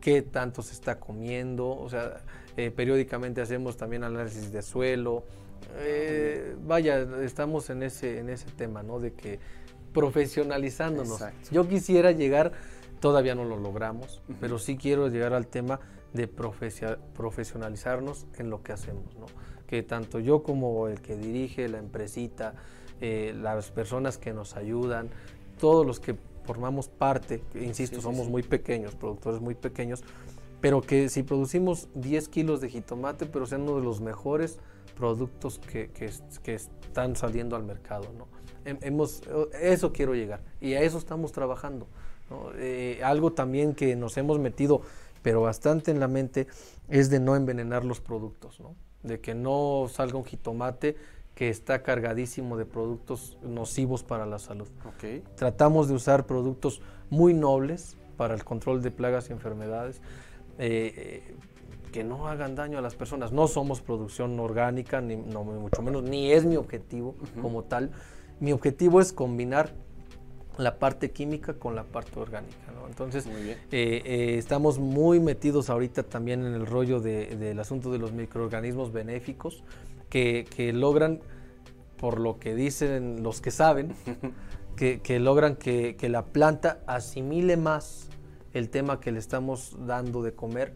qué 0.00 0.22
tanto 0.22 0.62
se 0.62 0.74
está 0.74 1.00
comiendo, 1.00 1.68
o 1.70 1.88
sea, 1.88 2.22
eh, 2.56 2.70
periódicamente 2.70 3.40
hacemos 3.40 3.76
también 3.76 4.04
análisis 4.04 4.52
de 4.52 4.60
suelo, 4.60 5.24
eh, 5.78 6.54
vaya, 6.62 7.06
estamos 7.22 7.70
en 7.70 7.82
ese, 7.82 8.18
en 8.18 8.28
ese 8.28 8.50
tema, 8.50 8.82
¿no? 8.82 9.00
De 9.00 9.12
que 9.12 9.40
profesionalizándonos. 9.92 11.20
Yo 11.50 11.68
quisiera 11.68 12.12
llegar, 12.12 12.52
todavía 13.04 13.34
no 13.34 13.44
lo 13.44 13.58
logramos, 13.58 14.22
pero 14.40 14.58
sí 14.58 14.78
quiero 14.78 15.08
llegar 15.08 15.34
al 15.34 15.46
tema 15.46 15.78
de 16.14 16.26
profesionalizarnos 16.26 18.26
en 18.38 18.48
lo 18.48 18.62
que 18.62 18.72
hacemos, 18.72 19.14
¿no? 19.16 19.26
Que 19.66 19.82
tanto 19.82 20.20
yo 20.20 20.42
como 20.42 20.88
el 20.88 21.02
que 21.02 21.14
dirige 21.14 21.68
la 21.68 21.80
empresita, 21.80 22.54
eh, 23.02 23.34
las 23.38 23.70
personas 23.70 24.16
que 24.16 24.32
nos 24.32 24.56
ayudan, 24.56 25.10
todos 25.60 25.84
los 25.84 26.00
que 26.00 26.16
formamos 26.46 26.88
parte, 26.88 27.42
insisto, 27.54 28.00
somos 28.00 28.30
muy 28.30 28.42
pequeños, 28.42 28.94
productores 28.94 29.42
muy 29.42 29.54
pequeños, 29.54 30.02
pero 30.62 30.80
que 30.80 31.10
si 31.10 31.24
producimos 31.24 31.90
10 31.96 32.30
kilos 32.30 32.62
de 32.62 32.70
jitomate, 32.70 33.26
pero 33.26 33.44
sean 33.44 33.64
uno 33.64 33.80
de 33.80 33.84
los 33.84 34.00
mejores 34.00 34.58
productos 34.96 35.58
que, 35.58 35.90
que, 35.90 36.10
están 36.54 37.16
saliendo 37.16 37.54
al 37.54 37.64
mercado. 37.64 38.10
¿no? 38.16 38.28
Hemos, 38.64 39.20
eso 39.60 39.92
quiero 39.92 40.14
llegar 40.14 40.40
y 40.58 40.72
a 40.72 40.80
eso 40.80 40.96
estamos 40.96 41.32
trabajando. 41.32 41.86
Eh, 42.56 43.00
algo 43.04 43.32
también 43.32 43.74
que 43.74 43.96
nos 43.96 44.16
hemos 44.16 44.38
metido, 44.38 44.82
pero 45.22 45.42
bastante 45.42 45.90
en 45.90 46.00
la 46.00 46.08
mente, 46.08 46.46
es 46.88 47.10
de 47.10 47.20
no 47.20 47.36
envenenar 47.36 47.84
los 47.84 48.00
productos, 48.00 48.60
¿no? 48.60 48.74
de 49.02 49.20
que 49.20 49.34
no 49.34 49.86
salga 49.90 50.16
un 50.18 50.24
jitomate 50.24 50.96
que 51.34 51.50
está 51.50 51.82
cargadísimo 51.82 52.56
de 52.56 52.64
productos 52.64 53.36
nocivos 53.42 54.02
para 54.02 54.24
la 54.24 54.38
salud. 54.38 54.68
Tratamos 55.36 55.88
de 55.88 55.94
usar 55.94 56.26
productos 56.26 56.80
muy 57.10 57.34
nobles 57.34 57.96
para 58.16 58.34
el 58.34 58.44
control 58.44 58.82
de 58.82 58.90
plagas 58.90 59.28
y 59.28 59.32
enfermedades. 59.32 60.00
Eh, 60.58 61.34
que 61.94 62.02
no 62.02 62.26
hagan 62.26 62.56
daño 62.56 62.78
a 62.78 62.80
las 62.80 62.96
personas. 62.96 63.30
No 63.30 63.46
somos 63.46 63.80
producción 63.80 64.40
orgánica, 64.40 65.00
ni 65.00 65.14
no, 65.14 65.44
mucho 65.44 65.80
menos, 65.80 66.02
ni 66.02 66.32
es 66.32 66.44
mi 66.44 66.56
objetivo 66.56 67.14
como 67.40 67.62
tal. 67.62 67.92
Mi 68.40 68.50
objetivo 68.50 69.00
es 69.00 69.12
combinar 69.12 69.74
la 70.58 70.78
parte 70.78 71.10
química 71.10 71.54
con 71.54 71.74
la 71.74 71.84
parte 71.84 72.18
orgánica. 72.18 72.56
Entonces, 72.88 73.26
eh, 73.26 73.62
eh, 73.72 74.36
estamos 74.38 74.78
muy 74.78 75.20
metidos 75.20 75.70
ahorita 75.70 76.04
también 76.04 76.44
en 76.44 76.54
el 76.54 76.66
rollo 76.66 77.00
del 77.00 77.58
asunto 77.58 77.90
de 77.90 77.98
los 77.98 78.12
microorganismos 78.12 78.92
benéficos 78.92 79.64
que, 80.08 80.46
logran, 80.74 81.20
por 81.96 82.20
lo 82.20 82.38
que 82.38 82.54
dicen 82.54 83.22
los 83.22 83.40
que 83.40 83.50
saben, 83.50 83.94
que, 84.76 85.18
logran 85.18 85.56
que, 85.56 85.96
que 85.96 86.08
la 86.08 86.26
planta 86.26 86.80
asimile 86.86 87.56
más 87.56 88.08
el 88.52 88.70
tema 88.70 89.00
que 89.00 89.10
le 89.10 89.18
estamos 89.18 89.76
dando 89.86 90.22
de 90.22 90.34
comer 90.34 90.74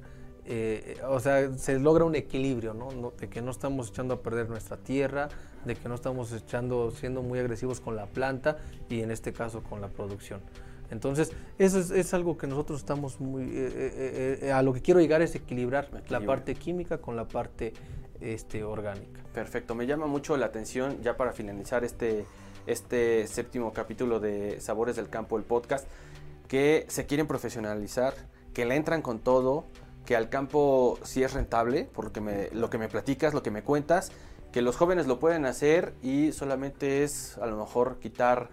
eh, 0.51 0.97
o 1.07 1.21
sea, 1.21 1.53
se 1.59 1.79
logra 1.79 2.07
un 2.07 2.15
equilibrio, 2.15 2.73
¿no? 2.73 3.13
De 3.21 3.29
que 3.29 3.43
no 3.43 3.51
estamos 3.51 3.91
echando 3.91 4.15
a 4.15 4.23
perder 4.23 4.49
nuestra 4.49 4.79
tierra, 4.79 5.29
de 5.69 5.77
que 5.77 5.89
no 5.89 5.95
estamos 5.95 6.33
echando, 6.33 6.91
siendo 6.91 7.23
muy 7.23 7.39
agresivos 7.39 7.81
con 7.81 7.95
la 7.95 8.07
planta 8.07 8.57
y 8.89 9.03
en 9.03 9.13
este 9.13 9.33
caso 9.33 9.63
con 9.63 9.81
la 9.81 9.89
producción. 9.89 10.41
Entonces, 10.91 11.33
eso 11.59 11.79
es, 11.95 12.15
algo 12.15 12.37
que 12.39 12.47
nosotros 12.47 12.81
estamos 12.81 13.21
muy... 13.21 13.45
Eh, 13.45 14.39
eh, 14.43 14.53
a 14.53 14.63
lo 14.63 14.73
que 14.73 14.81
quiero 14.81 15.01
llegar 15.01 15.21
es 15.21 15.35
equilibrar 15.35 15.89
la 16.09 16.21
parte 16.21 16.55
química 16.55 16.99
con 16.99 17.15
la 17.15 17.29
parte 17.29 17.75
este, 18.21 18.65
orgánica. 18.65 19.21
Perfecto, 19.33 19.75
me 19.75 19.87
llama 19.87 20.07
mucho 20.07 20.37
la 20.37 20.47
atención, 20.47 21.03
ya 21.03 21.17
para 21.17 21.33
finalizar 21.33 21.85
este, 21.85 22.25
este 22.67 23.27
séptimo 23.27 23.73
capítulo 23.73 24.19
de 24.19 24.61
Sabores 24.61 24.97
del 24.97 25.11
Campo, 25.11 25.37
el 25.37 25.45
podcast, 25.45 25.87
que 26.49 26.87
se 26.89 27.07
quieren 27.07 27.27
profesionalizar, 27.27 28.15
que 28.55 28.65
le 28.65 28.75
entran 28.75 29.03
con 29.03 29.19
todo, 29.19 29.67
que 30.07 30.17
al 30.17 30.31
campo 30.31 30.99
sí 31.03 31.23
es 31.23 31.35
rentable, 31.35 31.85
por 31.85 32.07
lo 32.07 32.13
que 32.13 32.23
me, 32.23 32.49
lo 32.53 32.71
que 32.71 32.79
me 32.79 32.89
platicas, 32.89 33.35
lo 33.35 33.43
que 33.43 33.51
me 33.51 33.63
cuentas, 33.63 34.11
que 34.59 34.63
los 34.63 34.77
jóvenes 34.77 35.07
lo 35.07 35.21
pueden 35.21 35.47
hacer 35.47 35.95
y 36.03 36.33
solamente 36.33 37.05
es 37.05 37.39
a 37.39 37.47
lo 37.47 37.57
mejor 37.57 38.01
quitar 38.01 38.49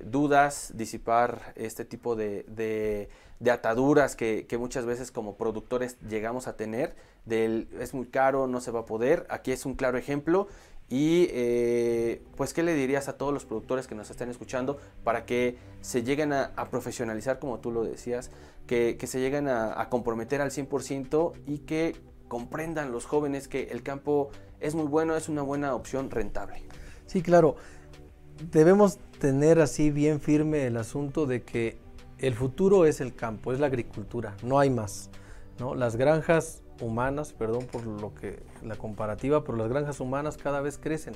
dudas, 0.00 0.70
disipar 0.76 1.52
este 1.56 1.84
tipo 1.84 2.14
de, 2.14 3.08
ataduras 3.44 4.14
que, 4.14 4.46
muchas 4.56 4.86
veces 4.86 5.10
como 5.10 5.34
productores 5.34 5.98
llegamos 6.08 6.46
a 6.46 6.56
tener, 6.56 6.94
del 7.24 7.66
es 7.80 7.92
muy 7.92 8.06
caro, 8.06 8.46
no 8.46 8.60
se 8.60 8.70
va 8.70 8.80
a 8.82 8.86
poder, 8.86 9.26
aquí 9.30 9.50
es 9.50 9.66
un 9.66 9.74
claro 9.74 9.98
ejemplo. 9.98 10.46
Y 10.88 11.26
eh, 11.32 12.22
pues, 12.36 12.54
¿qué 12.54 12.62
le 12.62 12.74
dirías 12.74 13.08
a 13.08 13.18
todos 13.18 13.34
los 13.34 13.44
productores 13.44 13.88
que 13.88 13.96
nos 13.96 14.10
estén 14.10 14.30
escuchando 14.30 14.78
para 15.02 15.26
que 15.26 15.58
se 15.80 16.04
lleguen 16.04 16.32
a, 16.32 16.52
profesionalizar, 16.70 17.40
como 17.40 17.58
tú 17.58 17.72
lo 17.72 17.82
decías, 17.82 18.30
que, 18.68 18.96
se 19.08 19.18
lleguen 19.18 19.48
a, 19.48 19.88
comprometer 19.90 20.40
al 20.40 20.52
100% 20.52 21.32
y 21.48 21.58
que 21.58 21.96
comprendan 22.28 22.92
los 22.92 23.06
jóvenes 23.06 23.48
que 23.48 23.64
el 23.64 23.82
campo 23.82 24.30
es 24.60 24.74
muy 24.74 24.86
bueno, 24.86 25.16
es 25.16 25.28
una 25.28 25.42
buena 25.42 25.74
opción 25.74 26.10
rentable? 26.10 26.62
Sí, 27.06 27.22
claro. 27.22 27.56
Debemos 28.52 28.98
tener 29.18 29.60
así 29.60 29.90
bien 29.90 30.20
firme 30.20 30.66
el 30.66 30.76
asunto 30.76 31.26
de 31.26 31.42
que 31.42 31.78
el 32.18 32.34
futuro 32.34 32.84
es 32.84 33.00
el 33.00 33.14
campo, 33.14 33.52
es 33.52 33.60
la 33.60 33.66
agricultura, 33.66 34.36
no 34.42 34.58
hay 34.58 34.70
más. 34.70 35.10
¿no? 35.58 35.74
Las 35.74 35.96
granjas 35.96 36.62
humanas, 36.80 37.32
perdón 37.32 37.66
por 37.66 37.84
lo 37.86 38.14
que 38.14 38.40
la 38.62 38.76
comparativa, 38.76 39.44
pero 39.44 39.58
las 39.58 39.68
granjas 39.68 40.00
humanas 40.00 40.36
cada 40.36 40.60
vez 40.60 40.78
crecen, 40.78 41.14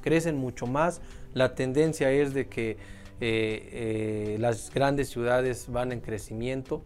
crecen 0.00 0.36
mucho 0.36 0.66
más. 0.66 1.00
La 1.34 1.54
tendencia 1.54 2.10
es 2.10 2.34
de 2.34 2.48
que 2.48 2.70
eh, 2.70 2.76
eh, 3.20 4.36
las 4.38 4.70
grandes 4.72 5.08
ciudades 5.08 5.66
van 5.70 5.92
en 5.92 6.00
crecimiento. 6.00 6.82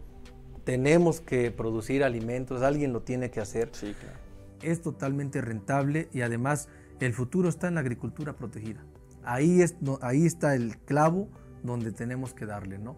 Tenemos 0.65 1.21
que 1.21 1.51
producir 1.51 2.03
alimentos, 2.03 2.61
alguien 2.61 2.91
lo 2.91 3.01
tiene 3.01 3.31
que 3.31 3.39
hacer. 3.39 3.71
Es 4.61 4.81
totalmente 4.81 5.41
rentable 5.41 6.09
y 6.11 6.21
además 6.21 6.67
el 6.99 7.13
futuro 7.13 7.47
está 7.47 7.67
en 7.67 7.75
la 7.75 7.81
agricultura 7.81 8.33
protegida. 8.33 8.83
Ahí, 9.23 9.61
es, 9.61 9.75
ahí 10.01 10.25
está 10.25 10.55
el 10.55 10.77
clavo 10.79 11.29
donde 11.63 11.91
tenemos 11.91 12.33
que 12.33 12.45
darle, 12.45 12.77
¿no? 12.77 12.97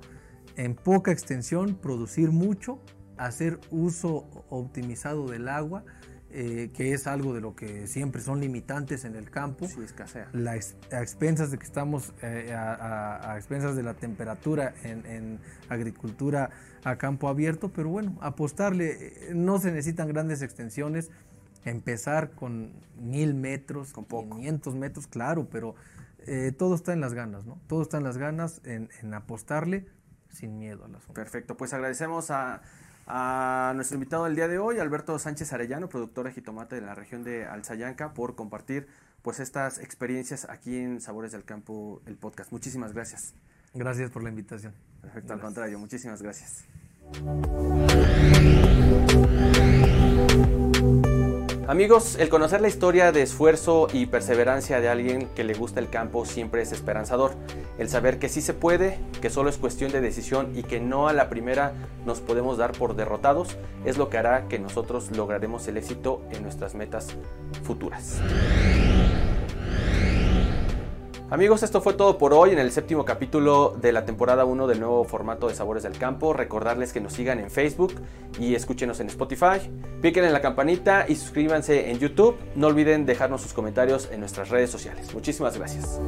En 0.55 0.75
poca 0.75 1.11
extensión, 1.11 1.75
producir 1.75 2.31
mucho 2.31 2.81
hacer 3.17 3.59
uso 3.71 4.27
optimizado 4.49 5.27
del 5.27 5.47
agua, 5.47 5.83
eh, 6.29 6.71
que 6.73 6.93
es 6.93 7.07
algo 7.07 7.33
de 7.33 7.39
lo 7.39 7.55
que 7.55 7.87
siempre 7.87 8.21
son 8.21 8.41
limitantes 8.41 9.05
en 9.05 9.15
el 9.15 9.29
campo. 9.29 9.65
Sí, 9.67 9.81
escasea. 9.81 10.27
La, 10.33 10.51
a 10.51 11.01
expensas 11.01 11.51
de 11.51 11.57
que 11.57 11.63
estamos 11.63 12.13
eh, 12.21 12.53
a, 12.53 13.33
expensas 13.37 13.77
de 13.77 13.83
la 13.83 13.93
temperatura 13.93 14.73
en, 14.83 15.39
agricultura 15.69 16.49
a 16.83 16.97
campo 16.97 17.29
abierto, 17.29 17.71
pero 17.73 17.89
bueno, 17.89 18.17
apostarle, 18.19 19.29
eh, 19.29 19.31
no 19.33 19.57
se 19.59 19.71
necesitan 19.71 20.09
grandes 20.09 20.41
extensiones, 20.41 21.11
empezar 21.63 22.31
con 22.31 22.73
mil 22.99 23.33
metros, 23.33 23.93
con 23.93 24.05
500 24.05 24.75
metros, 24.75 25.07
claro, 25.07 25.47
pero 25.49 25.75
todo 26.57 26.75
está 26.75 26.91
en 26.91 26.99
las 26.99 27.13
ganas, 27.13 27.45
¿no? 27.45 27.57
Todo 27.67 27.81
está 27.81 27.99
en 27.99 28.03
las 28.03 28.17
ganas 28.17 28.59
en, 28.65 28.89
en 29.01 29.13
apostarle 29.13 29.85
sin 30.29 30.59
miedo 30.59 30.83
a 30.83 30.89
las 30.89 31.05
Perfecto, 31.05 31.55
pues 31.55 31.73
agradecemos 31.73 32.31
a 32.31 32.61
a 33.07 33.71
nuestro 33.75 33.95
invitado 33.95 34.25
del 34.25 34.35
día 34.35 34.47
de 34.47 34.59
hoy, 34.59 34.79
Alberto 34.79 35.17
Sánchez 35.17 35.53
Arellano, 35.53 35.87
productor 35.89 36.25
de 36.25 36.33
jitomate 36.33 36.75
de 36.75 36.81
la 36.81 36.93
región 36.93 37.23
de 37.23 37.45
Alzayanca, 37.45 38.13
por 38.13 38.35
compartir 38.35 38.87
pues 39.21 39.39
estas 39.39 39.79
experiencias 39.79 40.47
aquí 40.49 40.77
en 40.77 41.01
Sabores 41.01 41.31
del 41.31 41.43
Campo, 41.43 42.01
el 42.05 42.15
podcast. 42.15 42.51
Muchísimas 42.51 42.93
gracias. 42.93 43.33
Gracias 43.73 44.11
por 44.11 44.23
la 44.23 44.29
invitación. 44.29 44.73
Perfecto, 45.01 45.33
al 45.33 45.39
contrario, 45.39 45.79
muchísimas 45.79 46.21
gracias. 46.21 46.65
Amigos, 51.67 52.15
el 52.15 52.29
conocer 52.29 52.61
la 52.61 52.69
historia 52.69 53.11
de 53.11 53.21
esfuerzo 53.21 53.89
y 53.91 54.05
perseverancia 54.05 54.79
de 54.79 54.87
alguien 54.87 55.27
que 55.35 55.43
le 55.43 55.53
gusta 55.53 55.81
el 55.81 55.89
campo 55.89 56.25
siempre 56.25 56.61
es 56.61 56.71
esperanzador. 56.71 57.33
El 57.77 57.89
saber 57.89 58.19
que 58.19 58.29
sí 58.29 58.39
se 58.39 58.53
puede, 58.53 58.99
que 59.21 59.29
solo 59.29 59.49
es 59.49 59.57
cuestión 59.57 59.91
de 59.91 59.99
decisión 59.99 60.53
y 60.55 60.63
que 60.63 60.79
no 60.79 61.09
a 61.09 61.13
la 61.13 61.29
primera 61.29 61.73
nos 62.05 62.21
podemos 62.21 62.57
dar 62.57 62.71
por 62.71 62.95
derrotados, 62.95 63.57
es 63.83 63.97
lo 63.97 64.09
que 64.09 64.17
hará 64.17 64.47
que 64.47 64.59
nosotros 64.59 65.11
lograremos 65.11 65.67
el 65.67 65.75
éxito 65.75 66.21
en 66.31 66.43
nuestras 66.43 66.73
metas 66.73 67.17
futuras. 67.63 68.21
Amigos, 71.29 71.61
esto 71.61 71.81
fue 71.81 71.93
todo 71.93 72.17
por 72.17 72.33
hoy 72.33 72.51
en 72.51 72.59
el 72.59 72.71
séptimo 72.71 73.03
capítulo 73.03 73.75
de 73.81 73.91
la 73.91 74.05
temporada 74.05 74.45
1 74.45 74.65
del 74.65 74.79
nuevo 74.79 75.03
formato 75.03 75.49
de 75.49 75.55
Sabores 75.55 75.83
del 75.83 75.97
Campo. 75.97 76.31
Recordarles 76.31 76.93
que 76.93 77.01
nos 77.01 77.11
sigan 77.11 77.41
en 77.41 77.51
Facebook 77.51 77.95
y 78.39 78.55
escúchenos 78.55 79.01
en 79.01 79.07
Spotify. 79.07 79.59
Piquen 80.01 80.23
en 80.23 80.31
la 80.31 80.39
campanita 80.39 81.05
y 81.05 81.15
suscríbanse 81.15 81.91
en 81.91 81.99
YouTube. 81.99 82.37
No 82.55 82.67
olviden 82.67 83.05
dejarnos 83.05 83.41
sus 83.41 83.51
comentarios 83.51 84.07
en 84.09 84.21
nuestras 84.21 84.47
redes 84.49 84.69
sociales. 84.69 85.13
Muchísimas 85.13 85.57
gracias. 85.57 85.99